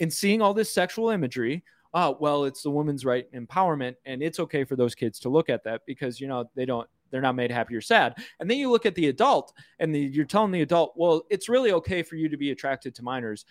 and 0.00 0.12
seeing 0.12 0.40
all 0.40 0.54
this 0.54 0.72
sexual 0.72 1.10
imagery. 1.10 1.64
Oh, 1.92 2.16
well, 2.20 2.44
it's 2.44 2.62
the 2.62 2.70
women's 2.70 3.04
right 3.04 3.30
empowerment. 3.32 3.96
And 4.04 4.22
it's 4.22 4.40
okay 4.40 4.64
for 4.64 4.76
those 4.76 4.94
kids 4.94 5.18
to 5.20 5.28
look 5.28 5.50
at 5.50 5.64
that 5.64 5.82
because, 5.86 6.20
you 6.20 6.28
know, 6.28 6.48
they 6.54 6.64
don't, 6.64 6.88
they're 7.10 7.20
not 7.20 7.34
made 7.34 7.50
happy 7.50 7.74
or 7.74 7.80
sad. 7.80 8.16
And 8.40 8.50
then 8.50 8.58
you 8.58 8.70
look 8.70 8.86
at 8.86 8.94
the 8.94 9.08
adult 9.08 9.52
and 9.78 9.94
the, 9.94 10.00
you're 10.00 10.24
telling 10.24 10.52
the 10.52 10.62
adult, 10.62 10.94
well, 10.96 11.22
it's 11.30 11.48
really 11.48 11.72
okay 11.72 12.02
for 12.02 12.16
you 12.16 12.28
to 12.28 12.36
be 12.36 12.50
attracted 12.50 12.94
to 12.96 13.02
minors 13.02 13.44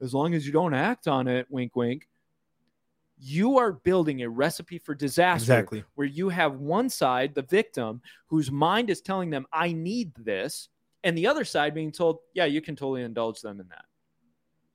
as 0.00 0.14
long 0.14 0.34
as 0.34 0.46
you 0.46 0.52
don't 0.52 0.74
act 0.74 1.08
on 1.08 1.28
it. 1.28 1.46
Wink, 1.50 1.76
wink. 1.76 2.08
You 3.24 3.58
are 3.58 3.72
building 3.72 4.22
a 4.22 4.28
recipe 4.28 4.78
for 4.78 4.94
disaster 4.96 5.52
Exactly. 5.52 5.84
where 5.94 6.08
you 6.08 6.28
have 6.28 6.56
one 6.56 6.88
side, 6.88 7.34
the 7.34 7.42
victim, 7.42 8.02
whose 8.26 8.50
mind 8.50 8.90
is 8.90 9.00
telling 9.00 9.30
them, 9.30 9.46
I 9.52 9.72
need 9.72 10.12
this, 10.16 10.68
and 11.04 11.16
the 11.16 11.28
other 11.28 11.44
side 11.44 11.72
being 11.72 11.92
told, 11.92 12.18
yeah, 12.34 12.46
you 12.46 12.60
can 12.60 12.74
totally 12.74 13.02
indulge 13.02 13.40
them 13.40 13.60
in 13.60 13.68
that. 13.68 13.84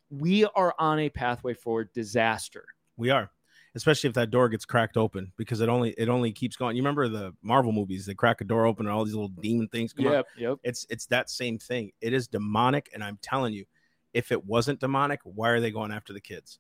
We 0.10 0.46
are 0.46 0.74
on 0.80 1.00
a 1.00 1.10
pathway 1.10 1.56
for 1.56 1.84
disaster. 1.84 2.66
We 2.96 3.10
are, 3.10 3.30
especially 3.78 4.08
if 4.08 4.16
that 4.16 4.32
door 4.32 4.50
gets 4.50 4.66
cracked 4.66 4.98
open 4.98 5.32
because 5.38 5.62
it 5.62 5.70
only 5.70 5.92
it 5.98 6.10
only 6.10 6.32
keeps 6.32 6.56
going. 6.56 6.76
You 6.76 6.82
remember 6.82 7.08
the 7.08 7.34
Marvel 7.44 7.72
movies? 7.72 8.06
They 8.06 8.16
crack 8.16 8.42
a 8.42 8.44
door 8.44 8.66
open 8.66 8.88
and 8.88 8.94
all 8.94 9.06
these 9.06 9.14
little 9.14 9.30
demon 9.30 9.68
things 9.68 9.94
come. 9.94 10.06
Yep, 10.06 10.26
yep. 10.38 10.58
It's 10.64 10.86
it's 10.90 11.06
that 11.08 11.30
same 11.30 11.60
thing. 11.60 11.92
It 12.02 12.12
is 12.12 12.28
demonic, 12.28 12.90
and 12.94 13.04
I'm 13.04 13.20
telling 13.22 13.54
you, 13.54 13.66
if 14.14 14.32
it 14.32 14.46
wasn't 14.46 14.80
demonic, 14.80 15.20
why 15.24 15.50
are 15.50 15.62
they 15.62 15.72
going 15.72 15.92
after 15.92 16.12
the 16.12 16.20
kids? 16.20 16.60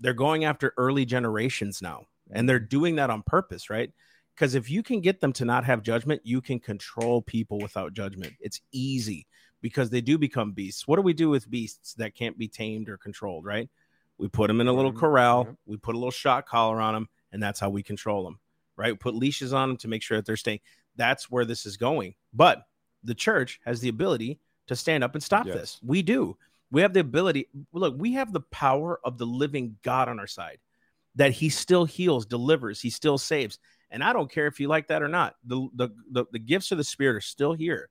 They're 0.00 0.14
going 0.14 0.44
after 0.44 0.72
early 0.76 1.04
generations 1.04 1.82
now, 1.82 2.06
and 2.30 2.48
they're 2.48 2.60
doing 2.60 2.96
that 2.96 3.10
on 3.10 3.22
purpose, 3.26 3.68
right? 3.68 3.90
Because 4.34 4.54
if 4.54 4.70
you 4.70 4.82
can 4.82 5.00
get 5.00 5.20
them 5.20 5.32
to 5.34 5.44
not 5.44 5.64
have 5.64 5.82
judgment, 5.82 6.22
you 6.24 6.40
can 6.40 6.60
control 6.60 7.20
people 7.22 7.58
without 7.58 7.92
judgment. 7.92 8.32
It's 8.40 8.60
easy 8.72 9.26
because 9.60 9.90
they 9.90 10.00
do 10.00 10.16
become 10.16 10.52
beasts. 10.52 10.88
What 10.88 10.96
do 10.96 11.02
we 11.02 11.12
do 11.12 11.28
with 11.28 11.50
beasts 11.50 11.94
that 11.94 12.14
can't 12.14 12.38
be 12.38 12.48
tamed 12.48 12.88
or 12.88 12.96
controlled, 12.96 13.44
right? 13.44 13.68
We 14.18 14.28
put 14.28 14.48
them 14.48 14.60
in 14.60 14.68
a 14.68 14.72
little 14.72 14.92
Mhm, 14.92 14.98
corral, 14.98 15.44
yep. 15.46 15.56
we 15.66 15.76
put 15.76 15.94
a 15.94 15.98
little 15.98 16.10
shot 16.10 16.46
collar 16.46 16.80
on 16.80 16.94
them, 16.94 17.08
and 17.32 17.42
that's 17.42 17.58
how 17.58 17.70
we 17.70 17.82
control 17.82 18.24
them, 18.24 18.38
right? 18.76 18.92
We 18.92 18.96
put 18.98 19.14
leashes 19.14 19.52
on 19.52 19.70
them 19.70 19.76
to 19.78 19.88
make 19.88 20.02
sure 20.02 20.18
that 20.18 20.26
they're 20.26 20.36
staying. 20.36 20.60
That's 20.96 21.30
where 21.30 21.44
this 21.44 21.66
is 21.66 21.76
going. 21.76 22.14
But 22.32 22.66
the 23.02 23.14
church 23.14 23.60
has 23.64 23.80
the 23.80 23.88
ability 23.88 24.38
to 24.68 24.76
stand 24.76 25.02
up 25.02 25.14
and 25.14 25.22
stop 25.22 25.46
Yes. 25.46 25.54
this. 25.56 25.80
We 25.82 26.02
do. 26.02 26.36
We 26.70 26.82
have 26.82 26.92
the 26.92 27.00
ability. 27.00 27.48
Look, 27.72 27.94
we 27.98 28.12
have 28.12 28.32
the 28.32 28.40
power 28.40 29.00
of 29.04 29.18
the 29.18 29.26
living 29.26 29.78
God 29.82 30.08
on 30.08 30.20
our 30.20 30.26
side 30.26 30.58
that 31.16 31.32
he 31.32 31.48
still 31.50 31.84
heals, 31.84 32.24
delivers, 32.24 32.80
he 32.80 32.88
still 32.90 33.18
saves. 33.18 33.58
And 33.90 34.02
I 34.02 34.12
don't 34.14 34.30
care 34.30 34.46
if 34.46 34.58
you 34.58 34.68
like 34.68 34.86
that 34.88 35.02
or 35.02 35.08
not. 35.08 35.36
The 35.44 35.68
the 35.74 35.88
the, 36.10 36.24
the 36.32 36.38
gifts 36.38 36.72
of 36.72 36.78
the 36.78 36.84
spirit 36.84 37.16
are 37.16 37.20
still 37.20 37.52
here. 37.52 37.90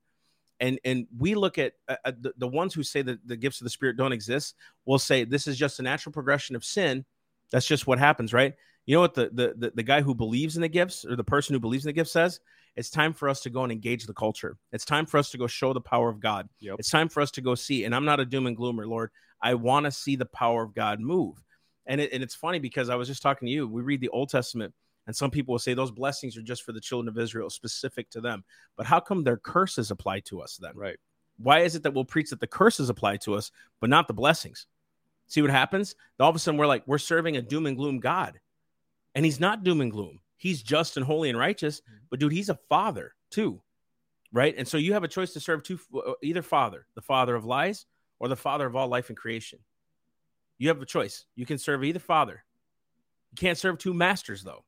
And 0.62 0.80
and 0.86 1.07
we 1.18 1.36
look 1.36 1.57
at 1.57 1.74
uh, 1.89 1.97
uh, 2.05 2.12
the, 2.18 2.34
the 2.38 2.47
ones 2.47 2.74
who 2.74 2.84
say 2.84 3.01
that 3.01 3.28
the 3.28 3.36
gifts 3.36 3.59
of 3.59 3.66
the 3.66 3.70
spirit 3.70 3.97
don't 3.97 4.14
exist, 4.14 4.55
will 4.86 4.99
say 4.99 5.26
this 5.26 5.47
is 5.47 5.57
just 5.57 5.80
a 5.80 5.84
natural 5.84 6.14
progression 6.14 6.55
of 6.55 6.64
sin. 6.64 7.03
That's 7.51 7.66
just 7.66 7.88
what 7.88 7.99
happens, 7.99 8.32
right? 8.32 8.53
You 8.86 8.95
know 8.95 9.01
what 9.01 9.16
the, 9.16 9.30
the 9.34 9.53
the 9.57 9.72
the 9.76 9.84
guy 9.84 10.01
who 10.01 10.16
believes 10.16 10.55
in 10.55 10.62
the 10.62 10.70
gifts 10.70 11.03
or 11.03 11.16
the 11.16 11.24
person 11.24 11.53
who 11.53 11.59
believes 11.59 11.84
in 11.84 11.89
the 11.89 11.93
gift 11.93 12.12
says? 12.12 12.39
It's 12.76 12.89
time 12.89 13.14
for 13.14 13.28
us 13.28 13.41
to 13.41 13.49
go 13.49 13.64
and 13.64 13.72
engage 13.72 14.05
the 14.05 14.14
culture. 14.14 14.57
It's 14.72 14.86
time 14.86 15.05
for 15.05 15.18
us 15.18 15.30
to 15.32 15.38
go 15.38 15.47
show 15.47 15.74
the 15.74 15.82
power 15.82 16.07
of 16.07 16.22
God. 16.22 16.47
Yep. 16.59 16.78
It's 16.80 16.89
time 16.89 17.09
for 17.09 17.20
us 17.20 17.32
to 17.32 17.41
go 17.41 17.53
see. 17.53 17.84
And 17.84 17.93
I'm 17.93 18.05
not 18.05 18.22
a 18.22 18.26
doom 18.26 18.47
and 18.47 18.55
gloomer, 18.55 18.88
Lord. 18.88 19.12
I 19.41 19.55
want 19.55 19.86
to 19.86 19.91
see 19.91 20.16
the 20.16 20.26
power 20.26 20.64
of 20.64 20.74
God 20.74 20.99
move. 21.01 21.43
And 21.86 21.99
it, 21.99 22.14
and 22.14 22.24
it's 22.24 22.36
funny 22.36 22.59
because 22.59 22.89
I 22.89 22.95
was 22.95 23.07
just 23.07 23.22
talking 23.22 23.47
to 23.47 23.51
you. 23.51 23.68
We 23.68 23.82
read 23.82 23.99
the 23.99 24.09
Old 24.09 24.30
Testament, 24.30 24.74
and 25.07 25.15
some 25.15 25.31
people 25.31 25.53
will 25.53 25.59
say 25.59 25.73
those 25.73 25.91
blessings 25.91 26.37
are 26.37 26.41
just 26.41 26.63
for 26.63 26.71
the 26.71 26.81
children 26.81 27.07
of 27.07 27.21
Israel, 27.21 27.49
specific 27.49 28.09
to 28.11 28.21
them. 28.21 28.43
But 28.77 28.85
how 28.85 28.99
come 28.99 29.23
their 29.23 29.37
curses 29.37 29.91
apply 29.91 30.21
to 30.21 30.41
us 30.41 30.57
then? 30.57 30.71
Right. 30.75 30.97
Why 31.37 31.59
is 31.59 31.75
it 31.75 31.83
that 31.83 31.93
we'll 31.93 32.05
preach 32.05 32.29
that 32.29 32.39
the 32.39 32.47
curses 32.47 32.89
apply 32.89 33.17
to 33.17 33.33
us, 33.33 33.51
but 33.79 33.89
not 33.89 34.07
the 34.07 34.13
blessings? 34.13 34.67
See 35.27 35.41
what 35.41 35.49
happens? 35.49 35.95
All 36.19 36.29
of 36.29 36.35
a 36.35 36.39
sudden, 36.39 36.59
we're 36.59 36.67
like, 36.67 36.83
we're 36.85 36.97
serving 36.97 37.37
a 37.37 37.41
doom 37.41 37.65
and 37.65 37.77
gloom 37.77 37.99
God. 37.99 38.39
And 39.15 39.25
he's 39.25 39.39
not 39.39 39.63
doom 39.63 39.81
and 39.81 39.91
gloom. 39.91 40.19
He's 40.37 40.61
just 40.61 40.97
and 40.97 41.05
holy 41.05 41.29
and 41.29 41.37
righteous. 41.37 41.81
But 42.09 42.19
dude, 42.19 42.31
he's 42.31 42.49
a 42.49 42.59
father 42.69 43.13
too. 43.29 43.61
Right. 44.31 44.53
And 44.57 44.67
so 44.67 44.77
you 44.77 44.93
have 44.93 45.03
a 45.03 45.09
choice 45.09 45.33
to 45.33 45.39
serve 45.39 45.63
two, 45.63 45.79
uh, 45.95 46.13
either 46.21 46.41
father, 46.41 46.85
the 46.95 47.01
father 47.01 47.35
of 47.35 47.43
lies, 47.43 47.85
or 48.19 48.27
the 48.27 48.35
father 48.35 48.65
of 48.65 48.75
all 48.75 48.87
life 48.87 49.09
and 49.09 49.17
creation. 49.17 49.59
You 50.57 50.67
have 50.67 50.81
a 50.81 50.85
choice. 50.85 51.25
You 51.35 51.45
can 51.45 51.57
serve 51.57 51.83
either 51.83 51.99
father. 51.99 52.43
You 53.31 53.35
can't 53.35 53.57
serve 53.57 53.77
two 53.77 53.93
masters, 53.93 54.43
though. 54.43 54.63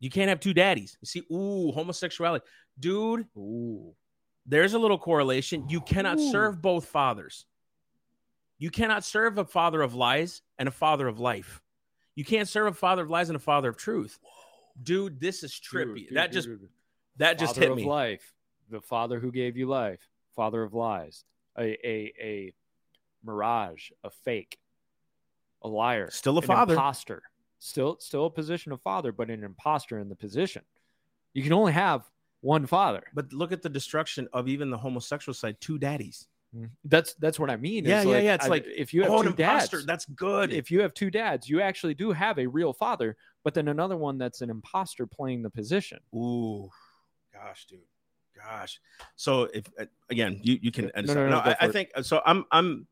You 0.00 0.10
can't 0.10 0.28
have 0.28 0.40
two 0.40 0.54
daddies. 0.54 0.96
You 1.00 1.06
see, 1.06 1.22
ooh, 1.32 1.72
homosexuality. 1.72 2.44
Dude, 2.78 3.26
Ooh. 3.36 3.94
there's 4.46 4.74
a 4.74 4.78
little 4.78 4.98
correlation. 4.98 5.68
You 5.68 5.80
cannot 5.80 6.18
Ooh. 6.18 6.30
serve 6.30 6.62
both 6.62 6.86
fathers. 6.86 7.46
You 8.58 8.70
cannot 8.70 9.04
serve 9.04 9.38
a 9.38 9.44
father 9.44 9.82
of 9.82 9.94
lies 9.94 10.42
and 10.58 10.68
a 10.68 10.72
father 10.72 11.06
of 11.08 11.18
life. 11.18 11.60
You 12.14 12.24
can't 12.24 12.48
serve 12.48 12.66
a 12.68 12.72
father 12.74 13.02
of 13.02 13.10
lies 13.10 13.28
and 13.28 13.36
a 13.36 13.40
father 13.40 13.68
of 13.68 13.76
truth. 13.76 14.18
Dude, 14.82 15.20
this 15.20 15.42
is 15.42 15.52
trippy. 15.52 15.94
Dude, 15.94 16.08
dude, 16.08 16.16
that 16.16 16.32
just 16.32 16.48
dude, 16.48 16.68
that 17.16 17.38
just 17.38 17.54
Father 17.54 17.60
hit 17.66 17.70
of 17.72 17.76
me. 17.78 17.84
life, 17.84 18.34
the 18.70 18.80
father 18.80 19.18
who 19.20 19.30
gave 19.32 19.56
you 19.56 19.66
life, 19.66 20.00
father 20.34 20.62
of 20.62 20.74
lies, 20.74 21.24
a 21.58 21.62
a 21.84 22.12
a 22.20 22.52
mirage, 23.24 23.90
a 24.04 24.10
fake, 24.10 24.58
a 25.62 25.68
liar, 25.68 26.08
Still 26.10 26.38
a 26.38 26.40
an 26.40 26.46
father. 26.46 26.74
imposter, 26.74 27.22
still 27.58 27.96
still 28.00 28.26
a 28.26 28.30
position 28.30 28.72
of 28.72 28.80
father, 28.82 29.12
but 29.12 29.30
an 29.30 29.44
imposter 29.44 29.98
in 29.98 30.08
the 30.08 30.16
position. 30.16 30.62
You 31.34 31.42
can 31.42 31.52
only 31.52 31.72
have 31.72 32.08
one 32.40 32.66
father. 32.66 33.02
But 33.14 33.32
look 33.32 33.52
at 33.52 33.62
the 33.62 33.68
destruction 33.68 34.28
of 34.32 34.48
even 34.48 34.70
the 34.70 34.78
homosexual 34.78 35.34
side, 35.34 35.60
two 35.60 35.78
daddies. 35.78 36.26
That's 36.84 37.14
that's 37.14 37.38
what 37.38 37.50
I 37.50 37.56
mean. 37.56 37.84
Yeah, 37.84 38.02
yeah, 38.02 38.18
yeah. 38.18 38.34
It's 38.34 38.46
I- 38.46 38.48
like, 38.48 38.64
if 38.66 38.94
you 38.94 39.02
have 39.02 39.12
oh, 39.12 39.22
two 39.22 39.28
imposter. 39.28 39.76
dads, 39.78 39.86
That's 39.86 40.06
good. 40.06 40.50
if 40.52 40.70
you 40.70 40.80
have 40.80 40.94
two 40.94 41.10
dads, 41.10 41.48
you 41.48 41.60
actually 41.60 41.94
do 41.94 42.10
have 42.10 42.38
a 42.38 42.46
real 42.46 42.72
father, 42.72 43.16
but 43.44 43.52
then 43.52 43.68
another 43.68 43.96
one 43.96 44.16
that's 44.16 44.40
an 44.40 44.48
imposter 44.48 45.06
playing 45.06 45.42
the 45.42 45.50
position. 45.50 45.98
Ooh, 46.14 46.70
gosh, 47.34 47.66
dude, 47.66 47.80
gosh. 48.34 48.80
So 49.14 49.42
if 49.52 49.66
uh, 49.78 49.84
again, 50.08 50.40
you 50.42 50.58
you 50.62 50.72
can. 50.72 50.90
No, 50.96 51.12
no, 51.12 51.14
no, 51.14 51.28
no, 51.28 51.38
I, 51.38 51.56
I 51.60 51.68
think 51.68 51.90
so. 52.02 52.22
I'm 52.24 52.46
I'm. 52.50 52.86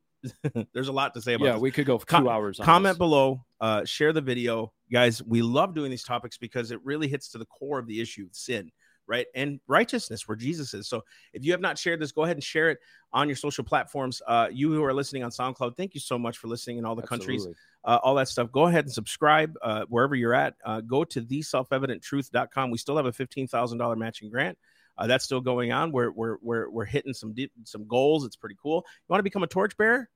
there's 0.73 0.89
a 0.89 0.93
lot 0.93 1.15
to 1.15 1.21
say 1.21 1.35
about 1.35 1.45
Yeah, 1.45 1.53
this. 1.53 1.61
we 1.63 1.71
could 1.71 1.87
go 1.87 1.99
Com- 1.99 2.25
two 2.25 2.31
hours. 2.31 2.61
On 2.61 2.67
comment 2.67 2.95
this. 2.95 2.99
below 2.99 3.45
uh 3.61 3.85
share 3.85 4.13
the 4.13 4.21
video. 4.21 4.73
Guys 4.93 5.23
we 5.23 5.43
love 5.43 5.75
doing 5.75 5.91
these 5.91 6.05
topics 6.05 6.39
because 6.39 6.71
it 6.71 6.81
really 6.85 7.09
hits 7.09 7.29
to 7.31 7.39
the 7.39 7.47
core 7.47 7.79
of 7.79 7.87
the 7.87 8.01
issue 8.01 8.27
of 8.29 8.35
sin 8.35 8.71
right? 9.09 9.27
And 9.37 9.61
righteousness 9.69 10.27
where 10.27 10.35
jesus 10.35 10.75
is. 10.75 10.89
So 10.89 11.03
if 11.33 11.45
you 11.45 11.53
have 11.53 11.61
not 11.61 11.79
shared 11.79 12.01
this 12.01 12.11
go 12.13 12.25
ahead 12.25 12.37
and 12.37 12.43
share 12.43 12.71
it 12.71 12.79
on 13.13 13.29
your 13.29 13.37
social 13.37 13.63
platforms. 13.65 14.21
Uh 14.27 14.49
you 14.53 14.73
who 14.73 14.83
are 14.85 14.93
listening 14.93 15.23
on 15.23 15.31
soundcloud 15.31 15.77
thank 15.77 15.95
you 15.95 16.01
so 16.01 16.19
much 16.19 16.39
for 16.39 16.49
listening 16.49 16.79
in 16.79 16.85
all 16.85 16.97
the 16.97 17.03
countries 17.07 17.47
uh, 17.85 18.01
all 18.03 18.17
that 18.17 18.27
stuff. 18.27 18.51
Go 18.51 18.67
ahead 18.67 18.85
and 18.85 18.93
subscribe 18.93 19.55
uh, 19.63 19.85
wherever 19.89 20.17
you're 20.17 20.35
at. 20.35 20.55
Uh, 20.65 20.81
go 20.81 21.05
to 21.05 21.21
theselfevidenttruth.com 21.23 22.71
we 22.71 22.79
still 22.79 22.97
have 22.97 23.07
a 23.07 23.13
$15000 23.13 23.97
matching 23.97 24.29
grant 24.29 24.59
uh, 24.99 25.07
that's 25.07 25.25
still 25.25 25.41
going 25.41 25.73
on. 25.73 25.93
We're, 25.93 26.11
we're 26.11 26.39
we're 26.41 26.71
we're 26.71 26.85
hitting 26.85 27.13
some 27.13 27.33
deep, 27.35 27.53
some 27.65 27.87
goals. 27.87 28.25
It's 28.25 28.37
pretty 28.37 28.57
cool. 28.61 28.77
You 28.87 29.05
want 29.13 29.19
to 29.19 29.25
become 29.25 29.43
a 29.43 29.47
torchbearer 29.47 30.09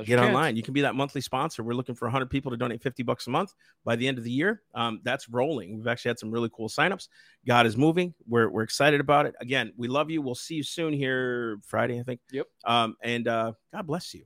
get 0.00 0.18
chance. 0.18 0.28
online. 0.28 0.56
You 0.56 0.62
can 0.62 0.74
be 0.74 0.80
that 0.82 0.94
monthly 0.94 1.20
sponsor. 1.20 1.62
We're 1.62 1.74
looking 1.74 1.94
for 1.94 2.06
100 2.06 2.30
people 2.30 2.50
to 2.50 2.56
donate 2.56 2.82
50 2.82 3.02
bucks 3.02 3.26
a 3.26 3.30
month 3.30 3.54
by 3.84 3.96
the 3.96 4.08
end 4.08 4.18
of 4.18 4.24
the 4.24 4.30
year. 4.30 4.62
Um, 4.74 5.00
that's 5.04 5.28
rolling. 5.28 5.76
We've 5.76 5.86
actually 5.86 6.10
had 6.10 6.18
some 6.18 6.30
really 6.30 6.50
cool 6.52 6.68
signups. 6.68 7.08
God 7.46 7.66
is 7.66 7.76
moving. 7.76 8.14
We're, 8.26 8.48
we're 8.48 8.62
excited 8.62 9.00
about 9.00 9.26
it. 9.26 9.34
Again, 9.40 9.72
we 9.76 9.88
love 9.88 10.10
you. 10.10 10.22
We'll 10.22 10.34
see 10.34 10.56
you 10.56 10.62
soon 10.62 10.92
here 10.92 11.58
Friday, 11.66 12.00
I 12.00 12.02
think. 12.02 12.20
Yep. 12.30 12.46
Um, 12.64 12.96
and 13.02 13.28
uh, 13.28 13.52
God 13.72 13.86
bless 13.86 14.14
you. 14.14 14.24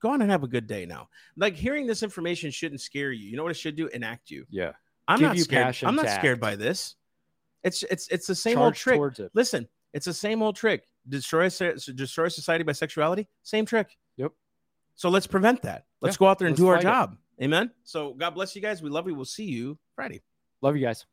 Go 0.00 0.10
on 0.10 0.22
and 0.22 0.30
have 0.30 0.44
a 0.44 0.48
good 0.48 0.66
day 0.66 0.86
now. 0.86 1.08
Like 1.36 1.54
hearing 1.54 1.86
this 1.86 2.02
information 2.02 2.50
shouldn't 2.50 2.80
scare 2.80 3.10
you. 3.10 3.28
You 3.28 3.36
know 3.36 3.42
what 3.42 3.50
it 3.50 3.56
should 3.56 3.76
do? 3.76 3.88
Enact 3.88 4.30
you. 4.30 4.46
Yeah. 4.50 4.72
I'm 5.08 5.18
Give 5.18 5.28
not 5.28 5.38
scared. 5.38 5.76
I'm 5.82 5.96
not 5.96 6.08
scared 6.08 6.34
act. 6.34 6.40
by 6.40 6.54
this. 6.54 6.94
It's 7.64 7.82
it's 7.84 8.06
it's 8.08 8.26
the 8.26 8.34
same 8.34 8.58
old 8.58 8.74
trick. 8.74 9.00
it. 9.18 9.30
Listen, 9.34 9.66
it's 9.92 10.04
the 10.04 10.14
same 10.14 10.42
old 10.42 10.54
trick. 10.54 10.84
Destroy 11.08 11.48
destroy 11.48 12.28
society 12.28 12.62
by 12.62 12.72
sexuality. 12.72 13.28
Same 13.42 13.64
trick. 13.64 13.96
So 14.98 15.10
let's 15.10 15.28
prevent 15.28 15.62
that. 15.62 15.84
Let's 16.02 16.16
Yeah, 16.16 16.18
go 16.18 16.26
out 16.26 16.40
there 16.40 16.48
and 16.48 16.56
do 16.56 16.66
our 16.66 16.74
fight 16.74 16.80
it. 16.80 16.88
job. 16.88 17.16
Amen. 17.40 17.70
So 17.84 18.14
God 18.14 18.30
bless 18.30 18.56
you 18.56 18.60
guys. 18.60 18.82
We 18.82 18.90
love 18.90 19.06
you. 19.06 19.14
We'll 19.14 19.24
see 19.26 19.44
you 19.44 19.78
Friday. 19.94 20.22
Love 20.60 20.76
you 20.76 20.84
guys. 20.84 21.06